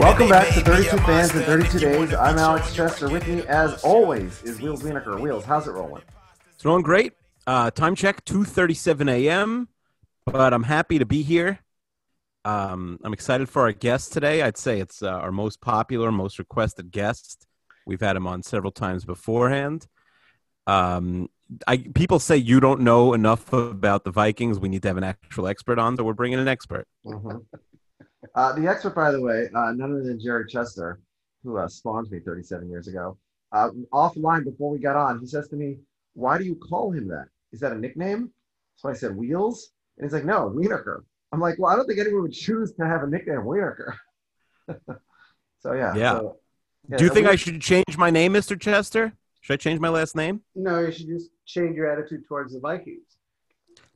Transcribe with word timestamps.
Welcome 0.00 0.30
back 0.30 0.48
to 0.54 0.60
32 0.62 0.96
Fans 0.96 1.34
in 1.34 1.42
32 1.42 1.78
Days. 1.78 2.14
I'm 2.14 2.38
Alex 2.38 2.74
Chester. 2.74 3.10
With 3.10 3.28
me, 3.28 3.42
as 3.46 3.84
always, 3.84 4.42
is 4.44 4.58
Wheels 4.58 4.82
Wienerker. 4.82 5.20
Wheels, 5.20 5.44
how's 5.44 5.68
it 5.68 5.72
rolling? 5.72 6.02
It's 6.54 6.64
rolling 6.64 6.82
great. 6.82 7.12
Uh, 7.46 7.70
time 7.70 7.94
check, 7.94 8.24
2.37 8.24 9.10
a.m., 9.10 9.68
but 10.24 10.54
I'm 10.54 10.62
happy 10.62 10.98
to 11.00 11.04
be 11.04 11.20
here. 11.20 11.58
Um, 12.46 12.98
I'm 13.04 13.12
excited 13.12 13.50
for 13.50 13.60
our 13.60 13.72
guest 13.72 14.14
today. 14.14 14.40
I'd 14.40 14.56
say 14.56 14.80
it's 14.80 15.02
uh, 15.02 15.10
our 15.10 15.30
most 15.30 15.60
popular, 15.60 16.10
most 16.10 16.38
requested 16.38 16.90
guest. 16.90 17.46
We've 17.84 18.00
had 18.00 18.16
him 18.16 18.26
on 18.26 18.42
several 18.42 18.72
times 18.72 19.04
beforehand. 19.04 19.86
Um, 20.66 21.28
I, 21.68 21.76
people 21.76 22.20
say 22.20 22.38
you 22.38 22.58
don't 22.58 22.80
know 22.80 23.12
enough 23.12 23.52
about 23.52 24.04
the 24.04 24.12
Vikings. 24.12 24.58
We 24.58 24.70
need 24.70 24.80
to 24.80 24.88
have 24.88 24.96
an 24.96 25.04
actual 25.04 25.46
expert 25.46 25.78
on, 25.78 25.98
so 25.98 26.04
we're 26.04 26.14
bringing 26.14 26.38
an 26.38 26.48
expert. 26.48 26.88
Uh, 28.34 28.52
the 28.52 28.68
expert, 28.68 28.94
by 28.94 29.10
the 29.10 29.20
way, 29.20 29.48
uh, 29.54 29.72
none 29.72 29.90
other 29.92 30.02
than 30.02 30.20
Jerry 30.20 30.44
Chester, 30.48 31.00
who 31.42 31.56
uh, 31.58 31.68
spawned 31.68 32.10
me 32.10 32.20
37 32.20 32.68
years 32.68 32.86
ago. 32.88 33.16
Uh, 33.52 33.70
offline 33.92 34.44
before 34.44 34.70
we 34.70 34.78
got 34.78 34.96
on, 34.96 35.18
he 35.20 35.26
says 35.26 35.48
to 35.48 35.56
me, 35.56 35.78
Why 36.14 36.38
do 36.38 36.44
you 36.44 36.54
call 36.54 36.92
him 36.92 37.08
that? 37.08 37.26
Is 37.52 37.60
that 37.60 37.72
a 37.72 37.78
nickname? 37.78 38.30
So 38.76 38.88
I 38.88 38.92
said, 38.92 39.16
Wheels? 39.16 39.70
And 39.98 40.04
he's 40.06 40.12
like, 40.12 40.24
No, 40.24 40.50
Wienerker. 40.54 41.02
I'm 41.32 41.40
like, 41.40 41.58
Well, 41.58 41.72
I 41.72 41.76
don't 41.76 41.86
think 41.86 41.98
anyone 41.98 42.22
would 42.22 42.32
choose 42.32 42.72
to 42.74 42.86
have 42.86 43.02
a 43.02 43.06
nickname 43.08 43.38
Wienerker. 43.40 43.94
so, 45.60 45.72
yeah. 45.72 45.94
Yeah. 45.94 46.12
so- 46.18 46.36
yeah, 46.88 46.96
Do 46.96 47.04
you 47.04 47.10
think 47.10 47.26
we- 47.26 47.32
I 47.32 47.36
should 47.36 47.60
change 47.60 47.98
my 47.98 48.10
name, 48.10 48.32
Mr. 48.32 48.58
Chester? 48.58 49.12
Should 49.42 49.54
I 49.54 49.56
change 49.56 49.80
my 49.80 49.88
last 49.88 50.16
name? 50.16 50.40
No, 50.54 50.80
you 50.80 50.92
should 50.92 51.06
just 51.08 51.30
change 51.46 51.76
your 51.76 51.90
attitude 51.90 52.26
towards 52.26 52.52
the 52.52 52.60
Vikings. 52.60 53.16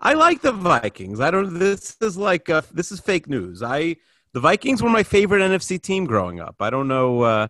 I 0.01 0.15
like 0.15 0.43
the 0.43 0.53
Vikings. 0.53 1.21
I 1.21 1.31
don't. 1.31 1.59
This 1.59 1.97
is 2.01 2.17
like 2.17 2.49
uh, 2.51 2.63
this 2.73 2.93
is 2.93 3.01
fake 3.01 3.29
news. 3.29 3.63
I 3.63 3.97
the 4.35 4.41
Vikings 4.41 4.83
were 4.83 4.91
my 4.91 5.05
favorite 5.05 5.41
NFC 5.41 5.81
team 5.81 6.05
growing 6.05 6.41
up. 6.41 6.57
I 6.61 6.69
don't 6.69 6.89
know. 6.89 7.23
Uh, 7.23 7.49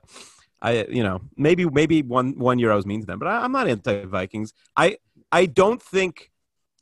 I 0.63 0.85
you 0.85 1.03
know 1.03 1.21
maybe 1.37 1.65
maybe 1.69 2.03
one 2.03 2.39
one 2.39 2.59
year 2.59 2.71
I 2.71 2.77
was 2.77 2.87
mean 2.87 3.01
to 3.01 3.07
them, 3.07 3.19
but 3.19 3.27
I, 3.27 3.39
I'm 3.43 3.53
not 3.53 3.67
anti 3.69 4.05
Vikings. 4.05 4.53
I 4.77 4.99
I 5.33 5.47
don't 5.47 5.83
think 5.83 6.31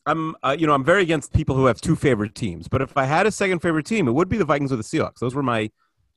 I'm 0.04 0.34
uh, 0.42 0.54
you 0.58 0.66
know 0.66 0.74
I'm 0.74 0.84
very 0.84 1.02
against 1.02 1.32
people 1.32 1.56
who 1.56 1.66
have 1.66 1.80
two 1.80 1.96
favorite 1.96 2.34
teams. 2.34 2.68
But 2.68 2.82
if 2.82 2.96
I 2.96 3.04
had 3.04 3.26
a 3.26 3.30
second 3.30 3.60
favorite 3.60 3.86
team, 3.86 4.08
it 4.08 4.12
would 4.12 4.28
be 4.28 4.36
the 4.36 4.44
Vikings 4.44 4.72
or 4.72 4.76
the 4.76 4.82
Seahawks. 4.82 5.20
Those 5.20 5.34
were 5.34 5.42
my 5.42 5.70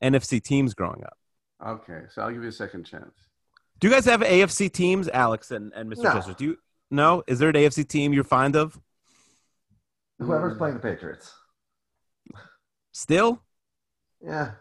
NFC 0.04 0.42
teams 0.42 0.74
growing 0.74 1.04
up. 1.04 1.18
Okay, 1.66 2.02
so 2.10 2.24
I'll 2.24 2.32
give 2.32 2.42
you 2.42 2.50
a 2.50 2.52
second 2.52 2.86
chance. 2.86 3.14
Do 3.80 3.88
you 3.88 3.94
guys 3.94 4.06
have 4.06 4.22
AFC 4.22 4.72
teams, 4.72 5.08
Alex 5.10 5.52
and, 5.52 5.72
and 5.74 5.92
Mr. 5.92 6.04
No. 6.04 6.14
Chester? 6.14 6.34
Do 6.34 6.46
you? 6.46 6.58
No, 6.92 7.24
is 7.28 7.40
there 7.40 7.50
an 7.50 7.56
AFC 7.56 7.88
team 7.88 8.14
you're 8.14 8.24
fond 8.24 8.56
of 8.56 8.80
Whoever's 10.20 10.58
playing 10.58 10.76
the 10.76 10.80
Patriots. 10.80 11.34
still? 12.92 13.42
Yeah. 14.26 14.52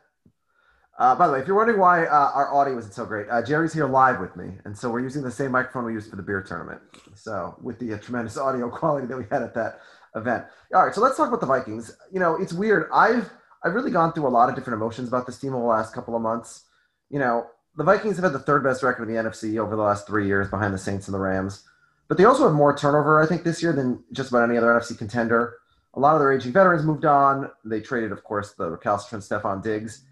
Uh, 0.97 1.17
by 1.17 1.27
the 1.27 1.33
way, 1.33 1.41
if 1.41 1.49
you're 1.49 1.57
wondering 1.57 1.81
why 1.81 2.05
uh, 2.05 2.31
our 2.35 2.55
audio 2.55 2.79
isn't 2.79 2.93
so 2.93 3.05
great, 3.05 3.27
uh, 3.29 3.43
Jerry's 3.43 3.73
here 3.73 3.89
live 3.89 4.21
with 4.21 4.37
me, 4.37 4.59
and 4.65 4.77
so 4.77 4.89
we're 4.91 5.01
using 5.01 5.23
the 5.23 5.31
same 5.31 5.51
microphone 5.51 5.85
we 5.85 5.93
used 5.93 6.09
for 6.09 6.15
the 6.15 6.23
beer 6.23 6.41
tournament. 6.41 6.81
So 7.17 7.57
with 7.61 7.81
the 7.81 7.95
uh, 7.95 7.99
tremendous 7.99 8.37
audio 8.37 8.71
quality 8.79 9.09
that 9.09 9.17
we 9.17 9.25
had 9.31 9.43
at 9.43 9.55
that 9.55 9.81
event. 10.15 10.45
All 10.73 10.85
right, 10.85 10.95
so 10.95 11.01
let's 11.01 11.17
talk 11.17 11.29
about 11.29 11.41
the 11.41 11.47
Vikings. 11.47 11.97
You 12.13 12.21
know, 12.21 12.37
it's 12.37 12.53
weird. 12.53 12.89
I've 12.93 13.29
I've 13.65 13.75
really 13.75 13.91
gone 13.91 14.13
through 14.13 14.29
a 14.29 14.29
lot 14.29 14.49
of 14.49 14.55
different 14.55 14.81
emotions 14.81 15.09
about 15.09 15.27
this 15.27 15.39
team 15.39 15.55
over 15.55 15.63
the 15.63 15.69
last 15.69 15.95
couple 15.95 16.15
of 16.15 16.23
months. 16.23 16.65
You 17.11 17.19
know, 17.19 17.47
the 17.77 17.85
Vikings 17.85 18.17
have 18.17 18.25
had 18.25 18.33
the 18.33 18.39
third 18.39 18.63
best 18.63 18.83
record 18.83 19.09
in 19.09 19.15
the 19.15 19.21
NFC 19.21 19.59
over 19.59 19.75
the 19.75 19.83
last 19.83 20.07
three 20.07 20.27
years, 20.27 20.49
behind 20.49 20.75
the 20.75 20.79
Saints 20.79 21.09
and 21.09 21.15
the 21.15 21.19
Rams. 21.19 21.65
But 22.07 22.19
they 22.19 22.25
also 22.25 22.45
have 22.45 22.53
more 22.53 22.77
turnover, 22.77 23.21
I 23.21 23.27
think, 23.27 23.43
this 23.43 23.63
year 23.63 23.73
than 23.73 24.05
just 24.13 24.31
about 24.31 24.49
any 24.49 24.59
other 24.59 24.69
NFC 24.69 24.97
contender. 24.97 25.57
A 25.97 26.01
lot 26.01 26.15
of 26.15 26.21
their 26.21 26.33
aging 26.33 26.53
veterans 26.53 26.85
moved 26.85 27.05
on. 27.05 27.51
They 27.65 27.81
traded, 27.81 28.13
of 28.13 28.25
course, 28.25 28.53
the 28.53 28.71
recalcitrant 28.71 29.25
Stefon 29.25 29.63
Diggs. 29.63 30.05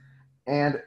And 0.46 0.80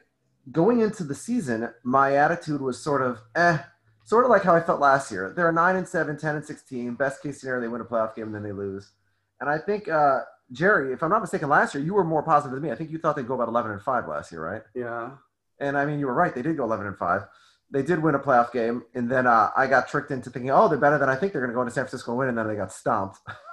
going 0.52 0.80
into 0.80 1.04
the 1.04 1.14
season, 1.14 1.70
my 1.82 2.16
attitude 2.16 2.60
was 2.60 2.80
sort 2.80 3.02
of 3.02 3.18
eh, 3.34 3.58
sort 4.04 4.24
of 4.24 4.30
like 4.30 4.42
how 4.42 4.54
I 4.54 4.60
felt 4.60 4.80
last 4.80 5.10
year. 5.10 5.32
They're 5.34 5.48
a 5.48 5.52
9 5.52 5.76
and 5.76 5.88
7, 5.88 6.16
10 6.16 6.36
and 6.36 6.44
16. 6.44 6.94
Best 6.94 7.22
case 7.22 7.40
scenario, 7.40 7.60
they 7.60 7.68
win 7.68 7.80
a 7.80 7.84
playoff 7.84 8.14
game 8.14 8.26
and 8.26 8.34
then 8.34 8.42
they 8.42 8.52
lose. 8.52 8.92
And 9.40 9.50
I 9.50 9.58
think, 9.58 9.88
uh, 9.88 10.20
Jerry, 10.52 10.92
if 10.92 11.02
I'm 11.02 11.10
not 11.10 11.20
mistaken, 11.20 11.48
last 11.48 11.74
year 11.74 11.82
you 11.82 11.92
were 11.92 12.04
more 12.04 12.22
positive 12.22 12.54
than 12.54 12.62
me. 12.62 12.70
I 12.70 12.76
think 12.76 12.90
you 12.90 12.98
thought 12.98 13.16
they'd 13.16 13.26
go 13.26 13.34
about 13.34 13.48
11 13.48 13.72
and 13.72 13.82
5 13.82 14.08
last 14.08 14.30
year, 14.30 14.44
right? 14.44 14.62
Yeah. 14.74 15.10
And 15.58 15.76
I 15.76 15.84
mean, 15.84 15.98
you 15.98 16.06
were 16.06 16.14
right. 16.14 16.34
They 16.34 16.42
did 16.42 16.56
go 16.56 16.64
11 16.64 16.86
and 16.86 16.96
5. 16.96 17.22
They 17.70 17.82
did 17.82 18.00
win 18.00 18.14
a 18.14 18.20
playoff 18.20 18.52
game. 18.52 18.84
And 18.94 19.10
then 19.10 19.26
uh, 19.26 19.50
I 19.56 19.66
got 19.66 19.88
tricked 19.88 20.12
into 20.12 20.30
thinking, 20.30 20.52
oh, 20.52 20.68
they're 20.68 20.78
better 20.78 20.98
than 20.98 21.08
I 21.08 21.16
think 21.16 21.32
they're 21.32 21.42
going 21.42 21.50
to 21.50 21.54
go 21.54 21.62
into 21.62 21.72
San 21.72 21.84
Francisco 21.84 22.12
and 22.12 22.18
win. 22.18 22.28
And 22.28 22.38
then 22.38 22.46
they 22.46 22.54
got 22.54 22.72
stomped. 22.72 23.18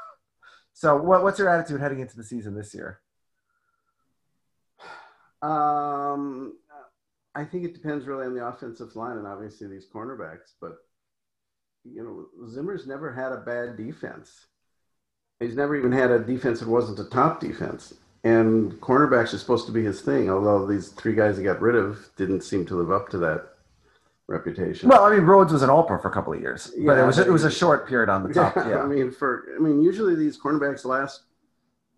so, 0.73 0.97
what, 0.97 1.23
what's 1.23 1.39
your 1.39 1.49
attitude 1.49 1.79
heading 1.79 1.99
into 1.99 2.17
the 2.17 2.23
season 2.23 2.55
this 2.55 2.73
year? 2.73 2.99
Um, 5.41 6.57
I 7.35 7.43
think 7.43 7.65
it 7.65 7.73
depends 7.73 8.05
really 8.05 8.25
on 8.25 8.33
the 8.33 8.45
offensive 8.45 8.95
line 8.95 9.17
and 9.17 9.27
obviously 9.27 9.67
these 9.67 9.87
cornerbacks. 9.93 10.53
But 10.59 10.77
you 11.83 12.03
know, 12.03 12.47
Zimmer's 12.47 12.87
never 12.87 13.11
had 13.13 13.31
a 13.31 13.37
bad 13.37 13.77
defense. 13.77 14.47
He's 15.39 15.55
never 15.55 15.75
even 15.75 15.91
had 15.91 16.11
a 16.11 16.19
defense 16.19 16.59
that 16.59 16.69
wasn't 16.69 16.99
a 16.99 17.09
top 17.09 17.39
defense. 17.39 17.95
And 18.23 18.73
cornerbacks 18.79 19.33
are 19.33 19.37
supposed 19.37 19.65
to 19.65 19.73
be 19.73 19.83
his 19.83 19.99
thing. 19.99 20.29
Although 20.29 20.65
these 20.65 20.89
three 20.89 21.13
guys 21.13 21.37
he 21.37 21.43
got 21.43 21.61
rid 21.61 21.75
of 21.75 22.09
didn't 22.15 22.41
seem 22.41 22.65
to 22.67 22.75
live 22.75 22.91
up 22.91 23.09
to 23.09 23.17
that 23.19 23.52
reputation. 24.27 24.89
Well, 24.89 25.03
I 25.03 25.11
mean, 25.15 25.21
Rhodes 25.21 25.51
was 25.51 25.63
an 25.63 25.69
all 25.69 25.83
pro 25.83 25.99
for 25.99 26.07
a 26.07 26.11
couple 26.13 26.33
of 26.33 26.39
years, 26.41 26.71
but 26.85 26.97
it 26.97 27.05
was 27.05 27.17
it 27.19 27.31
was 27.31 27.43
a 27.43 27.51
short 27.51 27.87
period 27.87 28.09
on 28.09 28.23
the 28.27 28.33
top. 28.33 28.55
Yeah, 28.55 28.69
Yeah, 28.69 28.83
I 28.83 28.85
mean, 28.85 29.11
for 29.11 29.45
I 29.55 29.59
mean, 29.59 29.81
usually 29.81 30.15
these 30.15 30.37
cornerbacks 30.39 30.85
last 30.85 31.23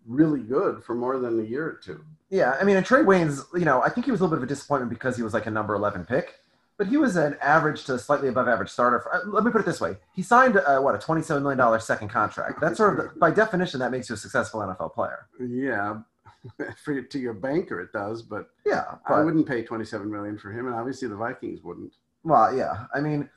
really 0.06 0.40
good 0.40 0.82
for 0.84 0.94
more 0.94 1.18
than 1.18 1.40
a 1.40 1.42
year 1.42 1.66
or 1.66 1.80
two. 1.82 2.04
yeah. 2.30 2.56
I 2.60 2.64
mean, 2.64 2.76
and 2.76 2.86
Trey 2.86 3.02
Waynes, 3.02 3.42
you 3.54 3.64
know, 3.64 3.82
I 3.82 3.88
think 3.88 4.04
he 4.04 4.12
was 4.12 4.20
a 4.20 4.24
little 4.24 4.36
bit 4.36 4.42
of 4.42 4.44
a 4.44 4.46
disappointment 4.54 4.90
because 4.90 5.16
he 5.16 5.22
was 5.22 5.34
like 5.34 5.46
a 5.46 5.50
number 5.50 5.74
eleven 5.74 6.04
pick, 6.04 6.40
but 6.78 6.86
he 6.86 6.96
was 6.96 7.16
an 7.16 7.36
average 7.40 7.84
to 7.84 7.98
slightly 7.98 8.28
above 8.28 8.48
average 8.48 8.70
starter. 8.70 9.00
For, 9.00 9.14
uh, 9.14 9.20
let 9.26 9.44
me 9.44 9.50
put 9.50 9.60
it 9.60 9.66
this 9.66 9.80
way: 9.80 9.96
he 10.14 10.22
signed 10.22 10.56
uh, 10.56 10.78
what 10.80 10.94
a 10.94 10.98
twenty-seven 10.98 11.42
million 11.42 11.58
dollar 11.58 11.78
second 11.80 12.08
contract. 12.08 12.60
That's 12.60 12.76
sort 12.76 12.98
of 12.98 13.18
by 13.18 13.30
definition 13.30 13.80
that 13.80 13.90
makes 13.90 14.08
you 14.08 14.14
a 14.14 14.18
successful 14.18 14.60
NFL 14.60 14.94
player. 14.94 15.26
Yeah, 15.40 16.00
for 16.84 17.00
to 17.02 17.18
your 17.18 17.34
banker 17.34 17.80
it 17.80 17.92
does, 17.92 18.22
but 18.22 18.48
Yeah, 18.64 18.84
I 19.06 19.22
wouldn't 19.22 19.46
pay 19.48 19.62
twenty-seven 19.62 20.10
million 20.10 20.38
for 20.38 20.50
him, 20.52 20.66
and 20.66 20.74
obviously 20.74 21.08
the 21.08 21.16
Vikings 21.16 21.62
wouldn't. 21.62 21.94
Well, 22.26 22.56
yeah. 22.56 22.86
I 22.92 23.00
mean, 23.00 23.30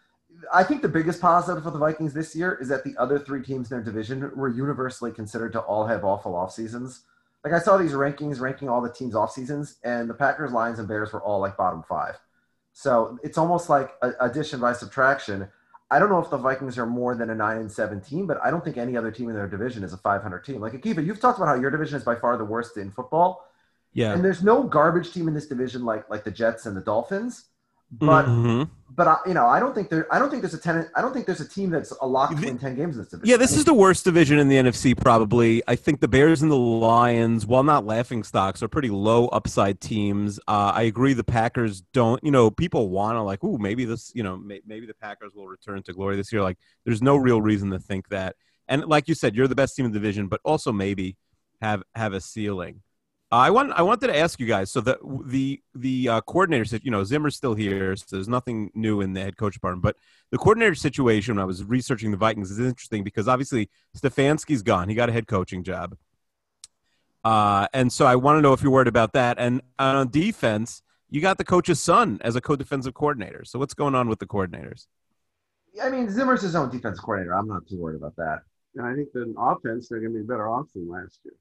I 0.52 0.64
think 0.64 0.82
the 0.82 0.90
biggest 0.90 1.22
positive 1.22 1.64
for 1.64 1.70
the 1.70 1.78
Vikings 1.78 2.12
this 2.12 2.36
year 2.36 2.58
is 2.60 2.70
that 2.70 2.84
the 2.84 2.96
other 2.98 3.20
three 3.20 3.44
teams 3.44 3.70
in 3.70 3.78
their 3.78 3.84
division 3.84 4.32
were 4.36 4.50
universally 4.50 5.12
considered 5.12 5.54
to 5.54 5.60
all 5.60 5.86
have 5.86 6.04
awful 6.04 6.36
off 6.36 6.52
seasons. 6.52 7.04
Like 7.44 7.54
I 7.54 7.60
saw 7.60 7.78
these 7.78 7.92
rankings 7.92 8.40
ranking 8.40 8.68
all 8.68 8.82
the 8.82 8.92
teams 8.92 9.14
off 9.14 9.32
seasons, 9.32 9.76
and 9.84 10.10
the 10.10 10.16
Packers, 10.16 10.52
Lions, 10.52 10.80
and 10.80 10.88
Bears 10.88 11.14
were 11.14 11.22
all 11.22 11.40
like 11.40 11.56
bottom 11.56 11.84
five. 11.88 12.18
So 12.74 13.20
it's 13.24 13.38
almost 13.38 13.70
like 13.70 13.92
a, 14.02 14.12
addition 14.22 14.60
by 14.60 14.74
subtraction. 14.74 15.48
I 15.92 16.00
don't 16.00 16.10
know 16.10 16.20
if 16.20 16.32
the 16.32 16.38
Vikings 16.38 16.80
are 16.80 16.88
more 16.88 17.14
than 17.14 17.30
a 17.30 17.36
nine 17.36 17.58
and 17.58 17.72
seven 17.72 18.02
team, 18.02 18.26
but 18.26 18.40
I 18.44 18.50
don't 18.50 18.64
think 18.64 18.78
any 18.78 18.98
other 18.98 19.12
team 19.12 19.30
in 19.30 19.36
their 19.36 19.48
division 19.48 19.84
is 19.84 19.94
a 19.94 19.98
500 19.98 20.44
team. 20.44 20.62
Like 20.62 20.74
Akiva, 20.74 21.06
you've 21.06 21.20
talked 21.20 21.38
about 21.38 21.48
how 21.48 21.62
your 21.62 21.70
division 21.70 21.98
is 21.98 22.04
by 22.04 22.16
far 22.16 22.38
the 22.38 22.46
worst 22.46 22.78
in 22.78 22.90
football. 22.90 23.46
Yeah. 23.94 24.14
And 24.14 24.26
there's 24.26 24.44
no 24.44 24.64
garbage 24.64 25.14
team 25.14 25.28
in 25.28 25.36
this 25.36 25.48
division 25.48 25.86
like 25.86 26.10
like 26.10 26.24
the 26.24 26.32
Jets 26.32 26.66
and 26.66 26.76
the 26.76 26.82
Dolphins. 26.82 27.46
But 27.92 28.26
Mhm. 28.28 28.70
but 28.96 29.08
I, 29.08 29.18
you 29.26 29.34
know, 29.34 29.48
I 29.48 29.60
don't 29.60 29.74
think 29.74 29.90
there. 29.90 30.14
I 30.14 30.20
don't 30.20 30.30
think 30.30 30.42
there's 30.42 30.54
a 30.54 30.60
ten. 30.60 30.90
I 30.96 31.02
don't 31.02 31.14
think 31.14 31.26
there's 31.26 31.42
a 31.42 31.48
team 31.48 31.70
that's 31.70 31.92
a 32.02 32.06
lock 32.06 32.36
to 32.36 32.36
win 32.46 32.58
ten 32.60 32.76
games 32.76 32.96
in 32.98 33.02
this 33.04 33.12
division. 33.12 33.30
Yeah, 33.30 33.38
this 33.38 33.56
is 33.56 33.66
the 33.66 33.74
worst 33.74 34.04
division 34.04 34.38
in 34.40 34.48
the 34.48 34.58
NFC, 34.58 34.94
probably. 34.94 35.64
I 35.68 35.76
think 35.76 36.00
the 36.02 36.08
Bears 36.08 36.42
and 36.42 36.52
the 36.52 36.58
Lions, 36.58 37.46
while 37.46 37.64
not 37.64 37.86
laughing 37.86 38.24
stocks, 38.24 38.62
are 38.62 38.68
pretty 38.68 38.90
low 38.90 39.28
upside 39.30 39.80
teams. 39.80 40.40
Uh, 40.48 40.72
I 40.76 40.84
agree 40.84 41.14
the 41.14 41.24
Packers 41.24 41.82
don't, 41.94 42.22
you 42.24 42.32
know, 42.32 42.52
people 42.52 42.90
want 42.90 43.16
to, 43.16 43.22
like, 43.22 43.44
ooh, 43.44 43.58
maybe 43.58 43.86
this, 43.86 44.12
you 44.14 44.22
know, 44.22 44.38
may, 44.38 44.62
maybe 44.68 44.86
the 44.86 44.94
Packers 44.94 45.34
will 45.34 45.48
return 45.48 45.82
to 45.84 45.94
glory 45.94 46.16
this 46.16 46.32
year. 46.32 46.42
Like, 46.42 46.58
there's 46.86 47.02
no 47.02 47.16
real 47.16 47.42
reason 47.42 47.70
to 47.72 47.80
think 47.80 48.10
that. 48.10 48.36
And 48.68 48.86
like 48.86 49.08
you 49.08 49.16
said, 49.16 49.36
you're 49.36 49.48
the 49.48 49.56
best 49.56 49.76
team 49.76 49.86
in 49.86 49.92
the 49.92 49.98
division, 50.00 50.28
but 50.28 50.42
also 50.44 50.72
maybe 50.72 51.16
have 51.62 51.84
have 51.96 52.14
a 52.14 52.22
ceiling. 52.22 52.82
I 53.32 53.52
want 53.52 53.72
I 53.74 53.84
wanted 53.84 54.08
to 54.08 54.18
ask 54.18 54.40
you 54.40 54.48
guys. 54.48 54.72
So 54.72 54.82
the 54.82 54.98
the 55.26 55.62
the 55.76 56.10
uh, 56.10 56.22
coordinator 56.22 56.66
said, 56.66 56.82
you 56.84 56.90
know, 56.90 57.04
Zimmer's 57.04 57.36
still 57.36 57.54
here, 57.54 57.96
so 57.96 58.06
there's 58.12 58.28
nothing 58.28 58.72
new 58.74 59.02
in 59.02 59.14
the 59.14 59.22
head 59.22 59.38
coach 59.38 59.54
department. 59.54 59.84
But 59.84 59.98
the 60.32 60.38
coordinator 60.38 60.74
situation, 60.74 61.36
when 61.36 61.42
I 61.42 61.46
was 61.46 61.64
researching 61.64 62.10
the 62.10 62.18
Vikings, 62.18 62.50
is 62.50 62.60
interesting 62.60 63.04
because 63.04 63.28
obviously 63.28 63.70
Stefanski's 63.96 64.64
gone; 64.64 64.90
he 64.90 64.96
got 64.96 65.10
a 65.10 65.12
head 65.12 65.28
coaching 65.28 65.64
job, 65.64 65.96
uh, 67.24 67.68
and 67.72 67.94
so 67.94 68.08
I 68.08 68.16
want 68.16 68.38
to 68.38 68.42
know 68.42 68.54
if 68.54 68.64
you're 68.64 68.72
worried 68.72 68.88
about 68.88 69.14
that. 69.14 69.38
And 69.38 69.62
on 69.78 70.10
defense, 70.10 70.82
you 71.10 71.22
got 71.22 71.38
the 71.38 71.46
coach's 71.46 71.80
son 71.80 72.20
as 72.22 72.36
a 72.36 72.42
co-defensive 72.42 72.96
coordinator. 72.96 73.44
So 73.46 73.60
what's 73.60 73.76
going 73.76 73.94
on 73.94 74.10
with 74.10 74.20
the 74.20 74.28
coordinators? 74.28 74.88
I 75.82 75.90
mean, 75.90 76.10
Zimmer's 76.10 76.42
his 76.42 76.56
own 76.56 76.70
defense 76.70 77.00
coordinator. 77.00 77.36
I'm 77.36 77.48
not 77.48 77.68
too 77.68 77.78
worried 77.78 77.98
about 77.98 78.16
that 78.16 78.40
And 78.76 78.86
I 78.86 78.96
think 78.96 79.12
the 79.14 79.34
offense 79.38 79.88
they're 79.88 80.00
going 80.00 80.14
to 80.14 80.20
be 80.20 80.26
better 80.26 80.50
off 80.50 80.66
than 80.74 80.90
last 80.90 81.20
year. 81.24 81.36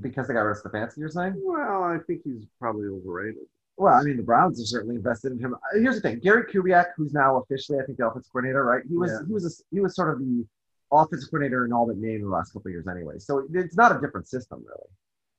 Because 0.00 0.26
they 0.28 0.34
got 0.34 0.42
rid 0.42 0.56
of 0.56 0.62
Stefanski. 0.62 0.98
You're 0.98 1.08
saying? 1.08 1.34
Well, 1.36 1.84
I 1.84 1.98
think 2.06 2.22
he's 2.24 2.44
probably 2.60 2.86
overrated. 2.88 3.42
Well, 3.76 3.94
I 3.94 4.02
mean, 4.02 4.16
the 4.16 4.22
Browns 4.22 4.60
are 4.60 4.66
certainly 4.66 4.96
invested 4.96 5.32
in 5.32 5.38
him. 5.38 5.54
Uh, 5.54 5.58
Here's 5.80 5.96
the 5.96 6.00
thing: 6.02 6.18
Gary 6.18 6.44
Kubiak, 6.44 6.88
who's 6.96 7.12
now 7.12 7.38
officially, 7.38 7.78
I 7.80 7.84
think, 7.84 7.98
the 7.98 8.06
offensive 8.06 8.30
coordinator, 8.32 8.64
right? 8.64 8.82
He 8.88 8.96
was 8.96 9.10
Yeah. 9.10 9.26
he 9.26 9.32
was 9.32 9.44
a, 9.46 9.74
he 9.74 9.80
was 9.80 9.94
sort 9.96 10.12
of 10.12 10.18
the 10.20 10.46
offensive 10.90 11.30
coordinator 11.30 11.64
in 11.64 11.72
all 11.72 11.86
but 11.86 11.96
name 11.96 12.22
the 12.22 12.28
last 12.28 12.52
couple 12.52 12.68
of 12.68 12.72
years, 12.72 12.86
anyway. 12.86 13.18
So 13.18 13.46
it's 13.52 13.76
not 13.76 13.96
a 13.96 14.00
different 14.00 14.28
system, 14.28 14.64
really. 14.66 14.88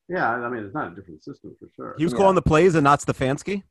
Yeah, 0.08 0.30
I 0.30 0.48
mean 0.50 0.64
it's 0.64 0.74
not 0.74 0.92
a 0.92 0.94
different 0.94 1.22
system 1.24 1.56
for 1.58 1.68
sure. 1.74 1.94
He 1.96 2.04
was 2.04 2.12
Yeah. 2.12 2.18
calling 2.18 2.34
the 2.34 2.42
plays 2.42 2.74
and 2.74 2.84
not 2.84 3.00
Stefanski. 3.00 3.62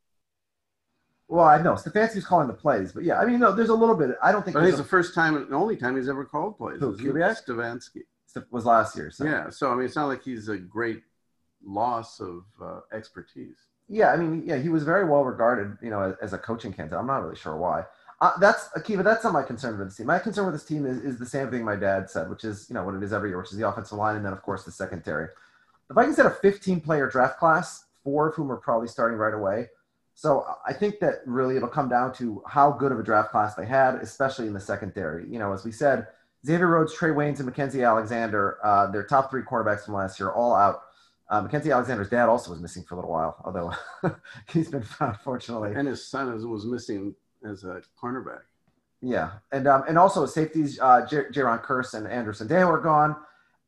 Well, 1.28 1.46
I 1.46 1.62
know 1.62 1.74
Stefanski's 1.74 2.26
calling 2.26 2.48
the 2.48 2.54
plays, 2.54 2.92
but 2.92 3.04
yeah, 3.04 3.20
I 3.20 3.26
mean, 3.26 3.40
no, 3.40 3.52
there's 3.54 3.70
a 3.70 3.74
little 3.76 3.96
bit. 3.96 4.12
I 4.22 4.32
don't 4.32 4.44
think 4.44 4.56
I 4.56 4.60
think 4.62 4.70
there's 4.72 4.80
it's 4.80 4.84
the 4.84 4.90
first 4.90 5.16
time 5.16 5.36
and 5.36 5.54
only 5.54 5.76
time 5.76 5.96
he's 5.96 6.10
ever 6.10 6.26
called 6.26 6.58
plays. 6.58 6.80
Who, 6.80 6.94
isn't 6.94 7.06
it? 7.06 7.14
Kubiak? 7.14 7.44
Stefanski. 7.46 8.02
Was 8.52 8.66
last 8.66 8.96
year. 8.96 9.12
So. 9.12 9.26
Yeah, 9.26 9.50
so 9.50 9.72
I 9.72 9.76
mean, 9.76 9.86
it's 9.86 9.96
not 9.96 10.08
like 10.08 10.24
he's 10.24 10.50
a 10.50 10.58
great 10.58 11.02
loss 11.64 12.20
of 12.20 12.44
uh, 12.62 12.80
expertise. 12.92 13.56
Yeah, 13.90 14.12
I 14.12 14.18
mean, 14.18 14.44
yeah, 14.46 14.58
he 14.58 14.70
was 14.70 14.84
very 14.84 15.06
well 15.06 15.24
regarded, 15.24 15.78
you 15.82 15.90
know, 15.90 16.02
as, 16.02 16.16
as 16.22 16.34
a 16.34 16.38
coaching 16.38 16.74
candidate. 16.74 16.98
I'm 16.98 17.08
not 17.08 17.24
really 17.24 17.36
sure 17.36 17.56
why. 17.58 17.84
Uh, 18.22 18.32
that's 18.40 18.70
Akiva. 18.70 19.04
That's 19.04 19.24
not 19.24 19.34
my 19.34 19.44
concern 19.44 19.78
with 19.78 19.88
this 19.88 19.98
team. 19.98 20.08
My 20.08 20.20
concern 20.20 20.46
with 20.46 20.56
this 20.56 20.64
team 20.64 20.86
is, 20.86 21.00
is 21.00 21.20
the 21.20 21.26
same 21.26 21.50
thing 21.52 21.64
my 21.64 21.76
dad 21.76 22.10
said, 22.10 22.30
which 22.30 22.44
is 22.44 22.68
you 22.70 22.74
know 22.74 22.84
what 22.84 22.96
it 22.96 23.04
is 23.04 23.12
every 23.12 23.30
year, 23.30 23.38
which 23.38 23.52
is 23.52 23.58
the 23.58 23.68
offensive 23.68 23.98
line, 23.98 24.16
and 24.16 24.26
then 24.26 24.34
of 24.34 24.42
course 24.42 24.64
the 24.64 24.72
secondary. 24.72 25.28
The 25.90 25.94
Vikings 25.94 26.18
had 26.18 26.26
a 26.26 26.32
15 26.32 26.80
player 26.80 27.10
draft 27.10 27.38
class, 27.38 27.86
four 28.04 28.30
of 28.30 28.36
whom 28.36 28.52
are 28.52 28.58
probably 28.58 28.88
starting 28.88 29.18
right 29.18 29.34
away. 29.34 29.68
So 30.16 30.46
I 30.66 30.74
think 30.74 31.00
that 31.00 31.22
really 31.26 31.58
it'll 31.58 31.68
come 31.68 31.90
down 31.90 32.14
to 32.14 32.44
how 32.48 32.72
good 32.72 32.92
of 32.92 33.00
a 33.00 33.04
draft 33.04 33.32
class 33.32 33.56
they 33.56 33.66
had, 33.66 33.96
especially 33.96 34.48
in 34.48 34.54
the 34.54 34.60
secondary. 34.60 35.28
You 35.28 35.40
know, 35.40 35.52
as 35.54 35.66
we 35.66 35.72
said, 35.72 36.08
Xavier 36.46 36.68
Rhodes, 36.68 36.94
Trey 36.94 37.10
Waynes, 37.10 37.38
and 37.38 37.46
Mackenzie 37.46 37.84
Alexander, 37.84 38.58
uh, 38.64 38.92
their 38.92 39.04
top 39.04 39.30
three 39.30 39.44
cornerbacks 39.44 39.86
from 39.86 39.94
last 39.94 40.20
year, 40.20 40.32
all 40.32 40.54
out. 40.54 40.84
Uh, 41.30 41.42
Mackenzie 41.42 41.72
Alexander's 41.72 42.10
dad 42.10 42.28
also 42.28 42.52
was 42.52 42.60
missing 42.60 42.84
for 42.84 42.96
a 42.96 42.98
little 42.98 43.12
while, 43.12 43.38
although 43.46 43.74
he's 44.50 44.70
been 44.70 44.84
found, 44.84 45.18
fortunately. 45.24 45.74
And 45.76 45.88
his 45.88 46.06
son 46.06 46.34
is, 46.34 46.46
was 46.46 46.66
missing 46.66 47.16
as 47.50 47.64
a 47.64 47.82
cornerback. 48.02 48.42
Yeah, 49.02 49.32
and 49.52 49.68
um, 49.68 49.84
and 49.88 49.98
also 49.98 50.26
safeties, 50.26 50.80
uh, 50.80 51.06
J- 51.06 51.26
Jayron 51.26 51.62
Kearse 51.62 51.94
and 51.94 52.08
Andrew 52.08 52.32
Sendejo 52.32 52.68
are 52.68 52.80
gone, 52.80 53.18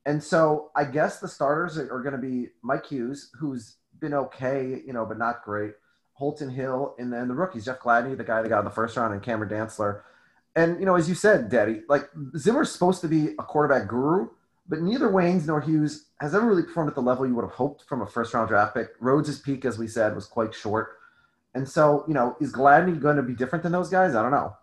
and 0.06 0.24
so 0.24 0.72
I 0.78 0.86
guess 0.86 1.20
the 1.20 1.28
starters 1.28 1.78
are, 1.78 1.94
are 1.94 2.02
going 2.02 2.14
to 2.14 2.22
be 2.22 2.50
Mike 2.62 2.86
Hughes, 2.86 3.32
who's 3.38 3.76
been 4.00 4.14
okay, 4.14 4.82
you 4.86 4.94
know, 4.94 5.06
but 5.06 5.18
not 5.18 5.44
great. 5.44 5.74
Holton 6.14 6.50
Hill, 6.50 6.96
and 7.00 7.12
then 7.12 7.28
the 7.28 7.34
rookies, 7.34 7.66
Jeff 7.66 7.80
Gladney, 7.80 8.16
the 8.16 8.24
guy 8.24 8.42
that 8.42 8.48
got 8.48 8.60
in 8.60 8.66
the 8.66 8.72
first 8.72 8.96
round, 8.96 9.14
and 9.14 9.22
Cameron 9.22 9.50
Dantzler. 9.50 10.02
And 10.56 10.80
you 10.80 10.86
know, 10.86 10.96
as 10.96 11.10
you 11.10 11.16
said, 11.16 11.50
Daddy, 11.50 11.82
like 11.90 12.10
Zimmer's 12.38 12.72
supposed 12.72 13.02
to 13.02 13.08
be 13.08 13.30
a 13.40 13.44
quarterback 13.44 13.88
guru, 13.88 14.30
but 14.68 14.82
neither 14.82 15.10
Waynes 15.10 15.46
nor 15.48 15.62
Hughes 15.62 16.08
has 16.22 16.34
ever 16.34 16.48
really 16.48 16.64
performed 16.64 16.90
at 16.90 16.96
the 16.96 17.02
level 17.02 17.28
you 17.28 17.36
would 17.36 17.44
have 17.44 17.52
hoped 17.52 17.84
from 17.84 18.02
a 18.02 18.08
first 18.08 18.34
round 18.34 18.48
draft 18.48 18.74
pick. 18.74 18.90
Rhodes' 19.00 19.40
peak, 19.40 19.66
as 19.66 19.78
we 19.78 19.88
said, 19.88 20.16
was 20.16 20.26
quite 20.26 20.54
short. 20.54 20.98
And 21.54 21.68
so, 21.68 22.04
you 22.08 22.14
know, 22.14 22.36
is 22.42 22.52
Gladney 22.52 23.00
going 23.00 23.16
to 23.18 23.24
be 23.24 23.34
different 23.34 23.64
than 23.64 23.72
those 23.72 23.90
guys? 23.90 24.16
I 24.16 24.22
don't 24.22 24.32
know. 24.32 24.56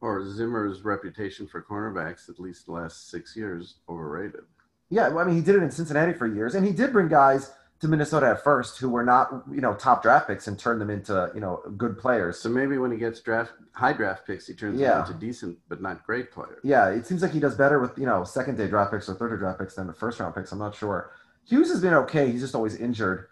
Or 0.00 0.24
Zimmer's 0.26 0.82
reputation 0.82 1.46
for 1.46 1.62
cornerbacks, 1.62 2.30
at 2.30 2.40
least 2.40 2.66
the 2.66 2.72
last 2.72 3.10
six 3.10 3.36
years, 3.36 3.76
overrated. 3.88 4.40
Yeah, 4.88 5.08
well, 5.08 5.18
I 5.18 5.24
mean, 5.24 5.36
he 5.36 5.42
did 5.42 5.56
it 5.56 5.62
in 5.62 5.70
Cincinnati 5.70 6.14
for 6.14 6.26
years, 6.26 6.54
and 6.54 6.66
he 6.66 6.72
did 6.72 6.92
bring 6.92 7.08
guys 7.08 7.52
to 7.80 7.88
Minnesota 7.88 8.26
at 8.26 8.44
first 8.44 8.78
who 8.78 8.90
were 8.90 9.02
not, 9.04 9.30
you 9.50 9.60
know, 9.62 9.74
top 9.74 10.02
draft 10.02 10.26
picks 10.28 10.46
and 10.46 10.58
turn 10.58 10.78
them 10.78 10.90
into, 10.90 11.30
you 11.34 11.40
know, 11.40 11.62
good 11.78 11.96
players. 11.98 12.38
So 12.38 12.48
maybe 12.50 12.76
when 12.76 12.90
he 12.92 12.98
gets 12.98 13.20
draft 13.20 13.52
high 13.72 13.94
draft 13.94 14.26
picks, 14.26 14.46
he 14.46 14.54
turns 14.54 14.78
Yeah. 14.78 14.98
them 15.02 15.06
into 15.06 15.14
decent 15.14 15.58
but 15.68 15.80
not 15.80 16.04
great 16.04 16.30
players. 16.30 16.60
Yeah, 16.62 16.88
it 16.90 17.06
seems 17.06 17.22
like 17.22 17.30
he 17.32 17.40
does 17.40 17.54
better 17.56 17.78
with, 17.80 17.96
you 17.98 18.04
know, 18.04 18.22
second 18.24 18.58
day 18.58 18.68
draft 18.68 18.92
picks 18.92 19.08
or 19.08 19.14
third 19.14 19.30
day 19.30 19.36
draft 19.38 19.58
picks 19.60 19.74
than 19.76 19.86
the 19.86 19.94
first 19.94 20.20
round 20.20 20.34
picks. 20.34 20.52
I'm 20.52 20.58
not 20.58 20.74
sure. 20.74 21.10
Hughes 21.46 21.70
has 21.70 21.80
been 21.80 21.94
okay. 21.94 22.30
He's 22.30 22.42
just 22.42 22.54
always 22.54 22.76
injured. 22.76 23.28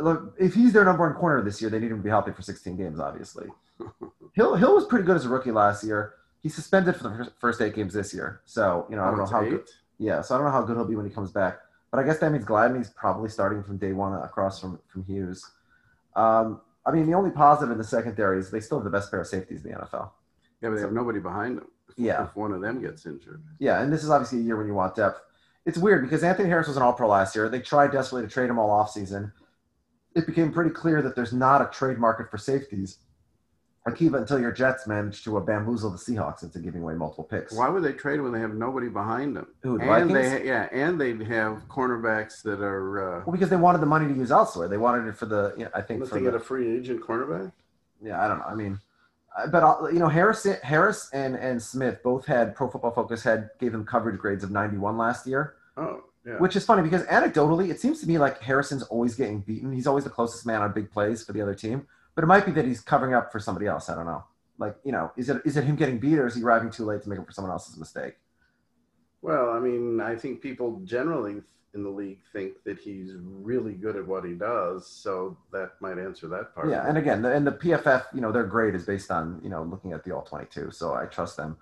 Look, 0.00 0.34
if 0.38 0.54
he's 0.54 0.72
their 0.72 0.84
number 0.84 1.04
one 1.08 1.14
corner 1.16 1.40
this 1.42 1.60
year, 1.60 1.70
they 1.70 1.78
need 1.78 1.90
him 1.92 1.98
to 1.98 2.02
be 2.02 2.10
healthy 2.10 2.32
for 2.32 2.42
16 2.42 2.76
games, 2.76 2.98
obviously. 3.00 3.46
Hill 4.32 4.56
Hill 4.56 4.74
was 4.74 4.86
pretty 4.86 5.04
good 5.04 5.16
as 5.16 5.24
a 5.24 5.28
rookie 5.28 5.52
last 5.52 5.84
year. 5.84 6.14
He's 6.40 6.54
suspended 6.54 6.96
for 6.96 7.04
the 7.04 7.10
first- 7.10 7.30
first 7.40 7.60
eight 7.60 7.74
games 7.74 7.94
this 7.94 8.12
year. 8.12 8.40
So, 8.44 8.86
you 8.90 8.96
know, 8.96 9.02
I 9.02 9.08
oh, 9.08 9.10
don't 9.12 9.20
Oh, 9.20 9.24
know 9.24 9.30
how 9.30 9.42
eight? 9.44 9.50
good. 9.50 9.68
Yeah, 9.98 10.20
so 10.22 10.34
I 10.34 10.38
don't 10.38 10.46
know 10.46 10.52
how 10.52 10.62
good 10.62 10.76
he'll 10.76 10.84
be 10.84 10.94
when 10.96 11.06
he 11.08 11.12
comes 11.12 11.30
back. 11.32 11.58
But 11.90 12.00
I 12.00 12.02
guess 12.02 12.18
that 12.18 12.32
means 12.32 12.44
Gladney's 12.44 12.90
probably 12.90 13.28
starting 13.28 13.62
from 13.62 13.78
day 13.78 13.92
one 13.92 14.12
across 14.22 14.60
from, 14.60 14.78
from 14.88 15.04
Hughes. 15.04 15.44
Um, 16.16 16.60
I 16.84 16.90
mean, 16.90 17.06
the 17.06 17.14
only 17.14 17.30
positive 17.30 17.70
in 17.70 17.78
the 17.78 17.84
secondary 17.84 18.38
is 18.38 18.50
they 18.50 18.60
still 18.60 18.78
have 18.78 18.84
the 18.84 18.90
best 18.90 19.10
pair 19.10 19.20
of 19.20 19.26
safeties 19.26 19.64
in 19.64 19.72
the 19.72 19.78
NFL. 19.78 20.10
Yeah, 20.60 20.70
but 20.70 20.76
they 20.76 20.80
have 20.82 20.92
nobody 20.92 21.18
behind 21.18 21.58
them. 21.58 21.66
If, 21.88 21.98
Yeah. 21.98 22.24
If 22.24 22.36
one 22.36 22.52
of 22.52 22.60
them 22.60 22.80
gets 22.80 23.06
injured. 23.06 23.42
Yeah, 23.58 23.82
and 23.82 23.92
this 23.92 24.04
is 24.04 24.10
obviously 24.10 24.40
a 24.40 24.42
year 24.42 24.56
when 24.56 24.66
you 24.66 24.74
want 24.74 24.96
depth. 24.96 25.20
It's 25.64 25.78
weird 25.78 26.02
because 26.02 26.22
Anthony 26.22 26.48
Harris 26.48 26.68
was 26.68 26.76
an 26.76 26.82
all 26.82 26.92
pro 26.92 27.08
last 27.08 27.36
year. 27.36 27.48
They 27.48 27.60
tried 27.60 27.92
desperately 27.92 28.26
to 28.26 28.32
trade 28.32 28.48
him 28.48 28.58
all 28.58 28.70
offseason. 28.70 29.32
It 30.14 30.26
became 30.26 30.52
pretty 30.52 30.70
clear 30.70 31.02
that 31.02 31.14
there's 31.14 31.32
not 31.32 31.60
a 31.62 31.66
trade 31.66 31.98
market 31.98 32.30
for 32.30 32.38
safeties. 32.38 32.98
Akiva 33.90 34.18
until 34.18 34.40
your 34.40 34.52
Jets 34.52 34.86
managed 34.86 35.24
to 35.24 35.36
uh, 35.36 35.40
bamboozle 35.40 35.90
the 35.90 35.96
Seahawks 35.98 36.42
into 36.42 36.58
giving 36.58 36.82
away 36.82 36.94
multiple 36.94 37.24
picks. 37.24 37.52
Why 37.52 37.68
would 37.68 37.82
they 37.82 37.92
trade 37.92 38.20
when 38.20 38.32
they 38.32 38.40
have 38.40 38.54
nobody 38.54 38.88
behind 38.88 39.36
them? 39.36 39.46
Who, 39.62 39.78
the 39.78 39.90
and 39.90 40.10
Vikings? 40.10 40.42
they, 40.42 40.46
yeah, 40.46 40.68
and 40.72 41.00
they 41.00 41.12
have 41.24 41.68
cornerbacks 41.68 42.42
that 42.42 42.60
are. 42.60 43.18
Uh, 43.18 43.24
Well, 43.26 43.32
because 43.32 43.50
they 43.50 43.56
wanted 43.56 43.80
the 43.80 43.86
money 43.86 44.08
to 44.08 44.14
use 44.14 44.30
elsewhere. 44.30 44.68
They 44.68 44.78
wanted 44.78 45.06
it 45.08 45.16
for 45.16 45.26
the, 45.26 45.54
you 45.56 45.64
know, 45.64 45.70
I 45.74 45.80
think 45.82 45.98
unless 45.98 46.10
for 46.10 46.16
they 46.16 46.24
the, 46.24 46.30
get 46.32 46.40
a 46.40 46.44
free 46.44 46.76
agent 46.76 47.00
cornerback. 47.02 47.52
yeah, 48.02 48.22
I 48.24 48.28
don't 48.28 48.38
know. 48.38 48.44
I 48.44 48.54
mean, 48.54 48.80
but 49.50 49.62
uh, 49.62 49.88
you 49.92 49.98
know, 49.98 50.08
Harris, 50.08 50.46
Harris 50.62 51.10
and 51.12 51.36
and 51.36 51.62
Smith 51.62 52.02
both 52.02 52.26
had 52.26 52.54
Pro 52.54 52.68
Football 52.68 52.90
Focus 52.90 53.22
had 53.22 53.50
gave 53.60 53.72
them 53.72 53.84
coverage 53.84 54.18
grades 54.18 54.44
of 54.44 54.50
91 54.50 54.96
last 54.96 55.26
year. 55.26 55.54
Oh, 55.76 56.02
yeah. 56.26 56.38
Which 56.38 56.56
is 56.56 56.64
funny 56.64 56.82
because 56.82 57.04
anecdotally, 57.04 57.70
it 57.70 57.80
seems 57.80 58.00
to 58.00 58.06
me 58.06 58.18
like 58.18 58.42
Harrison's 58.42 58.82
always 58.84 59.14
getting 59.14 59.40
beaten. 59.40 59.72
He's 59.72 59.86
always 59.86 60.04
the 60.04 60.10
closest 60.10 60.44
man 60.44 60.60
on 60.60 60.72
big 60.72 60.90
plays 60.90 61.24
for 61.24 61.32
the 61.32 61.40
other 61.40 61.54
team. 61.54 61.86
But 62.18 62.24
it 62.24 62.26
might 62.26 62.44
be 62.44 62.50
that 62.50 62.64
he's 62.64 62.80
covering 62.80 63.14
up 63.14 63.30
for 63.30 63.38
somebody 63.38 63.68
else. 63.68 63.88
I 63.88 63.94
don't 63.94 64.04
know. 64.04 64.24
Like, 64.58 64.74
you 64.82 64.90
know, 64.90 65.12
is 65.16 65.28
it 65.28 65.40
is 65.44 65.56
it 65.56 65.62
him 65.62 65.76
getting 65.76 66.00
beat 66.00 66.18
or 66.18 66.26
is 66.26 66.34
he 66.34 66.42
arriving 66.42 66.68
too 66.68 66.84
late 66.84 67.00
to 67.04 67.08
make 67.08 67.20
up 67.20 67.26
for 67.26 67.30
someone 67.30 67.52
else's 67.52 67.76
mistake? 67.76 68.14
Well, 69.22 69.50
I 69.50 69.60
mean, 69.60 70.00
I 70.00 70.16
think 70.16 70.40
people 70.40 70.80
generally 70.82 71.40
in 71.74 71.84
the 71.84 71.88
league 71.88 72.18
think 72.32 72.54
that 72.64 72.76
he's 72.80 73.12
really 73.20 73.74
good 73.74 73.94
at 73.94 74.04
what 74.04 74.24
he 74.24 74.32
does, 74.32 74.84
so 74.84 75.36
that 75.52 75.74
might 75.80 75.96
answer 75.96 76.26
that 76.26 76.56
part. 76.56 76.68
Yeah, 76.68 76.88
and 76.88 76.98
again, 76.98 77.22
the, 77.22 77.32
and 77.32 77.46
the 77.46 77.52
PFF, 77.52 78.06
you 78.12 78.20
know, 78.20 78.32
their 78.32 78.42
grade 78.42 78.74
is 78.74 78.84
based 78.84 79.12
on 79.12 79.40
you 79.44 79.48
know 79.48 79.62
looking 79.62 79.92
at 79.92 80.02
the 80.02 80.10
all 80.10 80.22
twenty 80.22 80.46
two, 80.46 80.72
so 80.72 80.94
I 80.94 81.04
trust 81.04 81.36
them. 81.36 81.56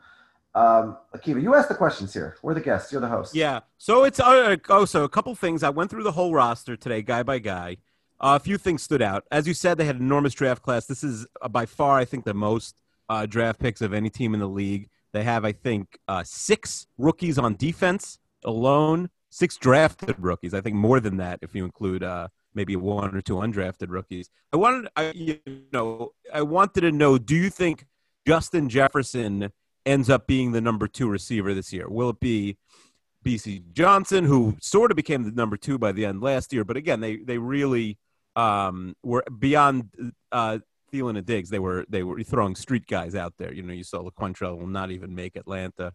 Um, 0.54 0.96
Akiva, 1.14 1.42
you 1.42 1.54
asked 1.54 1.68
the 1.68 1.74
questions 1.74 2.14
here. 2.14 2.38
We're 2.40 2.54
the 2.54 2.62
guests. 2.62 2.90
You're 2.90 3.02
the 3.02 3.08
host. 3.08 3.34
Yeah. 3.34 3.60
So 3.76 4.04
it's 4.04 4.18
uh, 4.18 4.56
oh, 4.70 4.86
so 4.86 5.04
a 5.04 5.08
couple 5.10 5.34
things. 5.34 5.62
I 5.62 5.68
went 5.68 5.90
through 5.90 6.04
the 6.04 6.12
whole 6.12 6.32
roster 6.32 6.78
today, 6.78 7.02
guy 7.02 7.22
by 7.22 7.40
guy. 7.40 7.76
Uh, 8.18 8.38
a 8.40 8.40
few 8.40 8.56
things 8.56 8.82
stood 8.82 9.02
out. 9.02 9.24
As 9.30 9.46
you 9.46 9.54
said, 9.54 9.76
they 9.76 9.84
had 9.84 9.96
an 9.96 10.02
enormous 10.02 10.34
draft 10.34 10.62
class. 10.62 10.86
This 10.86 11.04
is 11.04 11.26
uh, 11.42 11.48
by 11.48 11.66
far, 11.66 11.98
I 11.98 12.04
think, 12.04 12.24
the 12.24 12.34
most 12.34 12.74
uh, 13.08 13.26
draft 13.26 13.60
picks 13.60 13.80
of 13.80 13.92
any 13.92 14.10
team 14.10 14.34
in 14.34 14.40
the 14.40 14.48
league. 14.48 14.88
They 15.12 15.22
have, 15.22 15.44
I 15.44 15.52
think, 15.52 15.98
uh, 16.08 16.22
six 16.24 16.86
rookies 16.98 17.38
on 17.38 17.56
defense 17.56 18.18
alone. 18.44 19.10
Six 19.30 19.56
drafted 19.58 20.16
rookies. 20.18 20.54
I 20.54 20.60
think 20.60 20.76
more 20.76 20.98
than 20.98 21.18
that 21.18 21.40
if 21.42 21.54
you 21.54 21.64
include 21.64 22.02
uh, 22.02 22.28
maybe 22.54 22.74
one 22.74 23.14
or 23.14 23.20
two 23.20 23.34
undrafted 23.34 23.90
rookies. 23.90 24.30
I 24.52 24.56
wanted, 24.56 24.88
I, 24.96 25.10
you 25.10 25.40
know, 25.72 26.12
I 26.32 26.42
wanted 26.42 26.82
to 26.82 26.92
know: 26.92 27.18
Do 27.18 27.36
you 27.36 27.50
think 27.50 27.84
Justin 28.26 28.70
Jefferson 28.70 29.52
ends 29.84 30.08
up 30.08 30.26
being 30.26 30.52
the 30.52 30.60
number 30.60 30.88
two 30.88 31.08
receiver 31.08 31.52
this 31.52 31.72
year? 31.72 31.88
Will 31.88 32.10
it 32.10 32.20
be 32.20 32.56
Bisi 33.26 33.60
Johnson, 33.72 34.24
who 34.24 34.56
sort 34.60 34.92
of 34.92 34.96
became 34.96 35.24
the 35.24 35.32
number 35.32 35.56
two 35.56 35.78
by 35.78 35.90
the 35.90 36.06
end 36.06 36.22
last 36.22 36.52
year, 36.52 36.64
but 36.64 36.76
again, 36.76 37.00
they 37.00 37.16
they 37.16 37.38
really 37.38 37.98
um, 38.36 38.94
were 39.02 39.24
beyond 39.38 39.90
uh, 40.30 40.58
Thielen 40.92 41.16
and 41.16 41.26
Diggs, 41.26 41.50
they 41.50 41.58
were 41.58 41.84
they 41.88 42.02
were 42.02 42.22
throwing 42.22 42.54
street 42.54 42.86
guys 42.86 43.14
out 43.14 43.34
there. 43.38 43.52
You 43.52 43.62
know, 43.62 43.72
you 43.72 43.82
saw 43.82 43.98
Laquon 43.98 44.34
Treadwell 44.34 44.66
not 44.66 44.90
even 44.90 45.14
make 45.14 45.36
Atlanta. 45.36 45.92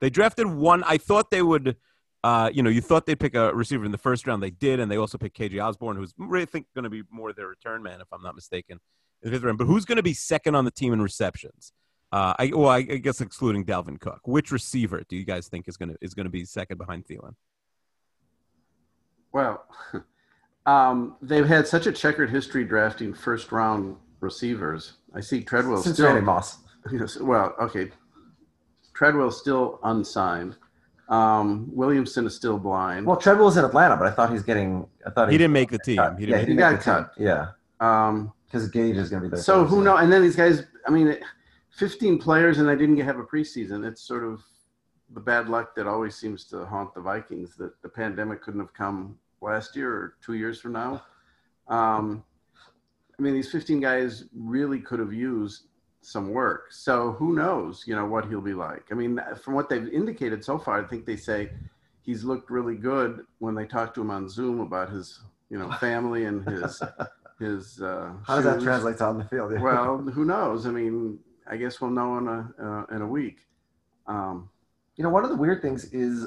They 0.00 0.08
drafted 0.10 0.46
one. 0.46 0.82
I 0.84 0.96
thought 0.96 1.30
they 1.30 1.42
would. 1.42 1.76
Uh, 2.22 2.50
you 2.52 2.62
know, 2.62 2.68
you 2.68 2.82
thought 2.82 3.06
they'd 3.06 3.18
pick 3.18 3.34
a 3.34 3.54
receiver 3.54 3.86
in 3.86 3.92
the 3.92 3.98
first 3.98 4.26
round. 4.26 4.42
They 4.42 4.50
did, 4.50 4.78
and 4.78 4.90
they 4.90 4.98
also 4.98 5.16
picked 5.16 5.38
KJ 5.38 5.62
Osborn, 5.62 5.96
who's 5.96 6.12
really 6.18 6.44
think 6.44 6.66
going 6.74 6.84
to 6.84 6.90
be 6.90 7.02
more 7.10 7.32
their 7.32 7.46
return 7.46 7.82
man, 7.82 8.02
if 8.02 8.08
I'm 8.12 8.22
not 8.22 8.34
mistaken, 8.34 8.78
in 9.22 9.30
the 9.30 9.36
fifth 9.36 9.42
round. 9.42 9.56
But 9.56 9.64
who's 9.64 9.86
going 9.86 9.96
to 9.96 10.02
be 10.02 10.12
second 10.12 10.54
on 10.54 10.66
the 10.66 10.70
team 10.70 10.92
in 10.92 11.00
receptions? 11.00 11.72
Uh, 12.12 12.34
I 12.38 12.52
well, 12.54 12.68
I, 12.68 12.78
I 12.78 12.96
guess 12.96 13.20
excluding 13.20 13.64
Dalvin 13.64 13.98
Cook. 13.98 14.20
Which 14.24 14.50
receiver 14.50 15.02
do 15.08 15.16
you 15.16 15.24
guys 15.24 15.48
think 15.48 15.66
is 15.66 15.76
going 15.76 15.90
to 15.90 15.96
is 16.02 16.12
going 16.12 16.24
to 16.24 16.30
be 16.30 16.44
second 16.44 16.76
behind 16.76 17.06
Thielen? 17.06 17.34
Well, 19.32 19.64
um, 20.70 21.16
they've 21.22 21.46
had 21.46 21.66
such 21.66 21.86
a 21.86 21.92
checkered 21.92 22.30
history 22.30 22.64
drafting 22.64 23.12
first 23.14 23.50
round 23.52 23.96
receivers. 24.20 24.94
I 25.14 25.20
see 25.20 25.42
Treadwell 25.42 25.82
Since 25.82 25.96
still. 25.96 26.06
Randy 26.06 26.20
Moss. 26.22 26.58
Yes, 26.92 27.18
well, 27.18 27.54
okay. 27.60 27.90
Treadwell's 28.94 29.38
still 29.38 29.80
unsigned. 29.82 30.56
Um, 31.08 31.68
Williamson 31.74 32.26
is 32.26 32.36
still 32.36 32.58
blind. 32.58 33.04
Well, 33.04 33.16
Treadwell's 33.16 33.56
in 33.56 33.64
Atlanta, 33.64 33.96
but 33.96 34.06
I 34.06 34.12
thought 34.12 34.30
he's 34.30 34.42
getting. 34.44 34.86
I 35.06 35.10
thought 35.10 35.30
He 35.30 35.38
didn't 35.38 35.52
make 35.52 35.70
the 35.70 35.78
team. 35.78 35.96
cut. 35.96 36.18
He 36.18 36.26
yeah, 36.26 36.36
didn't 36.36 36.48
he, 36.48 36.52
He 36.54 36.58
got 36.58 36.72
make 36.72 36.80
the 36.84 36.84
team. 36.84 36.94
cut. 36.94 37.12
Yeah, 37.18 37.46
um, 37.80 38.32
because 38.46 38.68
Gage 38.68 38.96
is 38.96 39.10
going 39.10 39.22
to 39.22 39.28
be 39.28 39.34
there. 39.34 39.42
so 39.42 39.64
who 39.64 39.82
knows? 39.82 40.00
And 40.00 40.12
then 40.12 40.22
these 40.22 40.36
guys. 40.36 40.62
I 40.86 40.90
mean, 40.90 41.16
15 41.76 42.18
players, 42.18 42.58
and 42.58 42.68
they 42.68 42.76
didn't 42.76 42.98
have 42.98 43.18
a 43.18 43.24
preseason. 43.24 43.86
It's 43.86 44.02
sort 44.02 44.24
of 44.24 44.40
the 45.12 45.20
bad 45.20 45.48
luck 45.48 45.74
that 45.74 45.86
always 45.86 46.14
seems 46.14 46.44
to 46.46 46.64
haunt 46.64 46.94
the 46.94 47.00
Vikings. 47.00 47.56
That 47.56 47.72
the 47.82 47.88
pandemic 47.88 48.42
couldn't 48.42 48.60
have 48.60 48.72
come 48.72 49.18
last 49.40 49.76
year 49.76 49.92
or 49.92 50.14
two 50.24 50.34
years 50.34 50.60
from 50.60 50.72
now. 50.72 51.02
Um, 51.68 52.24
I 53.18 53.22
mean, 53.22 53.34
these 53.34 53.50
15 53.50 53.80
guys 53.80 54.24
really 54.34 54.80
could 54.80 54.98
have 54.98 55.12
used 55.12 55.64
some 56.02 56.30
work. 56.30 56.72
So 56.72 57.12
who 57.12 57.34
knows, 57.34 57.84
you 57.86 57.94
know, 57.94 58.06
what 58.06 58.26
he'll 58.26 58.40
be 58.40 58.54
like. 58.54 58.84
I 58.90 58.94
mean, 58.94 59.20
from 59.42 59.54
what 59.54 59.68
they've 59.68 59.88
indicated 59.88 60.44
so 60.44 60.58
far, 60.58 60.82
I 60.82 60.86
think 60.86 61.04
they 61.04 61.16
say 61.16 61.50
he's 62.00 62.24
looked 62.24 62.50
really 62.50 62.76
good 62.76 63.24
when 63.38 63.54
they 63.54 63.66
talk 63.66 63.94
to 63.94 64.00
him 64.00 64.10
on 64.10 64.28
Zoom 64.28 64.60
about 64.60 64.90
his, 64.90 65.20
you 65.50 65.58
know, 65.58 65.70
family 65.72 66.24
and 66.24 66.48
his, 66.48 66.82
his, 67.38 67.82
uh, 67.82 68.12
How 68.26 68.36
does 68.36 68.44
that 68.44 68.60
translate 68.60 68.98
to 68.98 69.04
on 69.04 69.18
the 69.18 69.24
field? 69.24 69.52
Well, 69.60 69.98
who 69.98 70.24
knows? 70.24 70.66
I 70.66 70.70
mean, 70.70 71.18
I 71.46 71.56
guess 71.56 71.80
we'll 71.80 71.90
know 71.90 72.16
in 72.18 72.28
a, 72.28 72.54
uh, 72.62 72.96
in 72.96 73.02
a 73.02 73.06
week. 73.06 73.40
Um, 74.06 74.48
you 74.96 75.04
know, 75.04 75.10
one 75.10 75.24
of 75.24 75.30
the 75.30 75.36
weird 75.36 75.62
things 75.62 75.92
is 75.92 76.26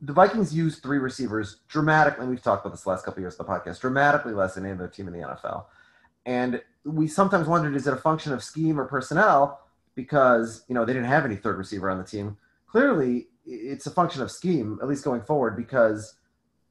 the 0.00 0.12
Vikings 0.12 0.54
use 0.54 0.78
three 0.78 0.98
receivers 0.98 1.60
dramatically. 1.68 2.26
We've 2.26 2.42
talked 2.42 2.64
about 2.64 2.74
this 2.74 2.84
the 2.84 2.90
last 2.90 3.04
couple 3.04 3.18
of 3.18 3.22
years 3.22 3.38
of 3.38 3.46
the 3.46 3.52
podcast, 3.52 3.80
dramatically 3.80 4.32
less 4.32 4.54
than 4.54 4.64
any 4.64 4.74
other 4.74 4.88
team 4.88 5.08
in 5.08 5.12
the 5.12 5.26
NFL. 5.26 5.64
And 6.24 6.62
we 6.84 7.08
sometimes 7.08 7.48
wondered, 7.48 7.74
is 7.74 7.86
it 7.86 7.92
a 7.92 7.96
function 7.96 8.32
of 8.32 8.42
scheme 8.42 8.78
or 8.78 8.84
personnel? 8.84 9.60
Because, 9.94 10.64
you 10.68 10.74
know, 10.74 10.84
they 10.84 10.92
didn't 10.92 11.08
have 11.08 11.24
any 11.24 11.36
third 11.36 11.58
receiver 11.58 11.90
on 11.90 11.98
the 11.98 12.04
team. 12.04 12.36
Clearly, 12.68 13.28
it's 13.44 13.86
a 13.86 13.90
function 13.90 14.22
of 14.22 14.30
scheme, 14.30 14.78
at 14.80 14.88
least 14.88 15.04
going 15.04 15.22
forward, 15.22 15.56
because 15.56 16.14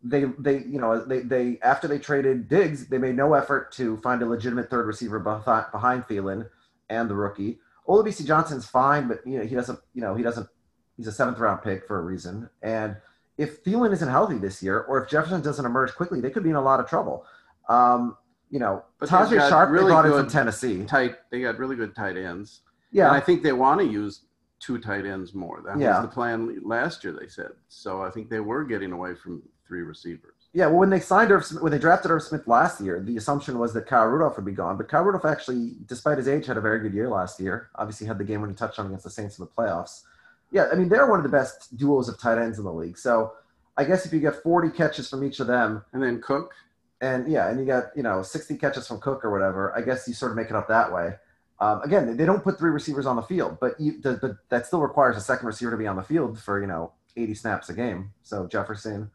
they, 0.04 0.26
they, 0.40 0.60
you 0.60 0.80
know, 0.80 1.04
they, 1.04 1.20
they, 1.22 1.60
after 1.62 1.88
they 1.88 2.00
traded 2.00 2.48
Diggs, 2.48 2.88
they 2.88 2.98
made 2.98 3.16
no 3.16 3.34
effort 3.34 3.72
to 3.74 3.98
find 3.98 4.22
a 4.22 4.26
legitimate 4.26 4.70
third 4.70 4.86
receiver 4.86 5.20
behind, 5.20 5.66
behind 5.72 6.04
Thielen 6.04 6.48
and 6.90 7.10
the 7.10 7.16
rookie. 7.16 7.60
Olabisi 7.88 8.26
Johnson's 8.26 8.68
fine, 8.68 9.08
but, 9.08 9.26
you 9.26 9.40
know, 9.40 9.46
he 9.46 9.56
doesn't, 9.56 9.80
you 9.94 10.02
know, 10.02 10.16
he 10.16 10.24
doesn't, 10.24 10.48
he's 10.96 11.08
a 11.08 11.12
seventh 11.12 11.40
round 11.40 11.62
pick 11.64 11.88
for 11.88 12.00
a 12.00 12.02
reason. 12.02 12.50
And 12.62 12.96
if 13.38 13.64
Thielen 13.64 13.92
isn't 13.94 14.10
healthy 14.10 14.38
this 14.38 14.62
year, 14.64 14.80
or 14.82 15.04
if 15.04 15.10
Jefferson 15.10 15.42
doesn't 15.42 15.66
emerge 15.66 15.94
quickly, 15.96 16.22
they 16.22 16.30
could 16.30 16.44
be 16.44 16.50
in 16.50 16.56
a 16.56 16.62
lot 16.62 16.80
of 16.80 16.88
trouble. 16.88 17.26
Um, 17.70 18.18
you 18.50 18.60
know, 18.60 18.84
But 19.00 19.10
Tajay 19.10 19.36
got 19.38 19.50
Sharpe 19.50 19.70
really 19.72 19.86
they 19.86 19.90
brought 19.92 20.06
in 20.06 20.12
good 20.12 20.20
from 20.26 20.30
Tennessee. 20.30 20.84
tight, 20.86 21.16
they 21.32 21.42
got 21.42 21.58
really 21.60 21.76
good 21.76 21.96
tight 21.96 22.18
ends. 22.18 22.62
Yeah, 22.92 23.08
And 23.08 23.16
I 23.18 23.20
think 23.20 23.44
they 23.44 23.52
want 23.54 23.82
to 23.82 23.86
use 23.86 24.22
two 24.60 24.80
tight 24.80 25.06
ends 25.06 25.34
more. 25.34 25.62
That 25.66 25.78
Yeah. 25.78 26.00
was 26.00 26.08
the 26.10 26.14
plan 26.14 26.60
last 26.64 27.04
year, 27.04 27.14
they 27.20 27.28
said. 27.28 27.52
So 27.68 28.02
I 28.02 28.10
think 28.10 28.30
they 28.30 28.40
were 28.40 28.64
getting 28.64 28.92
away 28.94 29.14
from 29.16 29.44
three 29.68 29.82
receivers. 29.82 30.34
yeah. 30.54 30.66
Well, 30.68 30.78
when 30.80 30.90
they 30.90 31.02
signed 31.02 31.30
Irv 31.32 31.46
Smith, 31.46 31.62
when 31.62 31.74
they 31.74 31.78
drafted 31.78 32.10
Irv 32.10 32.24
Smith 32.24 32.48
last 32.48 32.80
year, 32.80 33.02
the 33.02 33.18
assumption 33.18 33.60
was 33.60 33.74
that 33.74 33.86
Kyle 33.86 34.08
Rudolph 34.08 34.38
would 34.38 34.46
be 34.46 34.54
gone. 34.54 34.78
But 34.78 34.88
Kyle 34.88 35.04
Rudolph 35.04 35.26
actually, 35.26 35.76
despite 35.86 36.18
his 36.18 36.28
age, 36.30 36.46
had 36.48 36.56
a 36.58 36.62
very 36.62 36.80
good 36.80 36.94
year 36.94 37.10
last 37.10 37.40
year. 37.42 37.70
Obviously, 37.76 38.08
had 38.08 38.18
the 38.18 38.24
game 38.24 38.40
when 38.42 38.50
he 38.50 38.56
touched 38.56 38.80
on 38.80 38.86
against 38.88 39.04
the 39.04 39.10
Saints 39.12 39.38
in 39.38 39.44
the 39.46 39.52
playoffs. 39.52 40.04
Yeah, 40.52 40.68
I 40.72 40.76
mean, 40.76 40.90
they're 40.90 41.10
one 41.10 41.20
of 41.20 41.24
the 41.24 41.38
best 41.38 41.76
duos 41.78 42.08
of 42.08 42.20
tight 42.20 42.38
ends 42.38 42.58
in 42.58 42.64
the 42.64 42.72
league. 42.72 42.98
So 42.98 43.34
I 43.78 43.84
guess 43.84 44.06
if 44.06 44.14
you 44.14 44.20
get 44.20 44.42
40 44.42 44.70
catches 44.70 45.10
from 45.10 45.24
each 45.24 45.40
of 45.40 45.48
them, 45.48 45.84
And 45.94 46.02
then 46.02 46.22
Cook, 46.22 46.54
and 47.00 47.32
yeah, 47.32 47.50
and 47.50 47.60
you 47.60 47.66
got 47.66 47.86
you 47.96 48.04
know 48.04 48.24
60 48.24 48.58
catches 48.58 48.88
from 48.88 49.00
Cook 49.00 49.24
or 49.24 49.32
whatever. 49.32 49.76
I 49.78 49.82
guess 49.82 50.08
you 50.08 50.14
sort 50.14 50.32
of 50.32 50.38
make 50.38 50.50
it 50.50 50.56
up 50.56 50.68
that 50.68 50.92
way. 50.92 51.14
Um, 51.60 51.82
again, 51.82 52.18
they 52.18 52.26
don't 52.26 52.44
put 52.44 52.58
three 52.58 52.70
receivers 52.70 53.06
on 53.06 53.16
the 53.16 53.22
field, 53.24 53.58
but 53.60 53.80
you, 53.80 54.00
the, 54.02 54.14
the, 54.14 54.38
that 54.50 54.68
still 54.68 54.82
requires 54.82 55.18
a 55.18 55.22
second 55.22 55.48
receiver 55.48 55.72
to 55.72 55.78
be 55.78 55.88
on 55.88 55.96
the 55.96 56.04
field 56.04 56.40
for 56.40 56.60
you 56.60 56.68
know 56.68 56.92
80 57.16 57.34
snaps 57.36 57.70
a 57.70 57.74
game. 57.74 58.12
So 58.24 58.48
Jefferson, 58.48 59.12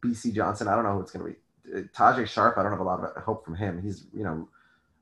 Bisi 0.00 0.32
Johnson, 0.32 0.68
I 0.68 0.74
don't 0.74 0.84
know 0.84 0.94
who 0.94 1.00
it's 1.00 1.12
going 1.12 1.24
to 1.26 1.32
be. 1.32 1.88
Tajae 1.96 2.26
Sharpe, 2.26 2.58
I 2.58 2.62
don't 2.62 2.72
have 2.72 2.80
a 2.80 2.84
lot 2.84 3.00
of 3.00 3.22
hope 3.22 3.44
from 3.44 3.56
him. 3.56 3.80
He's 3.82 4.04
you 4.14 4.24
know, 4.24 4.48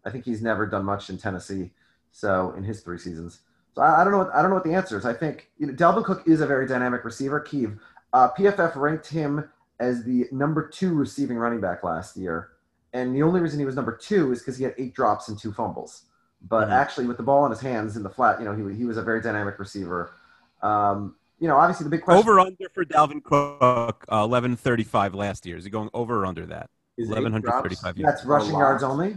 I 0.05 0.11
think 0.11 0.25
he's 0.25 0.43
never 0.43 0.67
done 0.67 0.85
much 0.85 1.11
in 1.11 1.19
Tennessee, 1.19 1.71
so 2.13 2.55
in 2.57 2.65
his 2.65 2.81
three 2.81 2.99
seasons. 2.99 3.41
So 3.75 3.83
I, 3.83 4.01
I 4.01 4.05
don't 4.05 4.13
know. 4.13 4.19
What, 4.19 4.35
I 4.35 4.43
don't 4.43 4.51
know 4.51 4.57
what 4.57 4.65
the 4.65 4.75
answer 4.75 4.99
is. 4.99 5.05
I 5.07 5.13
think 5.13 5.51
you 5.59 5.67
know, 5.67 5.73
Dalvin 5.73 6.05
Cook 6.05 6.23
is 6.27 6.41
a 6.41 6.47
very 6.47 6.67
dynamic 6.67 7.05
receiver. 7.05 7.41
Keeve, 7.41 7.79
uh, 8.13 8.29
PFF 8.37 8.75
ranked 8.77 9.07
him 9.09 9.49
as 9.79 10.05
the 10.05 10.27
number 10.33 10.69
two 10.69 10.95
receiving 10.95 11.37
running 11.37 11.61
back 11.61 11.83
last 11.85 12.17
year. 12.17 12.51
And 12.93 13.15
the 13.15 13.23
only 13.23 13.41
reason 13.41 13.59
he 13.61 13.65
was 13.65 13.77
number 13.77 13.97
two 13.97 14.33
is 14.33 14.41
because 14.41 14.59
he 14.59 14.65
had 14.65 14.75
eight 14.77 14.95
drops 14.95 15.29
and 15.29 15.39
two 15.39 15.53
fumbles. 15.53 16.05
But 16.49 16.69
Mhm. 16.69 16.73
actually, 16.73 17.07
with 17.07 17.17
the 17.19 17.23
ball 17.23 17.45
in 17.45 17.51
his 17.51 17.61
hands 17.61 17.97
in 17.97 18.03
the 18.03 18.11
flat, 18.11 18.39
you 18.41 18.45
know, 18.45 18.55
he, 18.55 18.75
he 18.77 18.85
was 18.85 18.97
a 18.97 19.03
very 19.03 19.21
dynamic 19.21 19.59
receiver. 19.59 20.11
Um, 20.63 21.15
you 21.39 21.49
know, 21.49 21.57
obviously 21.57 21.85
the 21.85 21.91
big 21.91 22.03
question. 22.03 22.19
Over 22.29 22.41
under 22.41 22.69
for 22.75 22.85
Dalvin 22.85 23.23
Cook, 23.23 24.05
uh, 24.11 24.17
eleven 24.25 24.57
thirty 24.57 24.85
five 24.85 25.15
last 25.15 25.47
year. 25.47 25.57
Is 25.57 25.65
he 25.65 25.71
going 25.71 25.91
over 25.95 26.23
or 26.23 26.27
under 26.27 26.45
that? 26.47 26.69
is 26.99 27.09
eight 27.09 27.13
Eleven 27.13 27.33
hundred 27.33 27.47
drops. 27.49 27.63
thirty 27.63 27.75
five 27.77 27.97
yards. 27.97 28.17
That's 28.17 28.27
rushing 28.27 28.59
yards 28.59 28.83
only. 28.83 29.17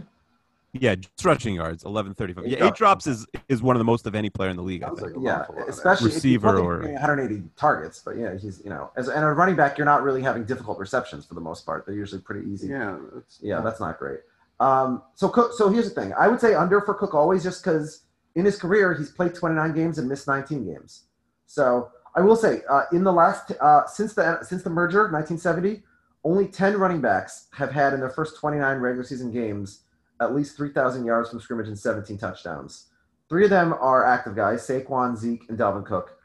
Yeah, 0.74 0.96
just 0.96 1.24
rushing 1.24 1.54
yards, 1.54 1.84
eleven 1.84 2.14
thirty 2.14 2.32
five. 2.32 2.46
Yeah, 2.46 2.66
eight 2.66 2.74
drops 2.74 3.06
is 3.06 3.26
is 3.48 3.62
one 3.62 3.76
of 3.76 3.78
the 3.78 3.84
most 3.84 4.06
of 4.06 4.14
any 4.14 4.28
player 4.28 4.50
in 4.50 4.56
the 4.56 4.62
league. 4.62 4.82
I 4.82 4.88
think. 4.88 5.00
like 5.02 5.12
Yeah, 5.20 5.40
awful 5.42 5.54
lot 5.54 5.62
of 5.62 5.68
especially 5.68 6.06
Receiver 6.10 6.58
or- 6.58 6.80
180 6.82 7.44
targets. 7.56 8.02
But 8.04 8.16
yeah, 8.16 8.36
he's 8.36 8.60
you 8.64 8.70
know, 8.70 8.90
as 8.96 9.08
and 9.08 9.24
a 9.24 9.28
running 9.28 9.54
back, 9.56 9.78
you're 9.78 9.84
not 9.84 10.02
really 10.02 10.20
having 10.20 10.44
difficult 10.44 10.78
receptions 10.78 11.24
for 11.24 11.34
the 11.34 11.40
most 11.40 11.64
part. 11.64 11.86
They're 11.86 11.94
usually 11.94 12.20
pretty 12.20 12.50
easy. 12.50 12.68
Yeah, 12.68 12.98
it's, 13.16 13.38
Yeah, 13.40 13.60
that's 13.60 13.78
not 13.80 13.98
great. 13.98 14.20
Um, 14.60 15.02
so 15.14 15.28
Cook, 15.28 15.52
so 15.54 15.68
here's 15.68 15.92
the 15.92 16.00
thing. 16.00 16.12
I 16.18 16.28
would 16.28 16.40
say 16.40 16.54
under 16.54 16.80
for 16.80 16.94
Cook 16.94 17.14
always, 17.14 17.42
just 17.44 17.62
because 17.64 18.02
in 18.34 18.44
his 18.44 18.58
career 18.58 18.94
he's 18.94 19.10
played 19.10 19.34
29 19.34 19.72
games 19.74 19.98
and 19.98 20.08
missed 20.08 20.26
19 20.26 20.64
games. 20.64 21.04
So 21.46 21.90
I 22.16 22.20
will 22.20 22.36
say, 22.36 22.62
uh, 22.68 22.82
in 22.92 23.04
the 23.04 23.12
last 23.12 23.52
uh, 23.60 23.86
since 23.86 24.14
the 24.14 24.42
since 24.42 24.62
the 24.64 24.70
merger, 24.70 25.10
1970, 25.10 25.82
only 26.24 26.48
10 26.48 26.78
running 26.78 27.00
backs 27.00 27.46
have 27.52 27.70
had 27.70 27.92
in 27.92 28.00
their 28.00 28.10
first 28.10 28.38
29 28.40 28.78
regular 28.78 29.04
season 29.04 29.30
games 29.30 29.83
at 30.20 30.34
least 30.34 30.56
3,000 30.56 31.04
yards 31.04 31.30
from 31.30 31.40
scrimmage 31.40 31.68
and 31.68 31.78
17 31.78 32.18
touchdowns. 32.18 32.86
Three 33.28 33.44
of 33.44 33.50
them 33.50 33.72
are 33.72 34.04
active 34.04 34.36
guys: 34.36 34.66
Saquon, 34.66 35.16
Zeke, 35.16 35.48
and 35.48 35.58
Dalvin 35.58 35.84
Cook. 35.84 36.18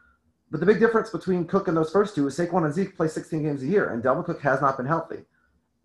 But 0.51 0.59
the 0.59 0.65
big 0.65 0.79
difference 0.79 1.09
between 1.09 1.45
Cook 1.45 1.67
and 1.67 1.77
those 1.77 1.91
first 1.91 2.15
two 2.15 2.27
is 2.27 2.37
Saquon 2.37 2.65
and 2.65 2.73
Zeke 2.73 2.95
play 2.95 3.07
16 3.07 3.43
games 3.43 3.63
a 3.63 3.67
year, 3.67 3.89
and 3.89 4.03
Dalvin 4.03 4.25
Cook 4.25 4.41
has 4.41 4.61
not 4.61 4.77
been 4.77 4.85
healthy. 4.85 5.19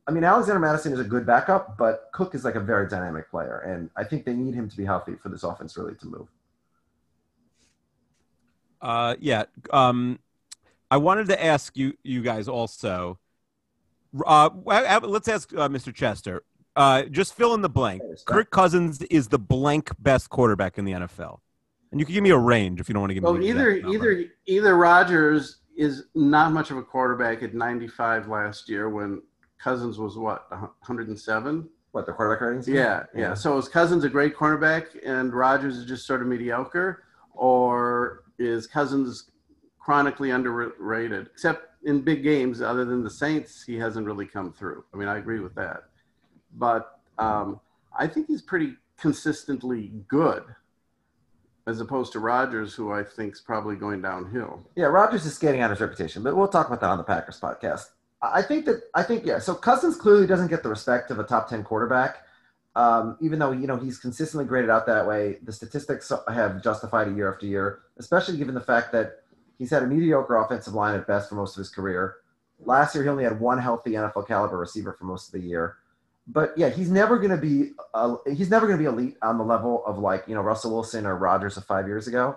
I 0.07 0.11
mean, 0.11 0.25
Alexander 0.25 0.61
Mattison 0.61 0.93
is 0.93 1.01
a 1.01 1.05
good 1.05 1.27
backup, 1.27 1.79
but 1.79 2.11
Cook 2.13 2.35
is 2.35 2.45
like 2.45 2.57
a 2.57 2.61
very 2.61 2.89
dynamic 2.89 3.31
player, 3.31 3.61
and 3.61 3.89
I 3.97 4.05
think 4.05 4.25
they 4.25 4.35
need 4.35 4.55
him 4.55 4.69
to 4.69 4.77
be 4.77 4.85
healthy 4.85 5.15
for 5.15 5.29
this 5.29 5.45
offense 5.45 5.77
really 5.77 5.95
to 5.95 6.07
move. 6.07 6.29
Uh, 8.83 9.17
yeah. 9.19 9.45
Um, 9.73 10.19
I 10.91 10.99
wanted 10.99 11.29
to 11.29 11.43
ask 11.43 11.77
you, 11.77 11.95
you 12.03 12.23
guys 12.23 12.49
also. 12.49 13.19
Uh, 14.27 14.51
let's 14.65 15.27
ask 15.27 15.53
uh, 15.55 15.69
Mr. 15.69 15.93
Chester. 15.93 16.43
Uh, 16.77 17.03
just 17.05 17.35
fill 17.35 17.55
in 17.55 17.61
the 17.61 17.69
blank. 17.69 18.03
Kirk 18.27 18.51
Cousins 18.51 19.01
is 19.03 19.29
the 19.29 19.39
blank 19.39 19.91
best 20.01 20.29
quarterback 20.31 20.79
in 20.79 20.85
the 20.85 20.93
NFL, 20.93 21.39
and 21.93 22.01
you 22.01 22.07
can 22.07 22.15
give 22.15 22.25
me 22.25 22.31
a 22.31 22.39
range 22.39 22.81
if 22.81 22.89
you 22.89 22.93
don't 22.93 23.03
want 23.03 23.11
to 23.11 23.15
give 23.15 23.23
me. 23.23 23.31
well, 23.31 23.41
the 23.41 23.49
exact 23.49 23.87
either 23.87 23.93
either 23.95 24.25
either 24.47 24.77
Rodgers 24.77 25.59
is 25.77 26.05
not 26.15 26.53
much 26.53 26.71
of 26.71 26.77
a 26.77 26.83
quarterback 26.83 27.43
at 27.43 27.55
95 27.55 28.29
last 28.29 28.69
year 28.69 28.89
when 28.89 29.23
Cousins 29.59 29.99
was 29.99 30.17
what 30.17 30.51
107. 30.51 31.69
What 31.93 32.07
the 32.07 32.13
quarterback 32.13 32.41
ratings? 32.41 32.67
Yeah, 32.67 33.05
yeah. 33.15 33.35
So 33.35 33.57
is 33.57 33.69
Cousins 33.69 34.03
a 34.03 34.09
great 34.09 34.35
cornerback 34.35 34.87
and 35.07 35.33
Rodgers 35.33 35.77
is 35.77 35.85
just 35.87 36.07
sort 36.07 36.23
of 36.23 36.27
mediocre, 36.27 37.05
or 37.33 38.25
is 38.39 38.67
Cousins 38.67 39.31
chronically 39.79 40.31
underrated? 40.31 41.29
Except 41.33 41.69
in 41.85 42.01
big 42.01 42.25
games, 42.25 42.61
other 42.61 42.85
than 42.85 43.05
the 43.05 43.11
Saints, 43.11 43.63
he 43.63 43.77
hasn't 43.77 44.07
really 44.07 44.27
come 44.27 44.53
through. 44.53 44.85
I 44.93 44.97
mean, 44.97 45.07
I 45.07 45.19
agree 45.19 45.39
with 45.39 45.55
that, 45.55 45.85
but 46.55 47.01
um, 47.19 47.61
I 47.97 48.07
think 48.07 48.27
he's 48.27 48.43
pretty 48.43 48.75
consistently 48.99 49.93
good, 50.09 50.45
as 51.67 51.81
opposed 51.81 52.13
to 52.13 52.21
Rodgers, 52.21 52.75
who 52.75 52.93
I 52.93 53.03
think 53.03 53.35
is 53.35 53.41
probably 53.41 53.77
going 53.77 54.03
downhill. 54.03 54.67
Yeah, 54.77 54.87
Rodgers 54.87 55.27
is 55.27 55.35
skating 55.35 55.61
out 55.61 55.71
his 55.71 55.81
reputation, 55.81 56.23
but 56.23 56.37
we'll 56.37 56.49
talk 56.49 56.67
about 56.67 56.81
that 56.81 56.91
on 56.91 56.99
the 56.99 57.05
Packers 57.05 57.41
podcast. 57.41 57.87
I 58.23 58.43
think 58.43 58.65
that 58.67 58.83
I 58.95 59.03
think 59.03 59.27
yeah. 59.27 59.39
So 59.39 59.55
Cousins 59.55 59.97
clearly 59.97 60.27
doesn't 60.27 60.49
get 60.49 60.63
the 60.63 60.69
respect 60.69 61.11
of 61.11 61.19
a 61.19 61.25
top 61.25 61.49
ten 61.49 61.63
quarterback. 61.63 62.19
Um, 62.77 63.17
even 63.21 63.39
though 63.39 63.53
you 63.53 63.67
know 63.67 63.77
he's 63.77 63.99
consistently 63.99 64.47
graded 64.47 64.71
out 64.71 64.87
that 64.87 65.07
way, 65.07 65.39
the 65.43 65.53
statistics 65.53 66.11
have 66.29 66.63
justified 66.63 67.09
it 67.09 67.17
year 67.17 67.33
after 67.33 67.47
year, 67.47 67.81
especially 67.99 68.37
given 68.37 68.55
the 68.55 68.61
fact 68.61 68.93
that 68.93 69.23
he's 69.59 69.71
had 69.71 69.83
a 69.83 69.87
mediocre 69.87 70.37
offensive 70.37 70.75
line 70.75 70.95
at 70.95 71.07
best 71.07 71.29
for 71.29 71.35
most 71.35 71.57
of 71.57 71.61
his 71.61 71.71
career. 71.71 72.17
Last 72.61 72.95
year, 72.95 73.05
he 73.05 73.11
only 73.11 73.25
had 73.25 73.39
one 73.39 73.59
healthy 73.59 73.93
NFL 73.93 74.27
caliber 74.27 74.59
receiver 74.59 74.97
for 74.99 75.05
most 75.05 75.29
of 75.29 75.41
the 75.41 75.47
year. 75.47 75.77
But 76.27 76.57
yeah, 76.57 76.71
he's 76.71 76.91
never 76.91 77.19
going 77.19 77.31
to 77.31 77.37
be 77.37 77.73
uh, 77.93 78.17
he's 78.35 78.49
never 78.51 78.67
going 78.67 78.79
to 78.79 78.83
be 78.83 78.89
elite 78.89 79.17
on 79.23 79.37
the 79.39 79.45
level 79.45 79.85
of 79.85 79.99
like 79.99 80.25
you 80.27 80.35
know 80.35 80.41
Russell 80.41 80.73
Wilson 80.73 81.05
or 81.07 81.17
Rodgers 81.17 81.57
of 81.57 81.65
five 81.67 81.87
years 81.87 82.09
ago. 82.09 82.37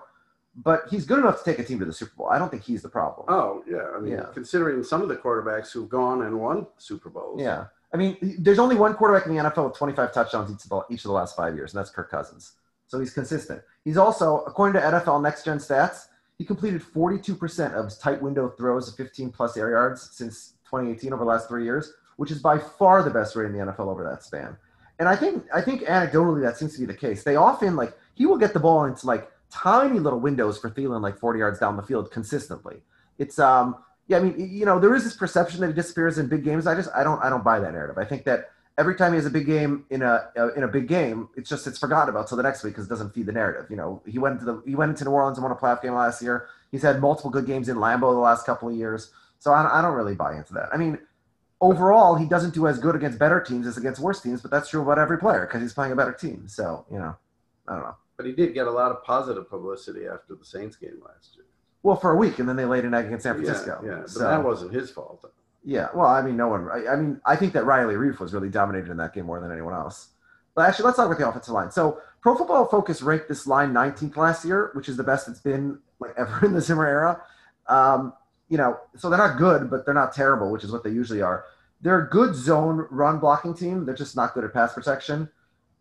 But 0.55 0.87
he's 0.89 1.05
good 1.05 1.19
enough 1.19 1.43
to 1.43 1.45
take 1.51 1.59
a 1.59 1.63
team 1.63 1.77
to 1.79 1.85
the 1.85 1.93
Super 1.93 2.13
Bowl. 2.17 2.27
I 2.29 2.39
don't 2.39 2.49
think 2.49 2.63
he's 2.63 2.81
the 2.81 2.89
problem. 2.89 3.27
Oh 3.29 3.63
yeah, 3.69 3.85
I 3.95 3.99
mean, 3.99 4.13
Yeah. 4.13 4.25
considering 4.33 4.83
some 4.83 5.01
of 5.03 5.07
the 5.07 5.15
quarterbacks 5.15 5.71
who've 5.71 5.87
gone 5.87 6.23
and 6.23 6.39
won 6.39 6.65
Super 6.77 7.09
Bowls. 7.09 7.39
Yeah. 7.41 7.65
I 7.93 7.97
mean, 7.97 8.17
there's 8.39 8.59
only 8.59 8.75
one 8.75 8.93
quarterback 8.95 9.27
in 9.27 9.35
the 9.35 9.41
NFL 9.41 9.69
with 9.69 9.77
25 9.77 10.13
touchdowns 10.13 10.51
each 10.51 10.63
of 10.65 10.69
the, 10.69 10.81
each 10.93 10.99
of 11.05 11.09
the 11.09 11.13
last 11.13 11.37
five 11.37 11.55
years, 11.55 11.73
and 11.73 11.79
that's 11.79 11.89
Kirk 11.89 12.11
Cousins. 12.11 12.53
So 12.87 12.99
he's 12.99 13.13
consistent. 13.13 13.61
He's 13.85 13.95
also, 13.97 14.39
according 14.45 14.81
to 14.81 14.85
NFL 14.85 15.21
Next 15.21 15.45
Gen 15.45 15.57
Stats, 15.59 16.07
he 16.37 16.43
completed 16.43 16.81
42% 16.81 17.73
of 17.73 17.85
his 17.85 17.97
tight 17.97 18.21
window 18.21 18.49
throws 18.49 18.89
of 18.89 18.95
15 18.95 19.31
plus 19.31 19.55
air 19.55 19.69
yards 19.71 20.09
since 20.11 20.53
2018 20.69 21.13
over 21.13 21.23
the 21.23 21.29
last 21.29 21.47
three 21.47 21.63
years, 21.63 21.93
which 22.17 22.31
is 22.31 22.41
by 22.41 22.57
far 22.57 23.01
the 23.03 23.09
best 23.09 23.35
rate 23.35 23.45
in 23.45 23.53
the 23.53 23.59
NFL 23.59 23.87
over 23.87 24.03
that 24.03 24.23
span. 24.23 24.57
And 24.99 25.07
I 25.07 25.15
think, 25.15 25.45
I 25.53 25.61
think 25.61 25.81
anecdotally 25.83 26.41
that 26.41 26.57
seems 26.57 26.73
to 26.73 26.79
be 26.79 26.85
the 26.85 26.93
case. 26.93 27.23
They 27.23 27.35
often 27.35 27.75
like 27.75 27.95
he 28.15 28.25
will 28.25 28.37
get 28.37 28.53
the 28.53 28.59
ball 28.59 28.85
into 28.85 29.05
like 29.05 29.31
tiny 29.49 29.99
little 29.99 30.19
windows 30.19 30.57
for 30.57 30.69
Thielen, 30.69 31.01
like 31.01 31.17
40 31.17 31.39
yards 31.39 31.59
down 31.59 31.77
the 31.77 31.83
field 31.83 32.11
consistently. 32.11 32.77
It's 33.17 33.39
um, 33.39 33.77
yeah, 34.07 34.17
I 34.17 34.19
mean, 34.21 34.49
you 34.51 34.65
know, 34.65 34.79
there 34.79 34.95
is 34.95 35.03
this 35.03 35.15
perception 35.15 35.61
that 35.61 35.67
he 35.67 35.73
disappears 35.73 36.17
in 36.17 36.27
big 36.27 36.43
games. 36.43 36.65
I 36.65 36.75
just, 36.75 36.89
I 36.95 37.03
don't, 37.03 37.21
I 37.23 37.29
don't 37.29 37.43
buy 37.43 37.59
that 37.59 37.73
narrative. 37.73 37.97
I 37.97 38.05
think 38.05 38.23
that 38.25 38.51
every 38.77 38.95
time 38.95 39.11
he 39.11 39.17
has 39.17 39.25
a 39.25 39.29
big 39.29 39.45
game 39.45 39.85
in 39.89 40.01
a 40.01 40.29
uh, 40.37 40.53
in 40.53 40.63
a 40.63 40.67
big 40.67 40.87
game, 40.87 41.29
it's 41.35 41.49
just 41.49 41.67
it's 41.67 41.77
forgotten 41.77 42.09
about 42.09 42.27
till 42.27 42.37
the 42.37 42.43
next 42.43 42.63
week 42.63 42.73
because 42.73 42.85
it 42.85 42.89
doesn't 42.89 43.13
feed 43.13 43.25
the 43.25 43.31
narrative. 43.31 43.69
You 43.69 43.75
know, 43.75 44.01
he 44.05 44.19
went 44.19 44.39
into 44.39 44.45
the 44.45 44.61
he 44.65 44.75
went 44.75 44.89
into 44.89 45.05
New 45.05 45.11
Orleans 45.11 45.37
and 45.37 45.43
won 45.43 45.51
a 45.51 45.55
playoff 45.55 45.81
game 45.81 45.93
last 45.93 46.21
year. 46.21 46.47
He's 46.71 46.81
had 46.81 47.01
multiple 47.01 47.31
good 47.31 47.45
games 47.45 47.69
in 47.69 47.77
Lambeau 47.77 48.13
the 48.13 48.19
last 48.19 48.45
couple 48.45 48.69
of 48.69 48.75
years, 48.75 49.11
so 49.39 49.51
I, 49.51 49.79
I 49.79 49.81
don't 49.81 49.93
really 49.93 50.15
buy 50.15 50.35
into 50.35 50.53
that. 50.53 50.69
I 50.73 50.77
mean, 50.77 50.99
overall, 51.61 52.15
he 52.15 52.25
doesn't 52.25 52.53
do 52.53 52.67
as 52.67 52.79
good 52.79 52.95
against 52.95 53.19
better 53.19 53.39
teams 53.41 53.67
as 53.67 53.77
against 53.77 53.99
worse 53.99 54.21
teams, 54.21 54.41
but 54.41 54.51
that's 54.51 54.69
true 54.69 54.81
about 54.81 54.99
every 54.99 55.17
player 55.17 55.45
because 55.45 55.61
he's 55.61 55.73
playing 55.73 55.91
a 55.91 55.95
better 55.95 56.13
team. 56.13 56.47
So 56.47 56.85
you 56.91 56.99
know, 56.99 57.15
I 57.67 57.73
don't 57.73 57.83
know. 57.83 57.95
But 58.15 58.25
he 58.25 58.31
did 58.31 58.53
get 58.53 58.67
a 58.67 58.71
lot 58.71 58.91
of 58.91 59.03
positive 59.03 59.49
publicity 59.49 60.07
after 60.07 60.35
the 60.35 60.45
Saints 60.45 60.75
game 60.75 60.99
last 61.05 61.35
year. 61.35 61.45
Well, 61.83 61.95
for 61.95 62.11
a 62.11 62.15
week, 62.17 62.39
and 62.39 62.49
then 62.49 62.55
they 62.55 62.65
laid 62.65 62.83
an 62.85 62.93
egg 62.93 63.05
against 63.05 63.23
San 63.23 63.35
Francisco. 63.35 63.79
Yeah, 63.83 63.89
yeah. 63.89 63.97
But 64.01 64.09
So- 64.09 64.19
that 64.23 64.43
wasn't 64.43 64.73
his 64.73 64.89
fault. 64.91 65.23
Yeah, 65.63 65.89
well, 65.93 66.07
I 66.07 66.21
mean, 66.21 66.37
no 66.37 66.47
one. 66.47 66.69
I, 66.71 66.93
I 66.93 66.95
mean, 66.95 67.19
I 67.25 67.35
think 67.35 67.51
that 67.53 67.65
Riley 67.65 67.95
Reiff 67.95 68.19
was 68.19 68.33
really 68.33 68.47
dominated 68.49 68.89
in 68.89 68.95
that 68.97 69.13
game 69.13 69.25
more 69.25 69.41
than 69.41 69.51
anyone 69.51 69.73
else. 69.73 70.09
But 70.55 70.67
actually, 70.69 70.85
let's 70.85 70.95
talk 70.97 71.07
about 71.07 71.17
the 71.19 71.27
offensive 71.27 71.53
line. 71.53 71.71
So, 71.71 71.99
Pro 72.21 72.35
Football 72.35 72.65
Focus 72.67 73.01
ranked 73.01 73.27
this 73.27 73.45
line 73.45 73.73
19th 73.73 74.15
last 74.15 74.45
year, 74.45 74.71
which 74.73 74.87
is 74.87 74.95
the 74.95 75.03
best 75.03 75.27
it's 75.27 75.41
been 75.41 75.79
like 75.99 76.13
ever 76.17 76.45
in 76.45 76.53
the 76.53 76.61
Zimmer 76.61 76.87
era. 76.87 77.21
Um, 77.67 78.13
you 78.49 78.57
know, 78.57 78.77
so 78.95 79.09
they're 79.09 79.17
not 79.17 79.37
good, 79.37 79.69
but 79.69 79.85
they're 79.85 79.93
not 79.93 80.13
terrible, 80.13 80.51
which 80.51 80.63
is 80.63 80.71
what 80.71 80.83
they 80.83 80.89
usually 80.89 81.21
are. 81.21 81.45
They're 81.81 81.99
a 82.05 82.09
good 82.09 82.33
zone 82.35 82.87
run 82.89 83.19
blocking 83.19 83.53
team. 83.53 83.85
They're 83.85 83.95
just 83.95 84.15
not 84.15 84.33
good 84.33 84.43
at 84.43 84.53
pass 84.53 84.73
protection. 84.73 85.29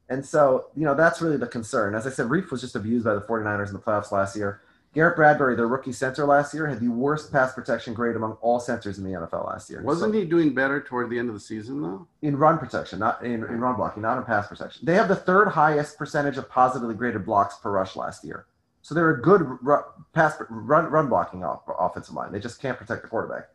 And 0.09 0.25
so, 0.25 0.67
you 0.77 0.85
know, 0.85 0.95
that's 0.95 1.21
really 1.21 1.37
the 1.37 1.47
concern. 1.47 1.95
As 1.95 2.07
I 2.07 2.11
said, 2.11 2.27
Reiff 2.27 2.51
was 2.51 2.61
just 2.61 2.77
abused 2.77 3.05
by 3.05 3.15
the 3.15 3.21
49ers 3.21 3.69
in 3.69 3.73
the 3.73 3.79
playoffs 3.81 4.13
last 4.13 4.37
year. 4.37 4.61
Garrett 4.95 5.17
Bradbury, 5.17 5.57
their 5.57 5.67
rookie 5.69 5.93
center 5.93 6.25
last 6.25 6.55
year, 6.55 6.67
had 6.67 6.81
the 6.81 6.89
worst 6.89 7.31
pass 7.31 7.53
protection 7.53 7.93
grade 7.93 8.17
among 8.17 8.33
all 8.41 8.59
centers 8.59 8.97
in 8.99 9.05
the 9.05 9.11
NFL 9.11 9.47
last 9.47 9.69
year. 9.69 9.83
Wasn't 9.83 10.13
So- 10.13 10.19
he 10.19 10.25
doing 10.25 10.55
better 10.55 10.81
toward 10.81 11.11
the 11.11 11.19
end 11.19 11.29
of 11.29 11.35
the 11.35 11.41
season 11.41 11.83
though? 11.83 12.07
in 12.23 12.37
run 12.37 12.57
protection, 12.59 12.99
not 12.99 13.23
in, 13.23 13.45
in 13.45 13.61
run 13.61 13.77
blocking, 13.77 14.03
not 14.03 14.17
in 14.17 14.25
pass 14.25 14.47
protection. 14.49 14.87
They 14.87 14.95
have 14.95 15.09
the 15.09 15.17
third 15.17 15.49
highest 15.49 15.99
percentage 15.99 16.39
of 16.39 16.49
positively 16.49 16.95
graded 16.95 17.27
blocks 17.27 17.57
per 17.57 17.71
rush 17.71 17.95
last 17.95 18.25
year. 18.25 18.47
So 18.87 18.95
they're 18.95 19.11
a 19.11 19.21
good 19.21 19.43
ru- 19.63 19.83
pass 20.13 20.41
run 20.49 20.85
run 20.85 21.09
blocking 21.09 21.43
off, 21.43 21.63
offensive 21.77 22.15
line. 22.15 22.31
They 22.31 22.39
just 22.39 22.63
can't 22.63 22.79
protect 22.79 23.03
the 23.03 23.09
quarterback. 23.09 23.49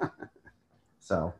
so 0.98 1.34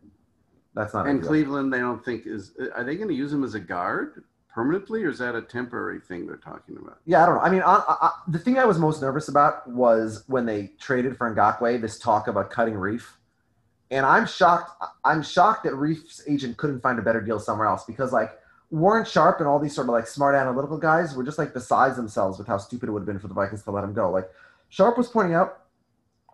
that's 0.74 0.92
not. 0.92 1.06
And. 1.06 1.22
Cleveland, 1.22 1.72
they 1.72 1.78
don't 1.78 2.04
think 2.04 2.26
is. 2.26 2.52
Are 2.74 2.84
they 2.84 2.96
going 2.96 3.08
to 3.08 3.14
use 3.14 3.32
him 3.32 3.44
as 3.44 3.54
a 3.54 3.61
guard 3.61 4.22
permanently, 4.52 5.02
or 5.02 5.08
is 5.08 5.18
that 5.20 5.34
a 5.34 5.40
temporary 5.40 5.98
thing 5.98 6.26
they're 6.26 6.37
talking 6.37 6.76
about? 6.76 6.98
Yeah, 7.06 7.22
I 7.22 7.26
don't 7.26 7.37
know. 7.37 7.40
I 7.40 7.48
mean, 7.48 7.62
I, 7.62 7.82
I, 7.88 8.11
the 8.28 8.38
thing 8.38 8.58
I 8.58 8.66
was 8.66 8.78
most 8.78 9.00
nervous 9.00 9.28
about 9.28 9.66
was 9.66 10.24
when 10.26 10.44
they 10.44 10.72
traded 10.78 11.16
for 11.16 11.34
Ngakoue. 11.34 11.80
This 11.80 11.98
talk 11.98 12.28
about 12.28 12.50
cutting 12.50 12.74
Reiff, 12.74 13.14
and 13.90 14.04
I'm 14.04 14.26
shocked. 14.26 14.72
I'm 15.06 15.22
shocked 15.22 15.64
that 15.64 15.72
Reiff's 15.72 16.22
agent 16.28 16.58
couldn't 16.58 16.82
find 16.82 16.98
a 16.98 17.02
better 17.02 17.22
deal 17.22 17.40
somewhere 17.40 17.68
else 17.68 17.84
because 17.87 18.12
like 18.12 18.38
Warren 18.70 19.04
Sharp 19.04 19.38
and 19.38 19.48
all 19.48 19.59
these 19.59 19.74
sort 19.74 19.88
of 19.88 19.92
like 19.92 20.07
smart 20.07 20.35
analytical 20.35 20.76
guys 20.76 21.14
were 21.14 21.24
just 21.24 21.38
like 21.38 21.54
besides 21.54 21.96
themselves 21.96 22.38
with 22.38 22.46
how 22.46 22.59
stupid 22.59 22.88
it 22.88 22.92
would 22.92 23.00
have 23.00 23.07
been 23.07 23.18
for 23.18 23.28
the 23.28 23.35
Vikings 23.35 23.62
to 23.64 23.70
let 23.70 23.85
him 23.85 23.94
go. 23.94 24.11
Like 24.11 24.31
Sharp 24.68 24.98
was 24.98 25.09
pointing 25.09 25.35
out, 25.35 25.61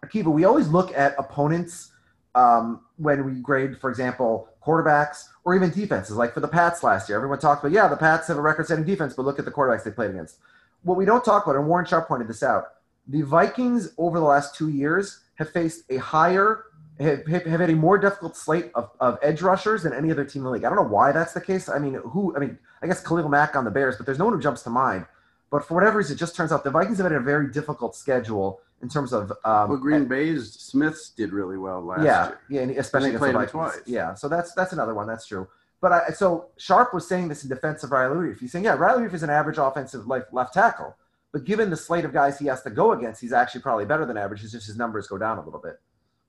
Akiva, 0.05 0.33
we 0.33 0.45
always 0.45 0.69
look 0.69 0.93
at 0.97 1.15
opponents 1.19 1.93
um, 2.35 2.81
when 2.97 3.25
we 3.25 3.41
grade, 3.41 3.79
for 3.79 3.89
example, 3.89 4.49
quarterbacks 4.65 5.29
or 5.45 5.55
even 5.55 5.71
defenses. 5.71 6.17
Like 6.17 6.35
for 6.35 6.41
the 6.41 6.49
Pats 6.49 6.83
last 6.83 7.09
year, 7.09 7.17
everyone 7.17 7.39
talked 7.39 7.63
about, 7.63 7.73
yeah, 7.73 7.87
the 7.87 7.97
Pats 7.97 8.29
have 8.29 8.37
a 8.37 8.43
record-setting 8.43 8.85
defense, 8.85 9.15
but 9.15 9.25
look 9.25 9.39
at 9.39 9.45
the 9.45 9.51
quarterbacks 9.51 9.85
they 9.85 9.91
played 9.91 10.11
against. 10.11 10.39
What 10.83 10.97
we 10.97 11.05
don't 11.05 11.25
talk 11.25 11.47
about, 11.47 11.57
and 11.57 11.69
Warren 11.69 11.87
Sharp 11.87 12.09
pointed 12.09 12.29
this 12.29 12.43
out, 12.43 12.65
the 13.07 13.23
Vikings 13.23 13.93
over 13.97 14.19
the 14.19 14.25
last 14.25 14.55
two 14.55 14.69
years 14.71 15.21
have 15.37 15.51
faced 15.51 15.85
a 15.91 15.99
higher, 15.99 16.65
have, 17.01 17.27
have 17.27 17.61
had 17.61 17.71
a 17.71 17.75
more 17.75 17.99
difficult 17.99 18.37
slate 18.37 18.71
of, 18.75 18.91
of 19.01 19.19
edge 19.23 19.43
rushers 19.43 19.83
than 19.83 19.93
any 19.93 20.11
other 20.11 20.25
team 20.25 20.41
in 20.41 20.45
the 20.45 20.51
league. 20.51 20.65
I 20.65 20.69
don't 20.69 20.77
know 20.77 20.83
why 20.89 21.13
that's 21.13 21.33
the 21.33 21.41
case. 21.41 21.69
I 21.69 21.79
mean, 21.79 21.95
who? 21.95 22.35
I 22.37 22.39
mean, 22.39 22.59
I 22.83 22.87
guess 22.87 23.03
Khalil 23.03 23.29
Mack 23.29 23.57
on 23.57 23.65
the 23.65 23.71
Bears, 23.71 23.97
but 23.97 24.07
there's 24.07 24.19
no 24.19 24.27
one 24.27 24.35
who 24.35 24.41
jumps 24.41 24.63
to 24.63 24.71
mind. 24.71 25.07
But 25.51 25.65
for 25.65 25.75
whatever 25.75 25.99
reason, 25.99 26.17
it 26.17 26.19
just 26.19 26.35
turns 26.35 26.53
out 26.53 26.65
the 26.65 26.71
Vikings 26.71 26.99
have 26.99 27.05
had 27.11 27.13
a 27.13 27.21
very 27.21 27.51
difficult 27.51 27.95
schedule 27.95 28.61
in 28.83 28.89
terms 28.89 29.13
of 29.13 29.31
um, 29.45 29.69
Well, 29.71 29.79
Green 29.79 30.07
Bay's 30.07 30.53
Smiths 30.53 31.11
did 31.11 31.33
really 31.33 31.57
well 31.59 31.81
last 31.85 32.05
yeah, 32.05 32.27
year. 32.27 32.39
yeah, 32.51 32.61
and 32.63 32.71
especially 32.73 33.09
And 33.11 33.17
they 33.17 33.19
played 33.19 33.35
Vikings. 33.35 33.51
twice. 33.53 33.81
Yeah, 33.87 34.15
so 34.15 34.29
that's 34.29 34.53
that's 34.55 34.73
another 34.73 34.95
one. 34.95 35.07
That's 35.07 35.27
true. 35.27 35.49
But 35.81 35.93
I, 35.93 36.09
so 36.11 36.47
Sharp 36.57 36.95
was 36.95 37.07
saying 37.07 37.29
this 37.29 37.43
in 37.43 37.49
defense 37.51 37.83
of 37.85 37.91
Riley 37.93 38.17
Reiff. 38.17 38.41
He's 38.41 38.53
saying, 38.53 38.65
yeah, 38.65 38.75
Riley 38.75 39.03
Reiff 39.07 39.15
is 39.15 39.23
an 39.23 39.31
average 39.31 39.59
offensive 39.59 40.07
like 40.07 40.25
left 40.33 40.55
tackle, 40.55 40.97
but 41.33 41.45
given 41.45 41.71
the 41.71 41.77
slate 41.77 42.05
of 42.05 42.13
guys 42.13 42.39
he 42.39 42.47
has 42.47 42.63
to 42.63 42.71
go 42.71 42.93
against, 42.93 43.21
he's 43.21 43.33
actually 43.33 43.61
probably 43.61 43.85
better 43.85 44.07
than 44.07 44.17
average. 44.17 44.43
It's 44.43 44.53
just 44.53 44.67
his 44.67 44.77
numbers 44.79 45.07
go 45.09 45.19
down 45.19 45.39
a 45.39 45.45
little 45.45 45.61
bit. 45.61 45.81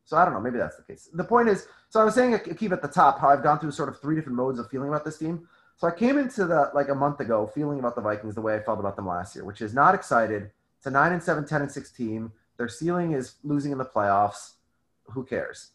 So 0.06 0.18
I 0.18 0.24
don't 0.24 0.34
know. 0.34 0.40
Maybe 0.40 0.58
that's 0.58 0.78
the 0.78 0.84
case. 0.84 1.10
The 1.14 1.24
point 1.24 1.50
is, 1.50 1.68
so 1.90 2.00
I 2.00 2.06
was 2.06 2.16
saying, 2.16 2.40
keep 2.58 2.72
at 2.72 2.82
the 2.82 2.88
top 2.88 3.20
how 3.20 3.30
I've 3.30 3.44
gone 3.44 3.60
through 3.60 3.72
sort 3.72 3.90
of 3.90 4.00
three 4.00 4.16
different 4.16 4.38
modes 4.38 4.60
of 4.60 4.70
feeling 4.70 4.90
about 4.90 5.04
this 5.04 5.18
team. 5.18 5.48
So 5.78 5.88
I 5.88 5.92
came 5.92 6.18
into 6.18 6.46
the 6.46 6.72
like 6.74 6.90
a 6.90 6.96
month 6.96 7.20
ago 7.20 7.52
feeling 7.54 7.80
about 7.80 7.96
the 7.96 8.02
Vikings 8.02 8.36
the 8.36 8.42
way 8.42 8.56
I 8.56 8.60
felt 8.60 8.80
about 8.80 8.96
them 8.96 9.08
last 9.08 9.36
year, 9.36 9.44
which 9.44 9.62
is 9.62 9.74
not 9.74 9.94
excited. 9.94 10.52
It's 10.78 10.86
a 10.86 10.92
nine 10.92 11.12
and 11.12 11.22
seven, 11.22 11.46
10 11.46 11.64
and 11.64 11.72
six 11.72 11.92
team. 11.92 12.32
Their 12.58 12.70
ceiling 12.70 13.12
is 13.12 13.36
losing 13.44 13.72
in 13.72 13.78
the 13.78 13.86
playoffs. 13.86 14.54
Who 15.12 15.26
cares? 15.26 15.72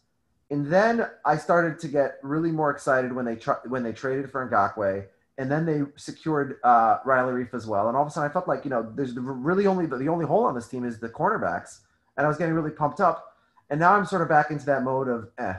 And 0.49 0.65
then 0.65 1.07
I 1.23 1.37
started 1.37 1.79
to 1.79 1.87
get 1.87 2.17
really 2.23 2.51
more 2.51 2.71
excited 2.71 3.13
when 3.13 3.25
they 3.25 3.35
when 3.67 3.83
they 3.83 3.93
traded 3.93 4.31
for 4.31 4.47
Ngakoue, 4.49 5.05
and 5.37 5.49
then 5.49 5.65
they 5.65 5.83
secured 5.95 6.57
uh, 6.63 6.97
Riley 7.05 7.43
Reiff 7.43 7.53
as 7.53 7.67
well. 7.67 7.87
And 7.87 7.95
all 7.95 8.03
of 8.03 8.09
a 8.09 8.11
sudden, 8.11 8.29
I 8.29 8.33
felt 8.33 8.47
like 8.47 8.65
you 8.65 8.69
know, 8.69 8.91
there's 8.95 9.13
really 9.15 9.67
only 9.67 9.85
the 9.85 10.09
only 10.09 10.25
hole 10.25 10.43
on 10.43 10.55
this 10.55 10.67
team 10.67 10.83
is 10.83 10.99
the 10.99 11.07
cornerbacks, 11.07 11.79
and 12.17 12.25
I 12.25 12.27
was 12.27 12.37
getting 12.37 12.53
really 12.53 12.71
pumped 12.71 12.99
up. 12.99 13.30
And 13.71 13.79
now 13.79 13.93
I'm 13.93 14.05
sort 14.05 14.21
of 14.21 14.27
back 14.27 14.51
into 14.51 14.65
that 14.65 14.83
mode 14.83 15.07
of 15.07 15.29
eh. 15.39 15.53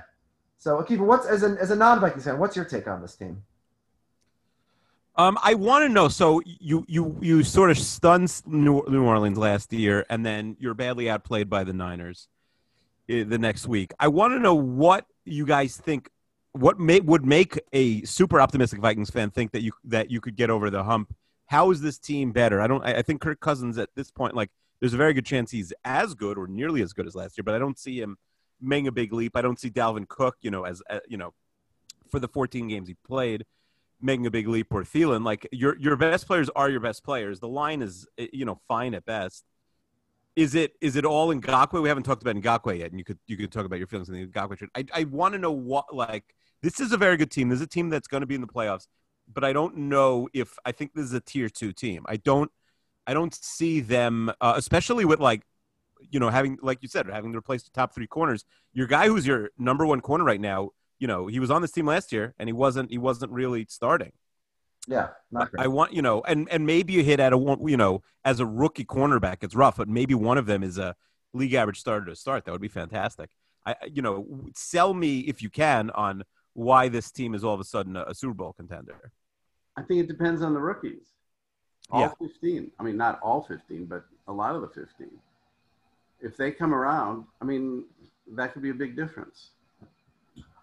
So 0.59 0.81
Akiva, 0.81 1.01
what's 1.01 1.27
as 1.27 1.43
a 1.43 1.57
as 1.61 1.73
a 1.73 1.77
non-Vikings 1.77 2.25
fan, 2.25 2.39
what's 2.39 2.55
your 2.55 2.67
take 2.67 2.87
on 2.87 3.01
this 3.01 3.17
team? 3.17 3.43
Um, 5.17 5.39
I 5.43 5.55
want 5.55 5.85
to 5.85 5.89
know. 5.89 6.09
So 6.09 6.43
you 6.45 6.85
you 6.87 7.19
you 7.21 7.43
sort 7.43 7.71
of 7.71 7.79
stunned 7.79 8.31
New, 8.47 8.85
New 8.87 9.03
Orleans 9.03 9.39
last 9.39 9.73
year, 9.73 10.05
and 10.09 10.25
then 10.25 10.57
you're 10.61 10.75
badly 10.75 11.09
outplayed 11.11 11.49
by 11.49 11.65
the 11.65 11.73
Niners 11.73 12.29
eh, 13.09 13.25
the 13.25 13.39
next 13.39 13.67
week. 13.67 13.93
I 13.99 14.09
want 14.09 14.33
to 14.33 14.39
know 14.39 14.55
what 14.55 15.07
you 15.25 15.47
guys 15.47 15.77
think. 15.77 16.11
What 16.53 16.79
may, 16.79 17.01
would 17.01 17.25
make 17.25 17.59
a 17.73 18.03
super 18.03 18.39
optimistic 18.39 18.79
Vikings 18.79 19.09
fan 19.09 19.31
think 19.31 19.53
that 19.53 19.63
you 19.63 19.73
that 19.85 20.11
you 20.11 20.21
could 20.21 20.37
get 20.37 20.51
over 20.51 20.69
the 20.69 20.85
hump? 20.85 21.15
How 21.47 21.71
is 21.71 21.81
this 21.81 21.99
team 21.99 22.31
better? 22.31 22.61
I 22.61 22.67
don't. 22.67 22.85
I 22.85 23.01
think 23.01 23.23
Kirk 23.23 23.41
Cousins 23.41 23.79
at 23.79 23.89
this 23.95 24.11
point, 24.11 24.35
like, 24.35 24.51
there's 24.83 24.95
a 24.95 24.97
very 24.97 25.15
good 25.15 25.25
chance 25.25 25.53
he's 25.53 25.73
as 25.85 26.13
good 26.13 26.37
or 26.37 26.49
nearly 26.49 26.83
as 26.83 26.93
good 26.93 27.07
as 27.07 27.15
last 27.15 27.39
year, 27.39 27.45
but 27.45 27.55
I 27.55 27.59
don't 27.61 27.79
see 27.79 28.01
him 28.01 28.17
making 28.61 28.89
a 28.89 28.93
big 28.93 29.13
leap. 29.13 29.37
I 29.37 29.41
don't 29.41 29.59
see 29.59 29.71
Dalvin 29.71 30.09
Cook, 30.09 30.39
you 30.43 30.51
know, 30.51 30.65
as 30.65 30.83
uh, 30.91 30.99
you 31.09 31.17
know, 31.17 31.33
for 32.11 32.19
the 32.19 32.27
14 32.27 32.67
games 32.67 32.89
he 32.89 32.97
played 33.07 33.47
making 34.01 34.27
a 34.27 34.31
big 34.33 34.49
leap 34.49 34.75
or 34.75 34.83
Thielen. 34.83 35.25
Like 35.25 35.47
your 35.53 35.79
your 35.79 35.95
best 35.95 36.27
players 36.27 36.51
are 36.57 36.69
your 36.69 36.81
best 36.81 37.05
players. 37.05 37.39
The 37.39 37.47
line 37.47 37.81
is 37.81 38.09
eh, 38.19 38.27
you 38.33 38.45
know 38.45 38.61
fine 38.67 38.95
at 38.95 39.05
best. 39.05 39.45
Is 40.35 40.57
it 40.57 40.73
is 40.81 40.97
it 40.97 41.05
all 41.05 41.31
in 41.31 41.41
Ngakoue? 41.41 41.81
We 41.81 41.89
haven't 41.89 42.03
talked 42.03 42.23
about 42.23 42.35
Ngakoue 42.35 42.81
yet, 42.81 42.91
and 42.91 42.99
you 42.99 43.05
could 43.05 43.21
you 43.29 43.37
could 43.37 43.53
talk 43.53 43.65
about 43.65 43.79
your 43.79 43.87
feelings 43.87 44.09
on 44.09 44.17
the 44.17 44.27
Ngakoue 44.27 44.59
trade. 44.59 44.71
I 44.75 44.85
I 44.93 45.05
want 45.05 45.35
to 45.35 45.39
know 45.39 45.53
what 45.53 45.95
like 45.95 46.35
this 46.61 46.81
is 46.81 46.91
a 46.91 46.97
very 46.97 47.17
good 47.17 47.31
team. 47.31 47.51
This 47.51 47.61
is 47.61 47.67
a 47.67 47.69
team 47.69 47.89
that's 47.89 48.09
going 48.09 48.23
to 48.23 48.27
be 48.27 48.35
in 48.35 48.41
the 48.41 48.49
playoffs, 48.49 48.89
but 49.33 49.45
I 49.45 49.53
don't 49.53 49.77
know 49.77 50.29
if 50.35 50.59
I 50.65 50.73
think 50.73 50.93
this 50.93 51.05
is 51.05 51.13
a 51.13 51.21
tier 51.21 51.49
two 51.49 51.73
team. 51.73 52.05
I 52.09 52.17
don't 52.17 52.51
I 53.07 53.15
don't 53.15 53.35
see 53.35 53.81
them, 53.81 54.31
uh, 54.41 54.55
especially 54.57 55.05
with 55.05 55.21
like 55.21 55.43
you 56.11 56.19
know 56.21 56.31
having 56.31 56.59
like 56.63 56.79
you 56.83 56.89
said 56.89 57.07
having 57.07 57.33
to 57.33 57.39
replace 57.39 57.63
the 57.63 57.71
top 57.71 57.95
three 57.95 58.07
corners. 58.07 58.45
Your 58.73 58.87
guy 58.87 59.07
who's 59.07 59.27
your 59.27 59.51
number 59.59 59.87
one 59.87 60.01
corner 60.01 60.25
right 60.25 60.41
now 60.41 60.71
you 60.99 61.09
know 61.09 61.27
he 61.27 61.41
was 61.41 61.51
on 61.51 61.63
this 61.63 61.73
team 61.73 61.87
last 61.87 62.13
year 62.13 62.33
and 62.39 62.49
he 62.49 62.53
wasn't 62.53 62.89
he 62.91 62.99
wasn't 62.99 63.33
really 63.33 63.67
starting 63.69 64.13
Yeah, 64.87 65.09
not 65.33 65.51
great. 65.51 65.65
I 65.65 65.67
want 65.69 65.93
you 65.93 66.03
know, 66.03 66.23
and 66.27 66.49
and 66.51 66.65
maybe 66.67 66.93
you 66.93 67.03
hit 67.03 67.19
at 67.21 67.33
a 67.33 67.39
one, 67.39 67.67
you 67.67 67.77
know, 67.77 68.03
as 68.25 68.39
a 68.41 68.47
rookie 68.47 68.85
cornerback, 68.85 69.39
it's 69.43 69.55
rough, 69.55 69.77
but 69.79 69.89
maybe 69.89 70.15
one 70.15 70.39
of 70.39 70.47
them 70.47 70.63
is 70.63 70.79
a 70.79 70.95
league 71.33 71.55
average 71.55 71.81
starter 71.81 72.07
to 72.07 72.15
start. 72.17 72.45
That 72.45 72.53
would 72.53 72.61
be 72.61 72.69
fantastic. 72.69 73.31
I, 73.67 73.73
I- 73.73 73.87
you 73.87 74.03
know, 74.03 74.27
sell 74.55 74.95
me 74.95 75.21
if 75.21 75.43
you 75.43 75.51
can 75.51 75.91
on 75.91 76.23
why 76.55 76.89
this 76.89 77.11
team 77.11 77.35
is 77.35 77.43
all 77.43 77.55
of 77.55 77.61
a 77.61 77.65
sudden 77.65 77.97
a, 77.97 78.05
a 78.09 78.15
Super 78.15 78.35
Bowl 78.35 78.53
contender. 78.53 79.11
I 79.77 79.83
think 79.83 80.01
it 80.03 80.09
depends 80.09 80.43
on 80.43 80.53
the 80.55 80.61
rookies. 80.61 81.07
All 81.93 82.01
Yeah. 82.01 82.13
15. 82.19 82.71
I 82.81 82.83
mean, 82.83 82.97
not 82.97 83.21
all 83.23 83.43
15, 83.43 83.85
but 83.85 84.05
a 84.27 84.33
lot 84.33 84.55
of 84.57 84.63
the 84.63 84.69
15. 84.69 85.09
If 86.21 86.37
they 86.37 86.51
come 86.51 86.75
around, 86.75 87.25
I 87.41 87.45
mean, 87.45 87.85
that 88.35 88.53
could 88.53 88.63
be 88.63 88.71
a 88.71 88.75
big 88.75 88.97
difference. 88.97 89.51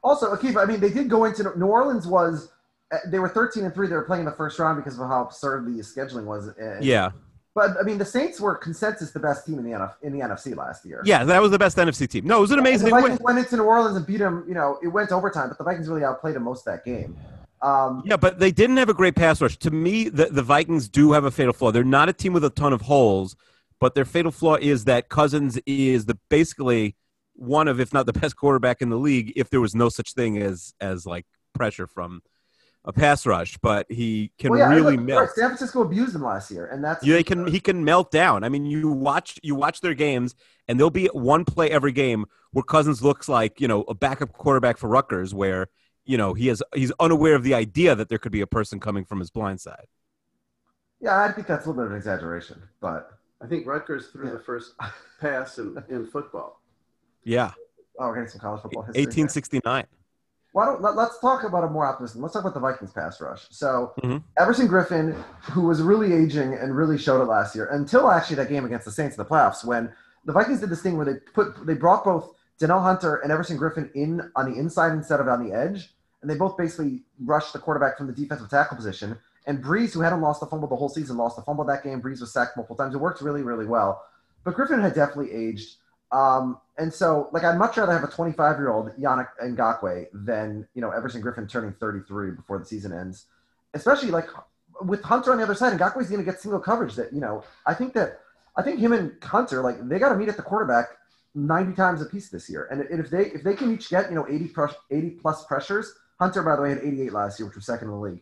Also, 0.03 0.33
Akiva, 0.33 0.63
I 0.63 0.65
mean, 0.65 0.79
they 0.79 0.89
did 0.89 1.09
go 1.09 1.25
into 1.25 1.51
New 1.57 1.67
Orleans 1.67 2.07
was 2.07 2.49
uh, 2.91 2.97
they 3.07 3.19
were 3.19 3.29
13 3.29 3.65
and 3.65 3.73
three. 3.73 3.87
They 3.87 3.95
were 3.95 4.03
playing 4.03 4.21
in 4.21 4.25
the 4.25 4.35
first 4.35 4.57
round 4.57 4.77
because 4.81 4.97
of 4.97 5.07
how 5.07 5.21
absurd 5.23 5.65
the 5.65 5.71
scheduling 5.83 6.23
was. 6.23 6.47
uh, 6.49 6.79
Yeah, 6.81 7.11
but 7.53 7.71
I 7.79 7.83
mean, 7.83 7.97
the 7.97 8.05
Saints 8.05 8.39
were 8.39 8.55
consensus 8.55 9.11
the 9.11 9.19
best 9.19 9.45
team 9.45 9.59
in 9.59 9.65
the 9.65 9.71
NF, 9.71 9.93
in 10.01 10.13
the 10.13 10.19
NFC 10.25 10.55
last 10.55 10.85
year. 10.85 11.01
yeah, 11.05 11.25
that 11.25 11.41
was 11.41 11.51
the 11.51 11.59
best 11.59 11.77
NFC 11.77 12.09
team. 12.09 12.25
No, 12.25 12.37
it 12.37 12.41
was 12.41 12.51
an 12.51 12.59
And 12.59 12.65
amazing 12.67 12.87
the 12.89 12.95
win. 12.95 13.01
Vikings 13.03 13.19
went 13.21 13.37
into 13.39 13.57
New 13.57 13.63
Orleans 13.63 13.97
and 13.97 14.07
beat 14.07 14.17
them. 14.17 14.45
You 14.47 14.53
know, 14.55 14.79
it 14.81 14.87
went 14.87 15.09
to 15.09 15.15
overtime, 15.15 15.49
but 15.49 15.57
the 15.57 15.63
Vikings 15.65 15.89
really 15.89 16.05
outplayed 16.05 16.35
them 16.35 16.43
most 16.43 16.65
of 16.65 16.73
that 16.73 16.85
game. 16.85 17.17
Um, 17.61 18.01
Yeah, 18.05 18.17
but 18.17 18.39
they 18.39 18.51
didn't 18.51 18.77
have 18.77 18.89
a 18.89 18.93
great 18.93 19.15
pass 19.15 19.41
rush. 19.41 19.57
To 19.59 19.71
me, 19.71 20.09
the, 20.09 20.25
the 20.25 20.43
Vikings 20.43 20.87
do 20.87 21.11
have 21.11 21.23
a 21.23 21.31
fatal 21.31 21.53
flaw. 21.53 21.71
They're 21.71 21.83
not 21.83 22.09
a 22.09 22.13
team 22.13 22.33
with 22.33 22.43
a 22.43 22.49
ton 22.49 22.73
of 22.73 22.81
holes, 22.81 23.35
but 23.79 23.95
their 23.95 24.05
fatal 24.05 24.31
flaw 24.31 24.55
is 24.55 24.85
that 24.85 25.09
Cousins 25.09 25.59
is 25.65 26.05
the 26.05 26.17
basically 26.29 26.95
one 27.33 27.67
of, 27.67 27.79
if 27.79 27.93
not 27.93 28.05
the 28.05 28.13
best 28.13 28.35
quarterback 28.35 28.81
in 28.81 28.89
the 28.89 28.97
league, 28.97 29.33
if 29.35 29.49
there 29.49 29.61
was 29.61 29.73
no 29.73 29.89
such 29.89 30.13
thing 30.13 30.37
as 30.37 30.73
as 30.81 31.05
like 31.05 31.25
pressure 31.53 31.87
from 31.87 32.21
a 32.85 32.93
pass 32.93 33.25
rush. 33.25 33.57
But 33.57 33.85
he 33.89 34.31
can 34.37 34.51
well, 34.51 34.59
yeah, 34.59 34.69
really 34.69 34.97
look, 34.97 35.05
melt. 35.05 35.21
right, 35.21 35.29
San 35.29 35.47
Francisco 35.47 35.81
abused 35.81 36.15
him 36.15 36.23
last 36.23 36.51
year, 36.51 36.65
and 36.67 36.83
that's 36.83 37.05
Yeah, 37.05 37.15
they 37.15 37.23
can 37.23 37.47
he 37.47 37.59
can 37.59 37.83
melt 37.83 38.11
down. 38.11 38.43
I 38.43 38.49
mean, 38.49 38.65
you 38.65 38.89
watch 38.89 39.39
you 39.41 39.55
watch 39.55 39.81
their 39.81 39.93
games, 39.93 40.35
and 40.67 40.79
there'll 40.79 40.89
be 40.89 41.07
one 41.07 41.45
play 41.45 41.69
every 41.71 41.91
game 41.91 42.25
where 42.51 42.63
Cousins 42.63 43.01
looks 43.01 43.29
like 43.29 43.61
you 43.61 43.67
know 43.67 43.83
a 43.83 43.93
backup 43.93 44.33
quarterback 44.33 44.77
for 44.77 44.89
Rutgers, 44.89 45.33
where 45.33 45.67
you 46.09 46.17
know 46.17 46.33
he 46.33 46.47
has 46.47 46.61
he's 46.73 46.91
unaware 46.99 47.35
of 47.35 47.43
the 47.43 47.53
idea 47.53 47.93
that 47.95 48.09
there 48.09 48.17
could 48.17 48.31
be 48.31 48.41
a 48.41 48.47
person 48.47 48.79
coming 48.79 49.05
from 49.05 49.19
his 49.19 49.29
blind 49.29 49.61
side. 49.61 49.85
yeah. 50.99 51.21
I 51.23 51.31
think 51.31 51.45
that's 51.47 51.65
a 51.65 51.69
little 51.69 51.83
bit 51.83 51.85
of 51.85 51.91
an 51.91 51.97
exaggeration, 51.97 52.61
but 52.81 53.11
I 53.41 53.45
think 53.47 53.67
Rutgers 53.67 54.07
threw 54.07 54.25
Yeah. 54.25 54.33
the 54.33 54.39
first 54.39 54.73
pass 55.21 55.59
in, 55.59 55.77
in 55.87 56.07
football. 56.07 56.61
Yeah, 57.23 57.51
oh, 57.99 58.07
we're 58.07 58.15
getting 58.15 58.29
some 58.29 58.41
college 58.41 58.61
football 58.63 58.83
history. 58.83 59.01
here. 59.01 59.07
1869. 59.09 59.85
Why 60.51 60.65
don't 60.65 60.81
let, 60.81 60.97
us 60.97 61.19
talk 61.19 61.43
about 61.43 61.63
a 61.63 61.69
more 61.69 61.85
optimistic. 61.85 62.19
Let's 62.23 62.33
talk 62.33 62.41
about 62.41 62.55
the 62.55 62.59
Vikings 62.59 62.91
pass 62.91 63.21
rush. 63.21 63.45
So 63.51 63.93
Mhm. 64.03 64.23
Everson 64.39 64.67
Griffen, 64.67 65.13
who 65.53 65.61
was 65.67 65.79
really 65.83 66.11
aging 66.11 66.55
and 66.55 66.75
really 66.75 66.97
showed 66.97 67.21
it 67.21 67.25
last 67.25 67.55
year, 67.55 67.67
until 67.67 68.09
actually 68.09 68.37
that 68.37 68.49
game 68.49 68.65
against 68.65 68.85
the 68.85 68.91
Saints 68.91 69.15
in 69.15 69.23
the 69.23 69.29
playoffs, 69.29 69.63
when 69.63 69.93
the 70.25 70.33
Vikings 70.33 70.59
did 70.59 70.71
this 70.71 70.81
thing 70.81 70.97
where 70.97 71.05
they 71.05 71.17
put 71.35 71.67
they 71.67 71.75
brought 71.75 72.03
both 72.03 72.33
Danielle 72.57 72.81
Hunter 72.81 73.17
and 73.17 73.31
Everson 73.31 73.59
Griffen 73.59 73.91
in 73.93 74.31
on 74.35 74.51
the 74.51 74.57
inside 74.57 74.91
instead 74.93 75.19
of 75.19 75.27
on 75.27 75.47
the 75.47 75.53
edge, 75.55 75.93
and 76.21 76.29
they 76.29 76.35
both 76.35 76.57
basically 76.57 77.03
rushed 77.23 77.53
the 77.53 77.59
quarterback 77.59 77.97
from 77.97 78.07
the 78.07 78.13
defensive 78.13 78.49
tackle 78.49 78.75
position. 78.75 79.17
And 79.45 79.63
Brees, 79.63 79.93
who 79.93 80.01
hadn't 80.01 80.21
lost 80.21 80.43
a 80.43 80.45
fumble 80.45 80.67
the 80.67 80.75
whole 80.75 80.89
season, 80.89 81.17
lost 81.17 81.37
a 81.37 81.41
fumble 81.41 81.63
that 81.65 81.83
game. 81.83 82.01
Brees 82.01 82.19
was 82.19 82.33
sacked 82.33 82.57
multiple 82.57 82.75
times. 82.75 82.93
It 82.93 82.99
worked 82.99 83.21
really, 83.21 83.41
really 83.41 83.65
well. 83.65 84.03
But 84.43 84.55
Griffen 84.55 84.81
had 84.81 84.93
definitely 84.93 85.31
aged. 85.33 85.75
Um, 86.11 86.59
and 86.77 86.93
so, 86.93 87.29
like, 87.31 87.43
I'd 87.43 87.57
much 87.57 87.77
rather 87.77 87.93
have 87.93 88.03
a 88.03 88.07
25 88.07 88.57
year 88.57 88.69
old 88.69 88.91
Yannick 88.97 89.29
Ngakoue 89.41 90.07
than, 90.13 90.67
you 90.73 90.81
know, 90.81 90.91
Everson 90.91 91.21
Griffen 91.21 91.49
turning 91.49 91.73
33 91.73 92.31
before 92.31 92.59
the 92.59 92.65
season 92.65 92.91
ends. 92.91 93.25
Especially, 93.73 94.09
like, 94.09 94.27
with 94.81 95.01
Hunter 95.03 95.31
on 95.31 95.37
the 95.37 95.43
other 95.43 95.55
side, 95.55 95.71
and 95.71 95.79
Ngakoue's 95.79 96.09
going 96.09 96.23
to 96.23 96.29
get 96.29 96.39
single 96.39 96.59
coverage 96.59 96.95
that, 96.95 97.13
you 97.13 97.19
know, 97.19 97.43
I 97.65 97.73
think 97.73 97.93
that, 97.93 98.19
I 98.55 98.63
think 98.63 98.79
him 98.79 98.93
and 98.93 99.11
Hunter, 99.23 99.61
like, 99.61 99.87
they 99.87 99.99
got 99.99 100.09
to 100.09 100.15
meet 100.15 100.29
at 100.29 100.37
the 100.37 100.41
quarterback 100.41 100.87
90 101.35 101.73
times 101.73 102.01
a 102.01 102.05
piece 102.05 102.29
this 102.29 102.49
year. 102.49 102.67
And 102.71 102.81
if 102.99 103.09
they, 103.09 103.27
if 103.27 103.43
they 103.43 103.53
can 103.53 103.73
each 103.73 103.89
get, 103.89 104.09
you 104.09 104.15
know, 104.15 104.27
80, 104.27 104.47
press, 104.47 104.73
80 104.89 105.11
plus 105.11 105.45
pressures, 105.45 105.93
Hunter, 106.19 106.43
by 106.43 106.55
the 106.55 106.61
way, 106.61 106.69
had 106.69 106.79
88 106.79 107.13
last 107.13 107.39
year, 107.39 107.47
which 107.47 107.55
was 107.55 107.65
second 107.65 107.87
in 107.87 107.93
the 107.93 107.99
league. 107.99 108.21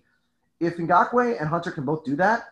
If 0.60 0.78
Ngakoue 0.78 1.40
and 1.40 1.50
Hunter 1.50 1.72
can 1.72 1.86
both 1.86 2.04
do 2.04 2.16
that, 2.18 2.46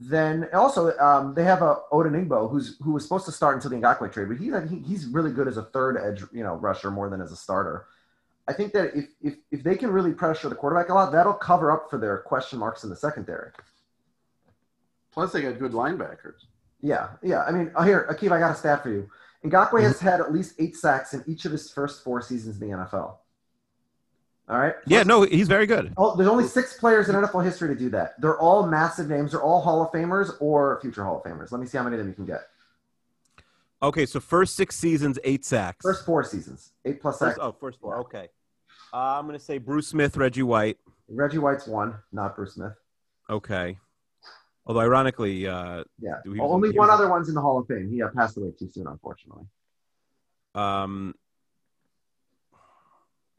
then 0.00 0.48
also 0.52 0.96
um, 0.98 1.34
they 1.34 1.44
have 1.44 1.62
a 1.62 1.78
Odenigbo 1.92 2.50
who's 2.50 2.76
who 2.82 2.92
was 2.92 3.04
supposed 3.04 3.26
to 3.26 3.32
start 3.32 3.54
until 3.54 3.70
the 3.70 3.76
Ngakoue 3.76 4.12
trade, 4.12 4.28
but 4.28 4.38
he's 4.38 4.52
like, 4.52 4.68
he, 4.68 4.80
he's 4.80 5.06
really 5.06 5.30
good 5.30 5.48
as 5.48 5.56
a 5.56 5.62
third 5.62 5.96
edge, 5.96 6.24
you 6.32 6.42
know, 6.42 6.54
rusher 6.54 6.90
more 6.90 7.08
than 7.08 7.20
as 7.20 7.32
a 7.32 7.36
starter. 7.36 7.86
I 8.46 8.52
think 8.52 8.72
that 8.72 8.94
if, 8.94 9.06
if 9.22 9.34
if 9.50 9.62
they 9.62 9.76
can 9.76 9.90
really 9.90 10.12
pressure 10.12 10.48
the 10.48 10.54
quarterback 10.54 10.88
a 10.90 10.94
lot, 10.94 11.12
that'll 11.12 11.32
cover 11.34 11.70
up 11.70 11.88
for 11.90 11.98
their 11.98 12.18
question 12.18 12.58
marks 12.58 12.84
in 12.84 12.90
the 12.90 12.96
secondary. 12.96 13.50
Plus, 15.12 15.32
they 15.32 15.42
got 15.42 15.58
good 15.58 15.72
linebackers. 15.72 16.46
Yeah, 16.80 17.10
yeah. 17.22 17.44
I 17.44 17.52
mean, 17.52 17.70
oh, 17.76 17.82
here, 17.82 18.06
Akiva, 18.10 18.32
I 18.32 18.40
got 18.40 18.50
a 18.50 18.56
stat 18.56 18.82
for 18.82 18.90
you. 18.90 19.08
Ngakoue 19.44 19.82
has 19.82 20.00
had 20.00 20.20
at 20.20 20.32
least 20.32 20.54
eight 20.58 20.76
sacks 20.76 21.14
in 21.14 21.22
each 21.26 21.44
of 21.44 21.52
his 21.52 21.70
first 21.70 22.02
four 22.02 22.20
seasons 22.20 22.60
in 22.60 22.68
the 22.68 22.76
NFL. 22.76 23.16
All 24.48 24.58
right. 24.58 24.74
Yeah, 24.86 25.04
no, 25.04 25.22
he's 25.22 25.48
very 25.48 25.66
good. 25.66 25.94
Oh, 25.96 26.16
there's 26.16 26.28
only 26.28 26.44
six 26.44 26.74
players 26.78 27.08
in 27.08 27.14
NFL 27.14 27.44
history 27.44 27.68
to 27.68 27.74
do 27.74 27.88
that. 27.90 28.20
They're 28.20 28.38
all 28.38 28.66
massive 28.66 29.08
names. 29.08 29.30
They're 29.32 29.42
all 29.42 29.60
Hall 29.62 29.82
of 29.82 29.90
Famers 29.90 30.32
or 30.40 30.78
future 30.82 31.02
Hall 31.02 31.16
of 31.16 31.30
Famers. 31.30 31.50
Let 31.50 31.60
me 31.62 31.66
see 31.66 31.78
how 31.78 31.84
many 31.84 31.94
of 31.96 32.00
them 32.00 32.08
you 32.08 32.14
can 32.14 32.26
get. 32.26 32.42
Okay, 33.82 34.04
so 34.06 34.20
first 34.20 34.54
six 34.54 34.76
seasons, 34.76 35.18
eight 35.24 35.44
sacks. 35.44 35.82
First 35.82 36.04
four 36.04 36.24
seasons, 36.24 36.72
eight 36.84 37.00
plus 37.00 37.18
sacks. 37.18 37.36
First, 37.36 37.40
oh, 37.42 37.56
first 37.58 37.80
four. 37.80 37.98
Okay. 38.00 38.28
Uh, 38.92 39.18
I'm 39.18 39.26
going 39.26 39.38
to 39.38 39.44
say 39.44 39.58
Bruce 39.58 39.88
Smith, 39.88 40.16
Reggie 40.16 40.42
White. 40.42 40.78
Reggie 41.08 41.38
White's 41.38 41.66
one, 41.66 41.94
not 42.12 42.36
Bruce 42.36 42.54
Smith. 42.54 42.72
Okay. 43.28 43.78
Although, 44.66 44.80
ironically, 44.80 45.46
uh, 45.46 45.84
Yeah. 46.00 46.14
Only 46.40 46.70
one 46.70 46.88
other 46.90 47.08
one's 47.10 47.28
in 47.28 47.34
the 47.34 47.40
Hall 47.40 47.58
of 47.58 47.66
Fame. 47.66 47.90
He 47.90 48.02
uh, 48.02 48.08
passed 48.14 48.36
away 48.36 48.52
too 48.58 48.68
soon, 48.68 48.86
unfortunately. 48.86 49.44
um, 50.54 51.14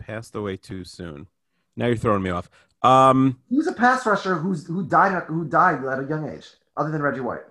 passed 0.06 0.36
away 0.36 0.58
too 0.58 0.84
soon. 0.84 1.28
Now 1.76 1.88
you're 1.88 1.96
throwing 1.98 2.24
me 2.24 2.30
off. 2.30 2.50
Um, 2.82 3.40
He 3.50 3.58
was 3.58 3.68
a 3.68 3.74
pass 3.74 4.06
rusher 4.06 4.36
who's 4.36 4.68
who 4.68 4.84
died 4.86 5.14
at- 5.14 5.26
who 5.26 5.46
died 5.46 5.84
at 5.86 6.00
a 6.00 6.04
young 6.04 6.30
age, 6.30 6.48
other 6.78 6.92
than 6.92 7.02
Reggie 7.02 7.22
White. 7.22 7.42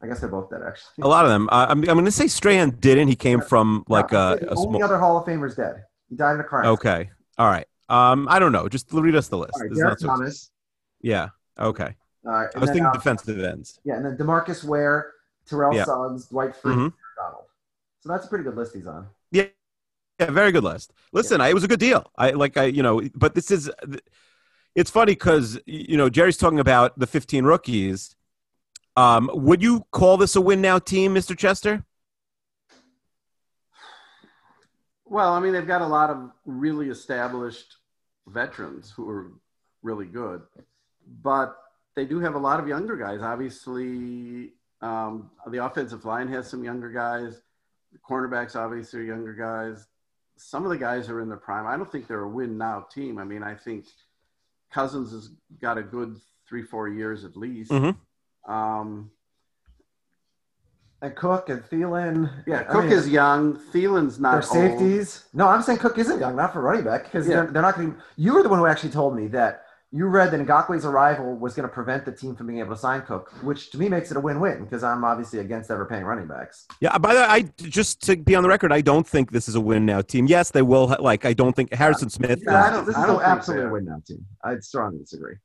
I 0.00 0.06
guess 0.06 0.20
they're 0.20 0.28
both 0.28 0.48
dead, 0.48 0.62
actually. 0.66 1.02
a 1.02 1.08
lot 1.08 1.24
of 1.24 1.30
them. 1.30 1.48
Uh, 1.50 1.66
I'm, 1.68 1.80
I'm 1.80 1.94
going 1.96 2.04
to 2.04 2.12
say 2.12 2.28
Strahan 2.28 2.70
didn't. 2.70 3.08
He 3.08 3.16
came 3.16 3.40
from 3.40 3.84
like 3.88 4.12
No, 4.12 4.34
a, 4.34 4.36
the 4.36 4.46
a 4.52 4.54
only 4.54 4.78
small. 4.78 4.84
other 4.84 4.98
Hall 4.98 5.18
of 5.18 5.26
Famer's 5.26 5.56
dead. 5.56 5.84
He 6.08 6.14
died 6.14 6.34
in 6.34 6.40
a 6.40 6.44
car. 6.44 6.64
Okay. 6.64 7.10
All 7.36 7.48
right. 7.48 7.66
Um, 7.88 8.28
I 8.30 8.38
don't 8.38 8.52
know. 8.52 8.68
Just 8.68 8.92
read 8.92 9.16
us 9.16 9.26
the 9.28 9.36
list. 9.38 9.54
All 9.56 9.62
right, 9.62 9.74
Derrick 9.74 9.90
not 9.90 10.00
so- 10.00 10.06
Thomas. 10.06 10.50
yeah. 11.02 11.28
Okay. 11.58 11.96
All 12.24 12.32
right. 12.32 12.48
I 12.54 12.58
was 12.60 12.68
then, 12.68 12.74
thinking 12.76 12.86
uh, 12.86 12.92
defensive 12.92 13.40
ends. 13.42 13.80
Yeah, 13.84 13.96
and 13.96 14.04
then 14.06 14.16
Demarcus 14.16 14.62
Ware, 14.62 15.12
Terrell 15.46 15.74
Yeah. 15.74 15.84
Suggs, 15.84 16.26
Dwight 16.26 16.54
Freeney, 16.54 16.76
Mhm. 16.90 16.92
Donald. 17.16 17.44
So 18.00 18.08
that's 18.08 18.24
a 18.26 18.28
pretty 18.28 18.44
good 18.44 18.54
list 18.54 18.74
he's 18.74 18.86
on. 18.86 19.08
Yeah, 20.18 20.30
very 20.30 20.52
good 20.52 20.64
list. 20.64 20.92
Listen, 21.12 21.40
I, 21.40 21.48
it 21.48 21.54
was 21.54 21.64
a 21.64 21.68
good 21.68 21.80
deal. 21.80 22.10
I 22.16 22.30
like 22.30 22.56
I 22.56 22.64
you 22.64 22.82
know, 22.82 23.02
but 23.14 23.34
this 23.34 23.50
is 23.50 23.70
it's 24.74 24.90
funny 24.90 25.12
because 25.12 25.58
you 25.66 25.96
know 25.96 26.08
Jerry's 26.08 26.36
talking 26.36 26.60
about 26.60 26.98
the 26.98 27.06
15 27.06 27.44
rookies. 27.44 28.16
Um, 28.96 29.30
would 29.32 29.62
you 29.62 29.86
call 29.92 30.16
this 30.16 30.34
a 30.34 30.40
win 30.40 30.60
now 30.60 30.80
team, 30.80 31.14
Mr. 31.14 31.38
Chester? 31.38 31.84
Well, 35.04 35.32
I 35.32 35.40
mean, 35.40 35.52
they've 35.52 35.66
got 35.66 35.82
a 35.82 35.86
lot 35.86 36.10
of 36.10 36.30
really 36.44 36.88
established 36.90 37.76
veterans 38.26 38.90
who 38.90 39.08
are 39.08 39.32
really 39.82 40.06
good, 40.06 40.42
but 41.22 41.56
they 41.96 42.04
do 42.04 42.20
have 42.20 42.34
a 42.34 42.38
lot 42.38 42.60
of 42.60 42.68
younger 42.68 42.96
guys. 42.96 43.22
Obviously, 43.22 44.52
um, 44.82 45.30
the 45.48 45.64
offensive 45.64 46.04
line 46.04 46.28
has 46.28 46.48
some 46.48 46.62
younger 46.62 46.90
guys. 46.90 47.40
The 47.92 47.98
cornerbacks 47.98 48.54
obviously 48.54 49.00
are 49.00 49.04
younger 49.04 49.32
guys. 49.32 49.86
Some 50.40 50.64
of 50.64 50.70
the 50.70 50.78
guys 50.78 51.08
are 51.08 51.20
in 51.20 51.28
their 51.28 51.36
prime. 51.38 51.66
I 51.66 51.76
don't 51.76 51.90
think 51.90 52.06
they're 52.06 52.22
a 52.22 52.28
win 52.28 52.56
now 52.56 52.86
team. 52.92 53.18
I 53.18 53.24
mean, 53.24 53.42
I 53.42 53.54
think 53.54 53.86
Cousins 54.72 55.12
has 55.12 55.30
got 55.60 55.78
a 55.78 55.82
good 55.82 56.16
three, 56.48 56.62
four 56.62 56.88
years 56.88 57.24
at 57.24 57.36
least. 57.36 57.70
Mhm. 57.70 57.96
Um, 58.46 59.10
And 61.00 61.14
Cook 61.14 61.48
and 61.48 61.62
Thielen. 61.62 62.28
yeah, 62.46 62.60
I 62.60 62.64
Cook 62.64 62.84
mean, 62.84 62.92
is 62.92 63.08
young. 63.08 63.56
Thielen's 63.72 64.18
not 64.18 64.42
They're 64.50 64.62
old. 64.62 64.78
safeties. 64.80 65.24
No, 65.32 65.46
I'm 65.46 65.62
saying 65.62 65.78
Cook 65.78 65.96
isn't 65.96 66.18
young, 66.18 66.34
not 66.34 66.52
for 66.52 66.60
running 66.60 66.82
back, 66.84 67.04
because 67.04 67.28
Yeah. 67.28 67.42
they're, 67.42 67.52
they're 67.52 67.62
not 67.62 67.76
going 67.76 67.92
to. 67.94 67.98
You 68.16 68.34
were 68.34 68.42
the 68.42 68.48
one 68.48 68.58
who 68.58 68.66
actually 68.66 68.90
told 68.90 69.14
me 69.14 69.28
that 69.28 69.64
you 69.90 70.06
read 70.06 70.30
that 70.32 70.40
Ngakoue's 70.46 70.84
arrival 70.84 71.34
was 71.36 71.54
going 71.54 71.66
to 71.66 71.72
prevent 71.72 72.04
the 72.04 72.12
team 72.12 72.36
from 72.36 72.46
being 72.46 72.58
able 72.58 72.74
to 72.74 72.80
sign 72.80 73.02
Cook, 73.02 73.32
which 73.42 73.70
to 73.70 73.78
me 73.78 73.88
makes 73.88 74.10
it 74.10 74.18
a 74.18 74.20
win-win 74.20 74.64
because 74.64 74.84
I'm 74.84 75.02
obviously 75.02 75.38
against 75.38 75.70
ever 75.70 75.86
paying 75.86 76.04
running 76.04 76.26
backs. 76.26 76.66
Yeah. 76.80 76.98
By 76.98 77.14
the 77.14 77.20
way, 77.20 77.26
I 77.26 77.42
just 77.56 78.02
to 78.02 78.16
be 78.16 78.34
on 78.34 78.42
the 78.42 78.50
record, 78.50 78.70
I 78.70 78.82
don't 78.82 79.06
think 79.06 79.30
this 79.30 79.48
is 79.48 79.54
a 79.54 79.60
win 79.60 79.86
now 79.86 80.02
team. 80.02 80.26
Yes, 80.26 80.50
they 80.50 80.62
will. 80.62 80.94
Like 81.00 81.24
I 81.24 81.32
don't 81.32 81.56
think 81.56 81.72
Harrison 81.72 82.10
Smith. 82.10 82.42
Yeah, 82.44 82.64
I 82.64 82.70
don't, 82.70 82.84
this 82.84 82.96
I 82.96 83.00
is 83.00 83.06
don't 83.06 83.16
no 83.16 83.18
think 83.20 83.30
absolutely 83.30 83.66
a 83.66 83.70
win 83.70 83.84
now 83.86 84.02
team. 84.06 84.26
I'd 84.44 84.62
strongly 84.62 84.98
disagree. 84.98 85.36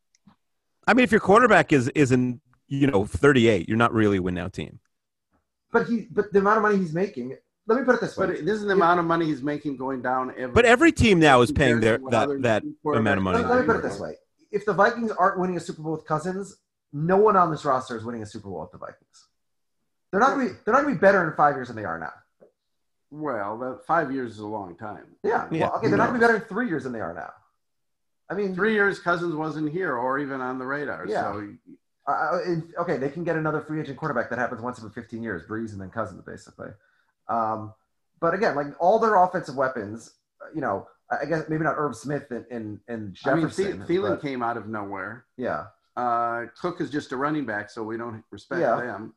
I 0.86 0.94
mean, 0.94 1.06
if 1.06 1.12
your 1.12 1.22
quarterback 1.22 1.72
is 1.72 1.88
isn't 1.90 2.42
you 2.68 2.88
know 2.88 3.06
38, 3.06 3.70
you're 3.70 3.78
not 3.78 3.94
really 3.94 4.18
a 4.18 4.22
win 4.22 4.36
now 4.36 4.50
team. 4.50 4.80
But 5.72 5.88
he, 5.88 6.08
but 6.12 6.34
the 6.34 6.40
amount 6.40 6.58
of 6.58 6.64
money 6.64 6.78
he's 6.78 6.94
making. 6.94 7.38
Let 7.66 7.80
me 7.80 7.86
put 7.86 7.96
it 7.96 8.02
this 8.02 8.18
way. 8.18 8.28
But 8.28 8.36
it 8.36 8.48
isn't 8.48 8.68
the 8.68 8.74
amount 8.74 9.00
of 9.00 9.06
money 9.06 9.26
he's 9.26 9.42
making 9.42 9.78
going 9.78 10.02
down 10.02 10.32
every. 10.32 10.54
But 10.54 10.66
every 10.66 10.92
team 10.92 11.20
now 11.20 11.40
is 11.42 11.52
paying 11.52 11.80
their 11.80 11.98
Compared 11.98 12.28
to 12.28 12.28
what 12.28 12.42
that 12.42 12.64
that 12.84 12.98
amount 12.98 13.18
of 13.18 13.24
money. 13.24 13.40
let, 13.40 13.50
let 13.50 13.62
me 13.62 13.66
put 13.66 13.78
it 13.78 13.84
this 13.84 14.00
way: 14.00 14.16
if 14.54 14.66
the 14.66 14.74
Vikings 14.74 15.12
aren't 15.12 15.40
winning 15.40 15.58
a 15.58 15.60
Super 15.60 15.82
Bowl 15.82 15.92
with 15.94 16.06
Cousins, 16.06 16.56
no 16.94 17.18
one 17.18 17.36
on 17.36 17.52
this 17.52 17.66
roster 17.66 17.98
is 17.98 18.06
winning 18.06 18.22
a 18.22 18.26
Super 18.26 18.50
Bowl 18.50 18.62
with 18.62 18.72
the 18.72 18.78
Vikings. 18.78 19.28
They're 20.12 20.20
not 20.22 20.30
gonna 20.32 20.46
be 20.50 20.52
they're 20.64 20.74
not 20.74 20.84
gonna 20.84 20.94
be 20.94 21.00
better 21.00 21.28
in 21.28 21.36
five 21.36 21.56
years 21.56 21.68
than 21.68 21.76
they 21.76 21.86
are 21.86 22.00
now. 22.00 22.14
Well, 23.10 23.58
that 23.60 23.86
five 23.86 24.12
years 24.12 24.34
is 24.34 24.40
a 24.40 24.48
long 24.48 24.76
time. 24.76 25.06
Yeah. 25.24 25.48
Yeah, 25.52 25.68
Well, 25.68 25.78
okay, 25.78 25.88
they're 25.88 25.98
not 25.98 26.08
gonna 26.08 26.20
be 26.20 26.24
better 26.24 26.36
in 26.36 26.42
three 26.42 26.68
years 26.68 26.84
than 26.84 26.94
they 26.94 27.02
are 27.02 27.14
now. 27.14 27.34
I 28.30 28.36
mean, 28.36 28.56
Three 28.56 28.74
years, 28.74 29.00
Cousins 29.00 29.36
wasn't 29.36 29.72
here 29.72 29.96
or 29.96 30.18
even 30.20 30.40
on 30.42 30.58
the 30.58 30.66
radar. 30.66 31.06
Yeah. 31.08 31.34
So 31.34 31.54
Uh, 32.06 32.40
in- 32.46 32.74
okay, 32.78 32.98
they 32.98 33.10
can 33.10 33.24
get 33.24 33.36
another 33.38 33.62
free 33.62 33.80
agent 33.80 33.98
quarterback 33.98 34.30
that 34.30 34.38
happens 34.38 34.62
once 34.62 34.78
every 34.78 34.90
15 34.92 35.24
years, 35.24 35.46
Brees 35.48 35.72
and 35.72 35.80
then 35.80 35.90
Cousins, 35.90 36.22
basically. 36.26 36.68
Um, 37.30 37.74
but 38.20 38.34
again, 38.34 38.56
like 38.56 38.68
all 38.80 39.00
their 39.00 39.16
offensive 39.16 39.56
weapons, 39.56 40.12
uh, 40.42 40.46
you 40.54 40.60
know, 40.62 40.88
I 41.22 41.26
guess 41.26 41.44
maybe 41.50 41.64
not 41.64 41.76
Irv 41.78 41.96
Smith 41.96 42.26
and 42.32 42.46
and, 42.52 42.80
and 42.88 43.18
I 43.26 43.34
mean, 43.36 43.44
Jefferson. 43.50 43.86
Thielen 43.88 44.10
but- 44.12 44.22
came 44.22 44.42
out 44.44 44.58
of 44.58 44.68
nowhere. 44.68 45.26
yeah. 45.38 45.66
Uh, 45.96 46.46
Cook 46.60 46.82
is 46.82 46.90
just 46.90 47.12
a 47.12 47.18
running 47.18 47.46
back, 47.46 47.70
so 47.70 47.84
we 47.84 47.98
don't 47.98 48.24
respect 48.32 48.62
Yeah. 48.62 48.78
them. 48.78 49.14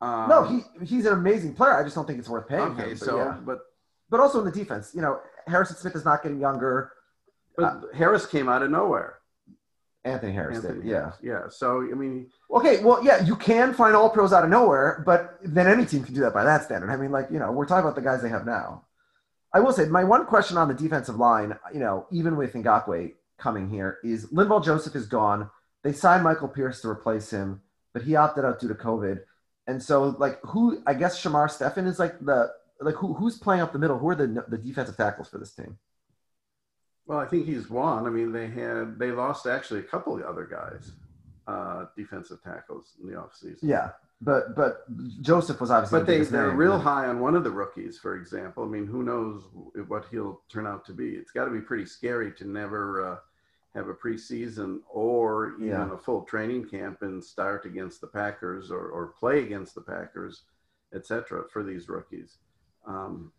Um, 0.00 0.28
No, 0.28 0.42
he 0.44 0.62
he's 0.84 1.06
an 1.06 1.12
amazing 1.12 1.54
player. 1.54 1.74
I 1.74 1.84
just 1.84 1.94
don't 1.94 2.04
think 2.06 2.18
it's 2.18 2.28
worth 2.28 2.48
paying 2.48 2.62
okay. 2.62 2.82
him. 2.82 2.88
But, 2.90 2.98
so, 2.98 3.16
yeah. 3.18 3.36
but 3.44 3.60
but 4.10 4.18
also 4.20 4.40
in 4.40 4.44
the 4.44 4.50
defense, 4.50 4.92
you 4.94 5.02
know, 5.02 5.20
Harrison 5.46 5.76
Smith 5.76 5.94
is 5.94 6.04
not 6.04 6.22
getting 6.24 6.40
younger. 6.40 6.90
but 7.56 7.84
Harris 7.94 8.26
came 8.26 8.48
out 8.48 8.62
of 8.62 8.70
nowhere. 8.72 9.18
Anthony 10.04 10.32
Harris 10.32 10.56
Anthony 10.58 10.80
did, 10.82 10.88
yeah. 10.88 10.98
Harris. 11.00 11.16
yeah. 11.22 11.40
So 11.48 11.80
I 11.82 11.94
mean, 11.94 12.28
Okay, 12.50 12.82
well, 12.82 13.02
yeah, 13.04 13.24
you 13.24 13.36
can 13.36 13.72
find 13.74 13.94
all 13.96 14.10
pros 14.10 14.32
out 14.32 14.44
of 14.44 14.50
nowhere, 14.50 15.02
but 15.06 15.38
then 15.42 15.66
any 15.68 15.84
team 15.86 16.02
can 16.04 16.12
do 16.14 16.20
that 16.22 16.34
by 16.34 16.44
that 16.44 16.62
standard. 16.64 16.90
I 16.90 16.96
mean, 16.96 17.10
like, 17.12 17.28
you 17.30 17.38
know, 17.40 17.50
we're 17.52 17.66
talking 17.66 17.84
about 17.84 17.94
the 17.96 18.02
guys 18.02 18.20
they 18.22 18.28
have 18.28 18.46
now. 18.46 18.84
I 19.56 19.60
will 19.60 19.72
say, 19.72 19.86
my 19.86 20.04
one 20.04 20.26
question 20.26 20.58
on 20.58 20.68
the 20.68 20.74
defensive 20.74 21.16
line, 21.16 21.58
you 21.72 21.80
know, 21.80 22.06
even 22.10 22.36
with 22.36 22.52
Ngakoue 22.52 23.12
coming 23.38 23.70
here, 23.70 23.98
is 24.04 24.26
Linval 24.26 24.62
Joseph 24.62 24.94
is 24.94 25.06
gone. 25.06 25.50
They 25.82 25.92
signed 25.92 26.24
Michael 26.24 26.48
Pierce 26.48 26.82
to 26.82 26.88
replace 26.88 27.30
him, 27.30 27.62
but 27.94 28.02
he 28.02 28.16
opted 28.16 28.44
out 28.44 28.60
due 28.60 28.68
to 28.68 28.74
COVID. 28.74 29.20
And 29.66 29.82
so, 29.82 30.14
like, 30.18 30.38
who, 30.42 30.82
I 30.86 30.92
guess 30.94 31.20
Shamar 31.20 31.50
Stephen 31.50 31.86
is 31.86 31.98
like 31.98 32.20
the, 32.20 32.52
like, 32.80 32.96
who, 32.96 33.14
who's 33.14 33.38
playing 33.38 33.62
up 33.62 33.72
the 33.72 33.78
middle? 33.78 33.98
Who 33.98 34.10
are 34.10 34.14
the, 34.14 34.44
the 34.46 34.58
defensive 34.58 34.96
tackles 34.96 35.28
for 35.28 35.38
this 35.38 35.52
team? 35.52 35.78
well, 37.06 37.18
I 37.18 37.26
think 37.26 37.46
he's 37.46 37.70
one. 37.70 38.06
I 38.06 38.10
mean, 38.10 38.32
they 38.32 38.48
had 38.48 38.98
they 38.98 39.12
lost 39.12 39.46
actually 39.46 39.80
a 39.80 39.84
couple 39.84 40.16
of 40.16 40.22
other 40.22 40.44
guys, 40.44 40.92
uh, 41.46 41.86
defensive 41.96 42.42
tackles 42.42 42.94
in 43.00 43.08
the 43.08 43.14
offseason. 43.14 43.58
Yeah, 43.62 43.90
but, 44.20 44.54
but 44.56 44.84
Joseph 45.22 45.60
was 45.60 45.70
obviously, 45.70 45.98
But 46.00 46.06
the 46.06 46.12
they, 46.12 46.14
biggest 46.18 46.32
they're 46.32 46.48
name. 46.48 46.56
real 46.56 46.78
high 46.78 47.06
on 47.06 47.20
one 47.20 47.34
of 47.34 47.44
the 47.44 47.50
rookies, 47.50 47.98
for 47.98 48.16
example. 48.16 48.64
I 48.64 48.66
mean, 48.66 48.86
who 48.86 49.02
knows 49.02 49.42
what 49.88 50.06
he'll 50.10 50.40
turn 50.48 50.66
out 50.66 50.84
to 50.86 50.92
be? 50.92 51.10
It's 51.10 51.30
got 51.32 51.44
to 51.44 51.50
be 51.50 51.60
pretty 51.60 51.84
scary 51.86 52.32
to 52.34 52.44
never 52.48 53.12
uh, 53.12 53.16
have 53.74 53.88
a 53.88 53.94
preseason 53.94 54.78
or 54.90 55.54
even 55.56 55.68
Yeah. 55.68 55.92
a 55.92 55.98
full 55.98 56.22
training 56.22 56.66
camp 56.68 57.02
and 57.02 57.22
start 57.22 57.66
against 57.66 58.00
the 58.00 58.06
Packers 58.06 58.70
or, 58.70 58.88
or 58.88 59.08
play 59.08 59.42
against 59.44 59.74
the 59.74 59.82
Packers, 59.82 60.44
etc. 60.94 61.44
for 61.52 61.62
these 61.62 61.88
rookies. 61.88 62.38
Um, 62.86 63.32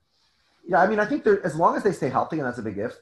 Yeah, 0.67 0.79
I 0.81 0.87
mean, 0.87 0.99
I 0.99 1.05
think 1.05 1.23
there, 1.23 1.43
as 1.45 1.55
long 1.55 1.75
as 1.75 1.81
they 1.83 1.91
stay 1.91 2.09
healthy, 2.09 2.37
and 2.37 2.45
that's 2.45 2.59
a 2.59 2.61
big 2.63 2.77
if, 2.77 2.93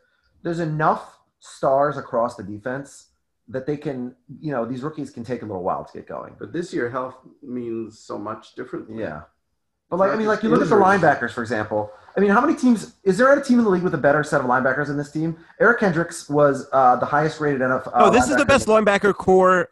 there's 0.44 0.60
enough 0.60 1.18
stars 1.40 1.98
across 1.98 2.36
the 2.36 2.44
defense 2.44 3.10
that 3.48 3.66
they 3.66 3.78
can, 3.78 4.16
you 4.40 4.52
know, 4.52 4.66
these 4.66 4.82
rookies 4.82 5.10
can 5.12 5.24
take 5.24 5.42
a 5.44 5.46
little 5.46 5.62
while 5.64 5.86
to 5.86 5.94
get 5.94 6.08
going. 6.08 6.36
but 6.40 6.52
this 6.52 6.74
year, 6.74 6.90
health 6.90 7.16
means 7.44 8.00
so 8.00 8.18
much 8.18 8.56
differently. 8.56 9.00
Yeah. 9.00 9.22
But 9.90 9.98
like, 10.00 10.12
I 10.12 10.16
mean, 10.16 10.26
like 10.26 10.42
you 10.42 10.50
look 10.50 10.62
at 10.64 10.70
the 10.70 10.76
linebackers, 10.76 11.32
for 11.32 11.42
example. 11.44 11.92
I 12.18 12.20
mean, 12.20 12.32
how 12.32 12.42
many 12.42 12.56
teams 12.56 12.96
is 13.04 13.18
there 13.20 13.32
a 13.38 13.44
team 13.44 13.60
in 13.60 13.66
the 13.66 13.70
league 13.70 13.84
with 13.84 13.94
a 13.94 14.00
better 14.00 14.24
set 14.24 14.42
of 14.42 14.48
linebackers 14.48 14.90
in 14.90 14.98
this 14.98 15.12
team? 15.12 15.38
Eric 15.60 15.80
Kendricks 15.80 16.28
was 16.28 16.68
uh, 16.74 16.96
the 16.96 17.06
highest 17.06 17.40
rated 17.40 17.62
NFL. 17.62 17.92
Oh, 17.94 18.10
this 18.10 18.28
is 18.28 18.36
the 18.36 18.46
best 18.46 18.68
linebacker 18.68 19.14
corps. 19.14 19.70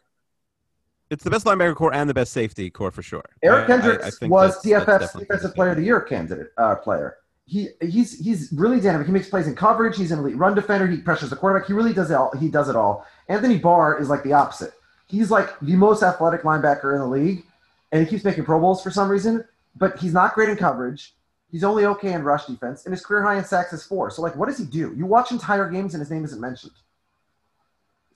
It's 1.10 1.24
the 1.24 1.30
best 1.30 1.44
linebacker 1.46 1.74
corps 1.74 1.92
and 1.92 2.08
the 2.08 2.14
best 2.14 2.32
safety 2.32 2.70
corps 2.70 2.90
for 2.92 3.02
sure. 3.02 3.24
Eric 3.42 3.56
I- 3.56 3.58
I- 3.58 3.64
I 3.64 3.66
Kendricks 3.80 4.20
was 4.22 4.62
that's- 4.62 4.86
that's 4.86 5.12
Defensive 5.14 5.54
Player 5.54 5.70
of 5.70 5.76
the 5.78 5.82
Year 5.84 6.00
candidate 6.00 6.48
uh, 6.58 6.76
player. 6.76 7.16
He 7.46 7.68
he's 7.80 8.18
he's 8.24 8.52
really 8.52 8.80
dynamic. 8.80 9.06
He 9.06 9.12
makes 9.12 9.28
plays 9.28 9.46
in 9.46 9.54
coverage. 9.54 9.96
He's 9.96 10.12
an 10.12 10.20
elite 10.20 10.36
run 10.36 10.54
defender. 10.54 10.86
He 10.86 10.98
pressures 10.98 11.30
the 11.30 11.36
quarterback. 11.36 11.66
He 11.66 11.74
really 11.74 11.92
does 11.92 12.10
it 12.10 12.14
all. 12.14 12.34
He 12.38 12.48
does 12.48 12.68
it 12.68 12.76
all. 12.76 13.06
Anthony 13.28 13.58
Barr 13.58 14.00
is 14.00 14.08
like 14.08 14.22
the 14.22 14.32
opposite. 14.32 14.72
He's 15.06 15.30
like 15.30 15.58
the 15.60 15.76
most 15.76 16.02
athletic 16.02 16.42
linebacker 16.42 16.94
in 16.94 17.00
the 17.00 17.06
league, 17.06 17.44
and 17.92 18.02
he 18.02 18.08
keeps 18.08 18.24
making 18.24 18.44
Pro 18.44 18.58
Bowls 18.58 18.82
for 18.82 18.90
some 18.90 19.10
reason. 19.10 19.44
But 19.76 19.98
he's 19.98 20.14
not 20.14 20.34
great 20.34 20.48
in 20.48 20.56
coverage. 20.56 21.14
He's 21.50 21.64
only 21.64 21.84
okay 21.84 22.12
in 22.12 22.22
rush 22.22 22.46
defense, 22.46 22.86
and 22.86 22.92
his 22.92 23.04
career 23.04 23.22
high 23.22 23.36
in 23.36 23.44
sacks 23.44 23.72
is 23.72 23.84
four. 23.84 24.10
So 24.10 24.22
like, 24.22 24.36
what 24.36 24.48
does 24.48 24.58
he 24.58 24.64
do? 24.64 24.94
You 24.96 25.04
watch 25.04 25.30
entire 25.30 25.68
games, 25.68 25.94
and 25.94 26.00
his 26.00 26.10
name 26.10 26.24
isn't 26.24 26.40
mentioned. 26.40 26.72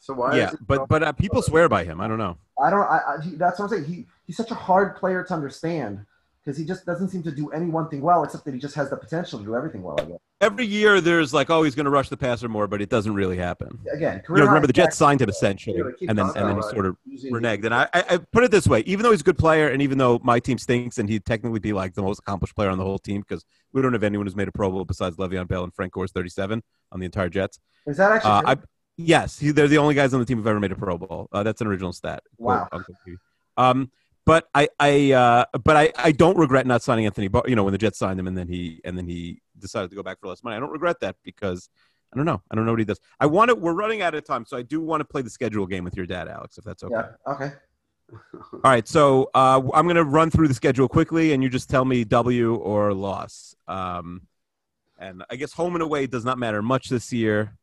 So 0.01 0.15
why? 0.15 0.37
Yeah, 0.37 0.51
is 0.53 0.57
but 0.67 0.89
but 0.89 1.03
uh, 1.03 1.13
people 1.13 1.43
swear 1.43 1.69
by 1.69 1.85
him. 1.85 2.01
I 2.01 2.09
don't 2.09 2.19
know. 2.19 2.39
I 2.59 2.71
don't. 2.71 2.81
I, 2.81 3.01
I 3.07 3.23
he, 3.23 3.37
that's 3.37 3.59
what 3.59 3.67
I'm 3.67 3.71
saying. 3.71 3.85
He 3.85 4.07
he's 4.25 4.37
such 4.37 4.51
a 4.51 4.55
hard 4.55 4.97
player 4.97 5.23
to 5.25 5.35
understand 5.35 6.05
because 6.49 6.59
he 6.59 6.65
just 6.65 6.87
doesn't 6.87 7.11
seem 7.11 7.23
to 7.23 7.31
do 7.31 7.51
any 7.51 7.67
one 7.67 7.91
thing 7.91 8.01
well, 8.01 8.25
except 8.25 8.47
that 8.47 8.55
he 8.55 8.59
just 8.59 8.75
has 8.75 8.89
the 8.89 8.97
potential 8.97 9.39
to 9.39 9.45
do 9.45 9.55
everything 9.55 9.83
well. 9.83 10.01
I 10.01 10.05
guess. 10.05 10.19
Every 10.41 10.65
year 10.65 10.99
there's 10.99 11.35
like, 11.35 11.51
oh, 11.51 11.63
he's 11.63 11.75
going 11.75 11.85
to 11.85 11.91
rush 11.91 12.09
the 12.09 12.17
passer 12.17 12.49
more, 12.49 12.67
but 12.67 12.81
it 12.81 12.89
doesn't 12.89 13.13
really 13.13 13.37
happen. 13.37 13.79
Again, 13.93 14.23
You 14.31 14.37
know, 14.37 14.47
remember 14.47 14.67
the 14.67 14.73
Jets 14.73 14.97
signed 14.97 15.21
him 15.21 15.29
essentially, 15.29 15.79
and 16.09 16.17
then 16.17 16.31
and 16.35 16.49
then 16.49 16.57
he 16.57 16.63
sort 16.63 16.87
of 16.87 16.97
reneged. 17.25 17.67
And 17.67 17.75
I, 17.75 17.87
I, 17.93 18.17
put 18.33 18.45
it 18.45 18.51
this 18.51 18.67
way: 18.67 18.81
even 18.87 19.03
though 19.03 19.11
he's 19.11 19.21
a 19.21 19.25
good 19.25 19.37
player, 19.37 19.69
and 19.69 19.83
even 19.83 19.99
though 19.99 20.21
my 20.23 20.41
team 20.41 20.57
stinks, 20.57 20.97
and 20.97 21.07
he'd 21.11 21.27
technically 21.27 21.61
be 21.61 21.75
like 21.75 21.93
the 21.93 22.03
most 22.03 22.21
accomplished 22.21 22.55
player 22.55 22.71
on 22.71 22.79
the 22.79 22.85
whole 22.85 22.99
team 22.99 23.21
because 23.21 23.45
we 23.75 23.83
don't 23.83 23.93
have 23.93 24.03
anyone 24.03 24.27
who's 24.27 24.37
made 24.37 24.49
a 24.49 24.53
Pro 24.53 24.71
Bowl 24.71 24.87
besides 24.87 25.17
Le'Veon 25.17 25.49
Bell 25.49 25.65
and 25.65 25.75
Frank 25.75 25.93
Gore's 25.93 26.13
37 26.13 26.63
on 26.93 26.99
the 27.01 27.05
entire 27.05 27.29
Jets. 27.29 27.59
Is 27.87 27.99
that 27.99 28.11
actually? 28.11 28.31
Uh? 28.31 28.43
I 28.47 28.57
yes, 28.97 29.39
he, 29.39 29.51
they're 29.51 29.69
the 29.69 29.77
only 29.77 29.95
guys 29.95 30.15
on 30.15 30.21
the 30.21 30.25
team 30.27 30.39
who've 30.39 30.47
ever 30.47 30.61
made 30.61 30.73
a 30.73 30.77
Pro 30.77 30.97
Bowl. 30.97 31.29
Uh, 31.31 31.43
that's 31.43 31.61
an 31.61 31.67
original 31.67 31.93
stat. 31.93 32.23
Wow. 32.39 32.61
Quote, 32.61 32.69
Uncle 32.73 32.95
P. 33.05 33.17
Um, 33.59 33.91
but 34.29 34.47
I, 34.55 34.69
I, 34.79 35.13
uh, 35.13 35.47
but 35.65 35.75
I, 35.75 35.91
I 35.97 36.13
don't 36.13 36.37
regret 36.37 36.67
not 36.67 36.83
signing 36.83 37.07
Anthony. 37.07 37.29
Barr, 37.29 37.45
you 37.49 37.57
know, 37.57 37.65
when 37.65 37.73
the 37.73 37.79
Jets 37.79 37.99
signed 37.99 38.21
him, 38.21 38.27
and 38.27 38.37
then 38.37 38.47
he, 38.47 38.79
and 38.85 38.97
then 38.97 39.09
he 39.09 39.41
decided 39.59 39.89
to 39.89 39.97
go 39.97 40.03
back 40.03 40.21
for 40.21 40.29
less 40.29 40.45
money. 40.45 40.55
I 40.55 40.61
don't 40.61 40.71
regret 40.71 41.01
that 41.01 41.17
because 41.25 41.71
I 42.13 42.17
don't 42.17 42.27
know. 42.27 42.43
I 42.51 42.55
don't 42.55 42.67
know 42.67 42.73
what 42.73 42.79
he 42.79 42.85
does. 42.85 43.01
I 43.19 43.25
want 43.25 43.49
to. 43.49 43.55
We're 43.55 43.73
running 43.73 44.03
out 44.03 44.15
of 44.15 44.25
time, 44.25 44.45
so 44.45 44.59
I 44.59 44.61
do 44.61 44.83
want 44.83 45.01
to 45.01 45.07
play 45.07 45.23
the 45.23 45.31
schedule 45.31 45.67
game 45.67 45.83
with 45.83 45.97
your 45.97 46.05
dad, 46.05 46.29
Alex, 46.29 46.59
if 46.59 46.65
that's 46.65 46.83
okay. 46.83 46.95
yeah. 46.95 47.33
Okay. 47.33 47.53
All 48.35 48.61
right, 48.65 48.87
so 48.87 49.31
uh, 49.35 49.63
I'm 49.73 49.87
going 49.87 49.97
to 49.97 50.05
run 50.05 50.31
through 50.31 50.49
the 50.49 50.55
schedule 50.55 50.89
quickly, 50.89 51.33
and 51.33 51.43
you 51.43 51.49
just 51.49 51.71
tell 51.71 51.87
me 51.87 52.05
W 52.05 52.55
or 52.57 52.93
loss. 52.93 53.55
Um, 53.67 54.27
and 54.99 55.25
I 55.31 55.37
guess 55.37 55.55
home 55.55 55.75
and 55.75 55.83
away 55.83 56.07
does 56.07 56.27
not 56.27 56.37
matter 56.37 56.61
much 56.61 56.91
this 56.91 57.15
year. 57.15 57.57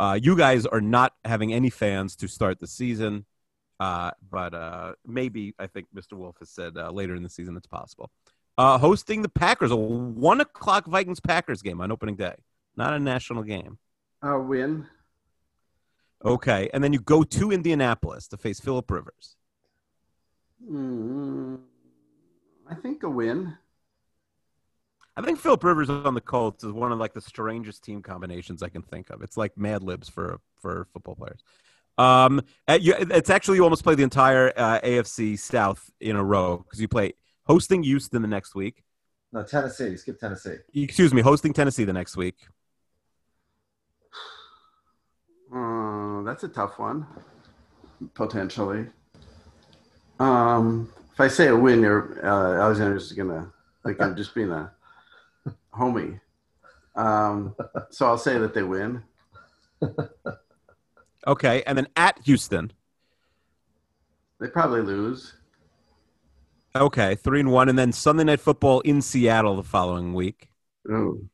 Uh, 0.00 0.18
you 0.20 0.36
guys 0.36 0.66
are 0.66 0.80
not 0.80 1.12
having 1.24 1.52
any 1.52 1.70
fans 1.70 2.16
to 2.16 2.26
start 2.26 2.58
the 2.58 2.66
season, 2.66 3.24
uh, 3.82 4.12
but 4.30 4.54
uh, 4.54 4.92
maybe 5.04 5.54
I 5.58 5.66
think 5.66 5.88
Mr. 5.92 6.12
Wolf 6.12 6.36
has 6.38 6.50
said 6.50 6.76
uh, 6.76 6.92
later 6.92 7.16
in 7.16 7.24
the 7.24 7.28
season 7.28 7.56
it's 7.56 7.66
possible. 7.66 8.12
Uh, 8.56 8.78
hosting 8.78 9.22
the 9.22 9.28
Packers, 9.28 9.72
a 9.72 9.76
one 9.76 10.40
o'clock 10.40 10.86
Vikings 10.86 11.18
Packers 11.18 11.62
game 11.62 11.80
on 11.80 11.90
opening 11.90 12.14
day, 12.14 12.36
not 12.76 12.92
a 12.92 13.00
national 13.00 13.42
game. 13.42 13.78
Uh, 14.22 14.38
win. 14.38 14.86
Okay, 16.24 16.70
and 16.72 16.84
then 16.84 16.92
you 16.92 17.00
go 17.00 17.24
to 17.24 17.50
Indianapolis 17.50 18.28
to 18.28 18.36
face 18.36 18.60
Philip 18.60 18.88
Rivers. 18.88 19.34
Mm, 20.64 21.58
I 22.70 22.76
think 22.76 23.02
a 23.02 23.10
win. 23.10 23.56
I 25.16 25.22
think 25.22 25.40
Philip 25.40 25.64
Rivers 25.64 25.90
on 25.90 26.14
the 26.14 26.20
Colts 26.20 26.62
is 26.62 26.70
one 26.70 26.92
of 26.92 27.00
like 27.00 27.14
the 27.14 27.20
strangest 27.20 27.82
team 27.82 28.00
combinations 28.00 28.62
I 28.62 28.68
can 28.68 28.82
think 28.82 29.10
of. 29.10 29.22
It's 29.22 29.36
like 29.36 29.58
Mad 29.58 29.82
Libs 29.82 30.08
for 30.08 30.40
for 30.60 30.86
football 30.92 31.16
players. 31.16 31.42
Um, 31.98 32.42
at 32.66 32.82
you, 32.82 32.94
it's 32.98 33.30
actually 33.30 33.58
you 33.58 33.64
almost 33.64 33.84
play 33.84 33.94
the 33.94 34.02
entire 34.02 34.52
uh, 34.56 34.80
AFC 34.80 35.38
South 35.38 35.90
in 36.00 36.16
a 36.16 36.24
row 36.24 36.58
because 36.58 36.80
you 36.80 36.88
play 36.88 37.14
hosting 37.44 37.82
Houston 37.82 38.22
the 38.22 38.28
next 38.28 38.54
week. 38.54 38.82
No, 39.32 39.42
Tennessee. 39.42 39.96
Skip 39.96 40.18
Tennessee. 40.18 40.56
Excuse 40.74 41.14
me, 41.14 41.22
hosting 41.22 41.52
Tennessee 41.52 41.84
the 41.84 41.92
next 41.92 42.16
week. 42.16 42.36
Uh, 45.54 46.22
that's 46.22 46.44
a 46.44 46.48
tough 46.48 46.78
one, 46.78 47.06
potentially. 48.14 48.86
Um, 50.18 50.90
if 51.12 51.20
I 51.20 51.28
say 51.28 51.48
a 51.48 51.56
win, 51.56 51.82
you're, 51.82 52.24
uh, 52.24 52.62
Alexander's 52.62 53.12
gonna 53.12 53.52
like 53.84 54.00
I'm 54.00 54.16
just 54.16 54.34
being 54.34 54.50
a 54.50 54.72
homie. 55.74 56.20
Um, 56.94 57.54
so 57.90 58.06
I'll 58.06 58.16
say 58.18 58.38
that 58.38 58.54
they 58.54 58.62
win. 58.62 59.02
Okay, 61.26 61.62
and 61.66 61.76
then 61.78 61.86
at 61.96 62.18
Houston. 62.24 62.72
They 64.40 64.48
probably 64.48 64.82
lose. 64.82 65.34
Okay, 66.74 67.14
three 67.16 67.40
and 67.40 67.52
one, 67.52 67.68
and 67.68 67.78
then 67.78 67.92
Sunday 67.92 68.24
Night 68.24 68.40
Football 68.40 68.80
in 68.80 69.02
Seattle 69.02 69.56
the 69.56 69.62
following 69.62 70.14
week. 70.14 70.48
Ooh. 70.90 71.28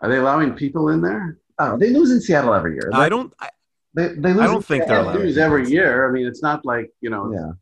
Are 0.00 0.08
they 0.08 0.16
allowing 0.16 0.54
people 0.54 0.88
in 0.90 1.02
there? 1.02 1.38
Oh. 1.58 1.76
They 1.76 1.90
lose 1.90 2.10
in 2.10 2.20
Seattle 2.20 2.54
every 2.54 2.74
year. 2.74 2.90
I 2.92 3.08
don't. 3.08 3.32
I, 3.40 3.48
They, 3.94 4.08
they 4.08 4.32
lose 4.32 4.40
I 4.42 4.46
don't 4.46 4.64
think 4.64 4.84
They 4.84 4.88
they're 4.88 4.96
Seattle. 5.02 5.10
allowed. 5.12 5.20
lose 5.24 5.38
every 5.38 5.68
year. 5.68 6.08
I 6.08 6.12
mean, 6.12 6.26
it's 6.26 6.42
not 6.42 6.64
like 6.64 6.90
you 7.00 7.10
know. 7.10 7.32
Yeah. 7.32 7.52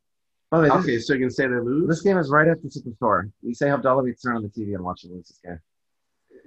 By 0.50 0.60
the 0.60 0.64
this, 0.68 0.72
Okay, 0.84 0.98
so 0.98 1.14
you 1.14 1.20
can 1.20 1.30
say 1.30 1.46
they 1.46 1.54
lose. 1.60 1.88
this 1.88 2.02
game 2.02 2.18
is 2.18 2.28
right 2.30 2.46
after 2.46 2.68
Superstore. 2.68 3.30
We 3.42 3.54
say 3.54 3.70
Abdullah 3.70 4.02
we 4.02 4.12
turn 4.14 4.36
on 4.36 4.42
the 4.42 4.48
TV 4.48 4.74
and 4.74 4.84
watch 4.84 5.02
the 5.02 5.08
lose 5.08 5.28
this 5.28 5.40
game. 5.44 5.58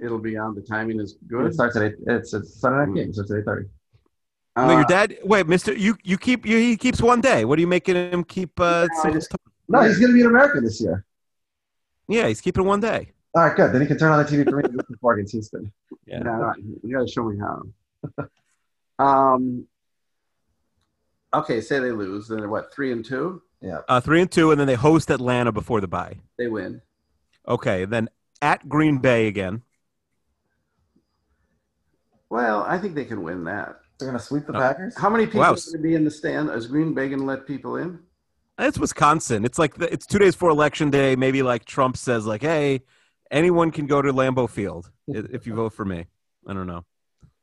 It'll 0.01 0.19
be 0.19 0.37
on. 0.37 0.53
The 0.53 0.61
timing 0.61 0.99
is 0.99 1.17
good. 1.27 1.47
It 1.47 1.53
starts 1.55 1.75
at 1.75 1.83
eight. 1.83 1.95
It's 2.07 2.33
a 2.33 2.43
Sunday 2.45 2.77
night 2.79 2.87
Hmm. 2.89 2.93
game. 2.95 3.13
So 3.13 3.21
it's 3.23 3.31
eight 3.31 3.45
thirty. 3.45 3.67
No, 4.57 4.71
your 4.71 4.81
Uh, 4.81 4.83
dad. 4.85 5.17
Wait, 5.23 5.47
Mister, 5.47 5.73
you 5.73 5.97
you 6.03 6.17
keep 6.17 6.45
you, 6.45 6.57
he 6.57 6.77
keeps 6.77 7.01
one 7.01 7.21
day. 7.21 7.45
What 7.45 7.57
are 7.57 7.61
you 7.61 7.67
making 7.67 7.95
him 7.95 8.23
keep? 8.23 8.59
Uh, 8.59 8.87
No, 9.03 9.11
just- 9.11 9.31
No, 9.67 9.81
he's 9.81 9.97
going 9.99 10.11
to 10.11 10.13
be 10.13 10.21
in 10.21 10.27
America 10.27 10.61
this 10.61 10.79
year. 10.81 11.03
yeah, 12.07 12.27
he's 12.27 12.41
keeping 12.41 12.65
one 12.65 12.79
day. 12.79 13.11
All 13.35 13.43
right, 13.43 13.55
good. 13.55 13.73
Then 13.73 13.81
he 13.81 13.87
can 13.87 13.97
turn 13.97 14.11
on 14.13 14.19
the 14.19 14.23
TV 14.25 14.49
for 14.49 14.55
me 14.57 14.63
and 14.63 14.75
listen 14.77 14.93
before 14.93 15.13
against 15.15 15.33
Houston. 15.33 15.71
Yeah. 16.05 16.19
No, 16.19 16.53
you 16.83 16.95
got 16.95 17.05
to 17.05 17.11
show 17.11 17.23
me 17.23 17.37
how. 17.37 17.63
um. 19.33 19.67
Okay, 21.33 21.59
say 21.59 21.79
they 21.79 21.91
lose, 21.91 22.29
then 22.29 22.37
they're 22.39 22.47
what 22.47 22.73
three 22.73 22.93
and 22.93 23.03
two? 23.03 23.41
Yeah. 23.61 23.79
Uh, 23.89 23.99
three 23.99 24.21
and 24.21 24.31
two, 24.31 24.51
and 24.51 24.59
then 24.59 24.67
they 24.67 24.75
host 24.75 25.09
Atlanta 25.09 25.51
before 25.51 25.81
the 25.81 25.87
bye. 25.87 26.15
They 26.37 26.47
win. 26.47 26.81
Okay, 27.45 27.83
then 27.83 28.07
at 28.41 28.69
Green 28.69 28.99
Bay 28.99 29.27
again. 29.27 29.61
Well, 32.29 32.63
I 32.67 32.77
think 32.77 32.95
they 32.95 33.03
can 33.05 33.21
win 33.23 33.43
that. 33.45 33.79
They're 33.99 34.09
going 34.09 34.19
to 34.19 34.23
sweep 34.25 34.45
the 34.45 34.53
Oh. 34.55 34.59
Packers? 34.59 34.97
How 34.97 35.09
many 35.09 35.25
people 35.25 35.41
Wow. 35.41 35.51
are 35.51 35.55
going 35.55 35.71
to 35.73 35.77
be 35.79 35.95
in 35.95 36.03
the 36.03 36.11
stand? 36.11 36.49
Is 36.49 36.67
Green 36.67 36.93
Bay 36.93 37.07
going 37.07 37.19
to 37.19 37.25
let 37.25 37.45
people 37.47 37.77
in? 37.77 37.99
It's 38.57 38.77
Wisconsin. 38.79 39.43
It's 39.45 39.59
like 39.59 39.75
the, 39.75 39.91
it's 39.91 40.05
two 40.05 40.19
days 40.19 40.33
before 40.35 40.49
election 40.49 40.89
day. 40.89 41.15
Maybe 41.15 41.43
like 41.43 41.65
Trump 41.65 41.97
says, 41.97 42.25
like, 42.25 42.41
"Hey, 42.41 42.83
anyone 43.29 43.69
can 43.71 43.85
go 43.85 44.01
to 44.01 44.13
Lambeau 44.13 44.49
Field 44.49 44.89
if 45.07 45.45
you 45.45 45.53
vote 45.53 45.73
for 45.73 45.83
me." 45.83 46.05
I 46.47 46.53
don't 46.53 46.67
know. 46.67 46.85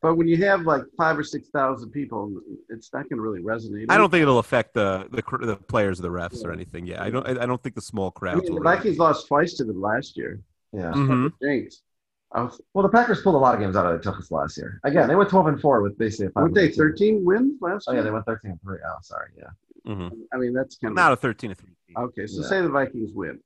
But 0.01 0.15
when 0.15 0.27
you 0.27 0.37
have 0.37 0.61
like 0.63 0.81
five 0.97 1.15
or 1.17 1.23
six 1.23 1.49
thousand 1.49 1.91
people, 1.91 2.41
it's 2.69 2.91
not 2.93 3.07
going 3.09 3.17
to 3.17 3.21
really 3.21 3.41
resonate. 3.43 3.85
I 3.89 3.97
don't 3.97 4.09
think 4.09 4.23
it'll 4.23 4.39
affect 4.39 4.73
the 4.73 5.07
the, 5.11 5.21
the 5.45 5.55
players, 5.55 5.99
or 5.99 6.03
the 6.03 6.09
refs, 6.09 6.43
or 6.43 6.51
anything. 6.51 6.87
Yeah, 6.87 7.03
I 7.03 7.11
don't. 7.11 7.27
I 7.27 7.43
I 7.43 7.45
don't 7.45 7.61
think 7.61 7.75
the 7.75 7.81
small 7.81 8.11
I 8.15 8.19
crowds 8.19 8.41
mean, 8.43 8.53
will. 8.53 8.59
the 8.63 8.63
Vikings 8.63 8.97
lost 8.97 9.27
twice 9.27 9.53
to 9.55 9.63
them 9.65 9.81
last 9.81 10.17
year. 10.17 10.41
Yeah. 10.71 10.93
hmm 10.93 11.27
Jinx. 11.43 11.83
I 11.83 11.92
was, 12.41 12.59
Well, 12.73 12.81
the 12.83 12.89
Packers 12.89 13.21
pulled 13.21 13.35
a 13.35 13.37
lot 13.37 13.53
of 13.53 13.61
games 13.61 13.75
out 13.75 13.85
of 13.85 13.95
they 13.97 14.03
took 14.03 14.17
us 14.19 14.31
last 14.31 14.57
year. 14.57 14.79
Again, 14.83 15.07
they 15.07 15.15
went 15.15 15.29
12 15.29 15.47
and 15.47 15.61
4 15.61 15.81
with 15.83 15.97
basically 15.97 16.25
a 16.27 16.29
five. 16.31 16.41
weren't 16.43 16.55
they 16.55 16.65
and 16.65 16.73
two. 16.73 16.77
thirteen 16.81 17.23
wins 17.23 17.61
last 17.61 17.85
Oh, 17.87 17.91
year? 17.91 18.01
yeah, 18.01 18.03
they 18.05 18.11
went 18.11 18.25
13 18.25 18.51
and 18.51 18.61
3. 18.61 18.77
Oh, 18.87 18.95
sorry. 19.01 19.29
Yeah. 19.37 19.49
hmm 19.93 20.07
I 20.33 20.37
mean, 20.37 20.53
that's 20.53 20.77
kind 20.77 20.95
Not 20.95 21.01
of 21.01 21.05
Not 21.05 21.13
a 21.13 21.15
thirteen 21.17 21.49
to 21.51 21.55
three. 21.55 21.75
team. 21.87 21.95
okay. 21.97 22.25
So 22.27 22.41
Yeah. 22.41 22.47
say 22.47 22.61
the 22.61 22.69
Vikings 22.69 23.11
win. 23.13 23.39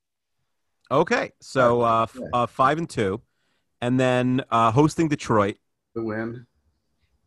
Okay, 0.89 1.33
so 1.41 1.81
uh, 1.81 2.03
f- 2.03 2.15
Yeah. 2.15 2.27
uh, 2.31 2.45
five 2.45 2.77
and 2.77 2.89
two, 2.89 3.21
and 3.81 3.99
then 3.99 4.45
uh, 4.49 4.71
hosting 4.71 5.09
Detroit 5.09 5.57
They 5.95 6.01
win. 6.01 6.47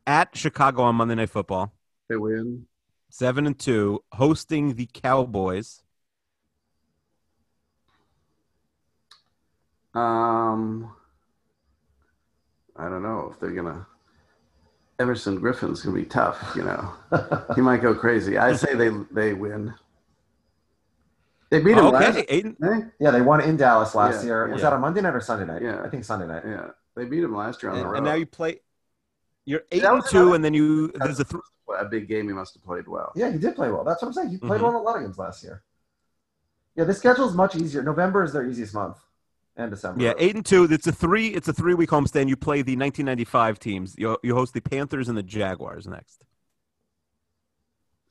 at 0.07 0.35
Chicago 0.35 0.83
on 0.85 0.95
Monday 0.97 1.15
Night 1.17 1.29
Football. 1.29 1.75
They 2.09 2.17
win. 2.17 2.67
Seven 3.11 3.47
and 3.47 3.59
two, 3.59 4.03
hosting 4.13 4.77
the 4.77 4.87
Cowboys. 4.87 5.83
Um, 9.95 10.93
I 12.81 12.89
don't 12.89 13.03
know 13.03 13.31
if 13.33 13.39
they're 13.41 13.51
gonna. 13.51 13.87
Everson 14.99 15.39
Griffen's 15.41 15.83
gonna 15.83 15.97
be 15.97 16.05
tough. 16.05 16.53
You 16.57 16.65
know, 16.65 16.93
he 17.55 17.61
might 17.61 17.83
go 17.83 17.95
crazy. 17.95 18.39
I 18.39 18.55
say 18.55 18.75
they 18.75 18.91
they 19.11 19.33
win. 19.35 19.75
They 21.51 21.61
beat 21.61 21.77
him 21.77 21.87
last. 21.91 22.17
Okay, 22.17 22.27
eight. 22.29 22.45
and- 22.45 22.57
eh? 22.63 22.81
Yeah, 23.01 23.11
they 23.11 23.21
won 23.23 23.41
in 23.41 23.57
Dallas 23.57 23.95
last 23.95 24.21
Yeah, 24.23 24.27
year. 24.27 24.49
Was 24.49 24.59
yeah. 24.63 24.71
that 24.71 24.75
on 24.75 24.81
Monday 24.81 25.01
night 25.01 25.15
or 25.15 25.21
Sunday 25.21 25.47
night? 25.53 25.63
Yeah. 25.63 25.83
I 25.83 25.89
think 25.89 26.05
Sunday 26.05 26.27
night. 26.27 26.43
Yeah, 26.47 26.69
they 26.95 27.05
beat 27.07 27.25
him 27.25 27.35
last 27.35 27.63
year 27.63 27.71
on 27.73 27.79
the 27.79 27.83
And, 27.83 27.91
road. 27.91 27.97
and 27.99 28.07
now 28.07 28.15
you 28.15 28.27
play. 28.27 28.61
You're 29.47 29.63
eight 29.73 29.83
That 29.83 29.93
and 29.95 30.05
two, 30.05 30.19
another- 30.21 30.35
and 30.37 30.45
then 30.45 30.55
you 30.55 30.89
there's 30.95 31.19
a 31.21 31.25
th- 31.25 31.43
a 31.79 31.85
big 31.87 32.09
game. 32.09 32.29
He 32.29 32.35
must 32.35 32.55
have 32.55 32.63
played 32.63 32.87
well. 32.87 33.13
Yeah, 33.17 33.31
he 33.33 33.39
did 33.39 33.55
play 33.57 33.71
well. 33.71 33.85
That's 33.85 34.01
what 34.03 34.09
I'm 34.09 34.15
saying. 34.15 34.29
He 34.31 34.37
played 34.39 34.61
Mhm. 34.61 34.65
well 34.65 34.71
in 34.71 34.77
a 34.77 34.81
lot 34.83 34.97
of 34.97 35.03
games 35.03 35.19
last 35.19 35.43
year. 35.43 35.63
Yeah, 36.77 36.85
the 36.85 36.95
schedule 36.95 37.29
is 37.29 37.35
much 37.35 37.57
easier. 37.57 37.83
November 37.83 38.23
is 38.23 38.33
their 38.33 38.45
easiest 38.47 38.75
month, 38.75 38.99
and 39.61 39.71
December. 39.71 40.03
yeah 40.03 40.13
eight 40.19 40.35
and 40.35 40.45
two. 40.45 40.65
It's 40.71 40.87
a 40.87 40.93
three. 40.93 41.29
It's 41.29 41.49
a 41.49 41.53
three 41.53 41.75
week 41.75 41.91
homestand. 41.91 42.29
You 42.29 42.37
play 42.37 42.63
the 42.63 42.77
1995 42.77 43.59
teams. 43.59 43.95
You 43.99 44.17
you 44.23 44.35
host 44.35 44.55
the 44.55 44.61
Panthers 44.61 45.09
and 45.09 45.17
the 45.17 45.23
Jaguars 45.23 45.87
next. 45.87 46.25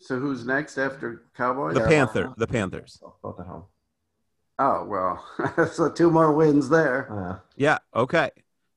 So 0.02 0.20
who's 0.20 0.46
next 0.46 0.78
after 0.78 1.24
Cowboys? 1.36 1.74
The 1.76 1.82
Yeah. 1.82 1.88
Panther. 1.88 2.34
The 2.38 2.48
Panthers. 2.48 3.02
Both 3.22 3.40
at 3.40 3.48
home. 3.48 3.64
Oh 4.58 4.86
well, 4.86 5.26
so 5.74 5.90
two 5.90 6.10
more 6.12 6.34
wins 6.34 6.70
there. 6.70 7.12
Uh, 7.12 7.40
Yeah. 7.56 7.78
Okay. 7.96 8.30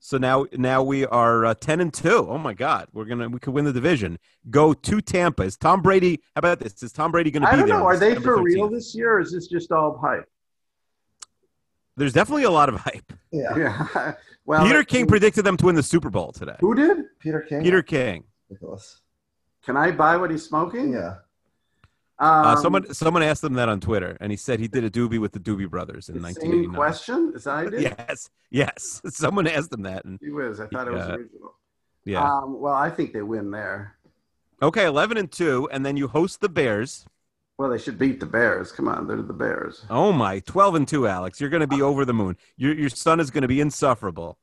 So 0.04 0.18
now 0.18 0.46
now 0.52 0.82
we 0.82 1.06
are 1.06 1.44
uh, 1.46 1.54
ten 1.54 1.80
and 1.80 1.92
two. 1.94 2.26
Oh 2.28 2.38
my 2.38 2.54
God, 2.54 2.88
we're 2.92 3.04
gonna 3.04 3.28
we 3.28 3.38
could 3.38 3.54
win 3.54 3.64
the 3.64 3.72
division. 3.72 4.18
Go 4.50 4.72
to 4.72 5.00
Tampa. 5.00 5.44
Is 5.44 5.56
Tom 5.56 5.80
Brady? 5.80 6.20
How 6.34 6.40
about 6.40 6.58
this? 6.58 6.82
Is 6.82 6.92
Tom 6.92 7.12
Brady 7.12 7.30
gonna 7.30 7.46
be 7.46 7.56
there? 7.56 7.64
I 7.64 7.68
don't 7.68 7.78
know. 7.78 7.84
Are 7.86 7.96
they 7.96 8.16
for 8.16 8.42
real 8.42 8.68
this 8.68 8.94
year, 8.96 9.14
or 9.14 9.20
is 9.20 9.30
this 9.32 9.46
just 9.46 9.70
all 9.70 9.96
hype? 9.98 10.28
There's 11.96 12.12
definitely 12.12 12.44
a 12.44 12.50
lot 12.50 12.68
of 12.68 12.76
hype. 12.76 13.12
yeah. 13.30 13.56
Yeah. 13.56 14.12
well, 14.46 14.64
Peter 14.64 14.82
King 14.84 15.06
predicted 15.06 15.44
them 15.44 15.56
to 15.58 15.66
win 15.66 15.74
the 15.74 15.82
Super 15.82 16.10
Bowl 16.10 16.32
today. 16.32 16.56
Who 16.60 16.74
did? 16.74 16.98
Peter 17.18 17.40
King. 17.40 17.62
Peter 17.62 17.82
King. 17.82 18.24
Ridiculous. 18.48 19.00
Can 19.64 19.76
I 19.76 19.90
buy 19.90 20.16
what 20.16 20.30
he's 20.30 20.44
smoking? 20.44 20.92
Yeah. 20.94 21.16
Um, 22.18 22.46
Uh, 22.46 22.56
someone 22.56 22.94
someone 22.94 23.22
asked 23.22 23.42
him 23.44 23.54
that 23.54 23.68
on 23.68 23.80
Twitter, 23.80 24.16
and 24.20 24.30
he 24.30 24.36
said 24.36 24.60
he 24.60 24.68
did 24.68 24.84
a 24.84 24.90
doobie 24.90 25.18
with 25.20 25.32
the 25.32 25.40
Doobie 25.40 25.68
Brothers 25.68 26.08
in 26.08 26.14
the 26.14 26.20
same 26.20 26.34
1989. 26.34 26.74
question 26.74 27.32
as 27.34 27.46
I 27.46 27.66
did. 27.66 27.82
Yes, 27.82 28.30
yes. 28.50 29.00
Someone 29.08 29.46
asked 29.46 29.72
him 29.72 29.82
that, 29.82 30.04
and 30.04 30.18
He 30.22 30.30
was. 30.30 30.60
I 30.60 30.66
thought 30.66 30.86
it 30.88 30.92
was 30.92 31.06
Yeah. 31.06 31.14
original. 31.14 31.54
yeah. 32.04 32.22
Um, 32.32 32.60
well, 32.60 32.74
I 32.74 32.90
think 32.90 33.12
they 33.12 33.22
win 33.22 33.50
there. 33.50 33.96
okay, 34.62 34.84
eleven 34.86 35.16
and 35.16 35.30
two, 35.30 35.68
and 35.72 35.84
then 35.84 35.96
you 35.96 36.06
host 36.08 36.40
the 36.40 36.48
Bears. 36.48 37.06
Well, 37.62 37.70
they 37.70 37.78
should 37.78 37.96
beat 37.96 38.18
the 38.18 38.26
Bears. 38.26 38.72
Come 38.72 38.88
on, 38.88 39.06
they're 39.06 39.22
the 39.22 39.32
Bears. 39.32 39.84
Oh 39.88 40.10
my, 40.12 40.40
12 40.40 40.74
and 40.74 40.88
2, 40.88 41.06
Alex. 41.06 41.40
You're 41.40 41.48
going 41.48 41.60
to 41.60 41.68
be 41.68 41.80
over 41.80 42.04
the 42.04 42.12
moon. 42.12 42.36
Your, 42.56 42.74
your 42.74 42.88
son 42.88 43.20
is 43.20 43.30
going 43.30 43.42
to 43.42 43.48
be 43.48 43.60
insufferable. 43.60 44.36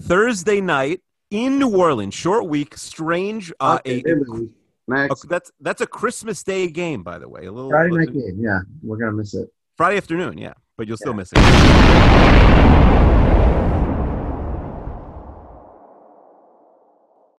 Thursday 0.00 0.60
night 0.60 1.00
in 1.30 1.60
New 1.60 1.76
Orleans, 1.76 2.12
short 2.12 2.48
week, 2.48 2.76
strange. 2.76 3.52
Uh, 3.60 3.78
Okay, 3.86 4.02
a. 4.04 4.90
Next. 4.90 5.22
a- 5.22 5.26
that's 5.28 5.52
that's 5.60 5.80
a 5.80 5.86
Christmas 5.86 6.42
Day 6.42 6.66
game, 6.66 7.04
by 7.04 7.20
the 7.20 7.28
way. 7.28 7.44
A 7.46 7.52
little 7.52 7.70
Friday 7.70 7.94
night 7.98 8.12
game. 8.12 8.36
Yeah, 8.40 8.58
we're 8.82 8.96
gonna 8.96 9.12
miss 9.12 9.32
it. 9.34 9.48
Friday 9.76 9.98
afternoon, 9.98 10.36
yeah, 10.36 10.54
but 10.76 10.88
you'll 10.88 10.96
still 10.96 11.14
miss 11.14 11.32
it. 11.32 12.55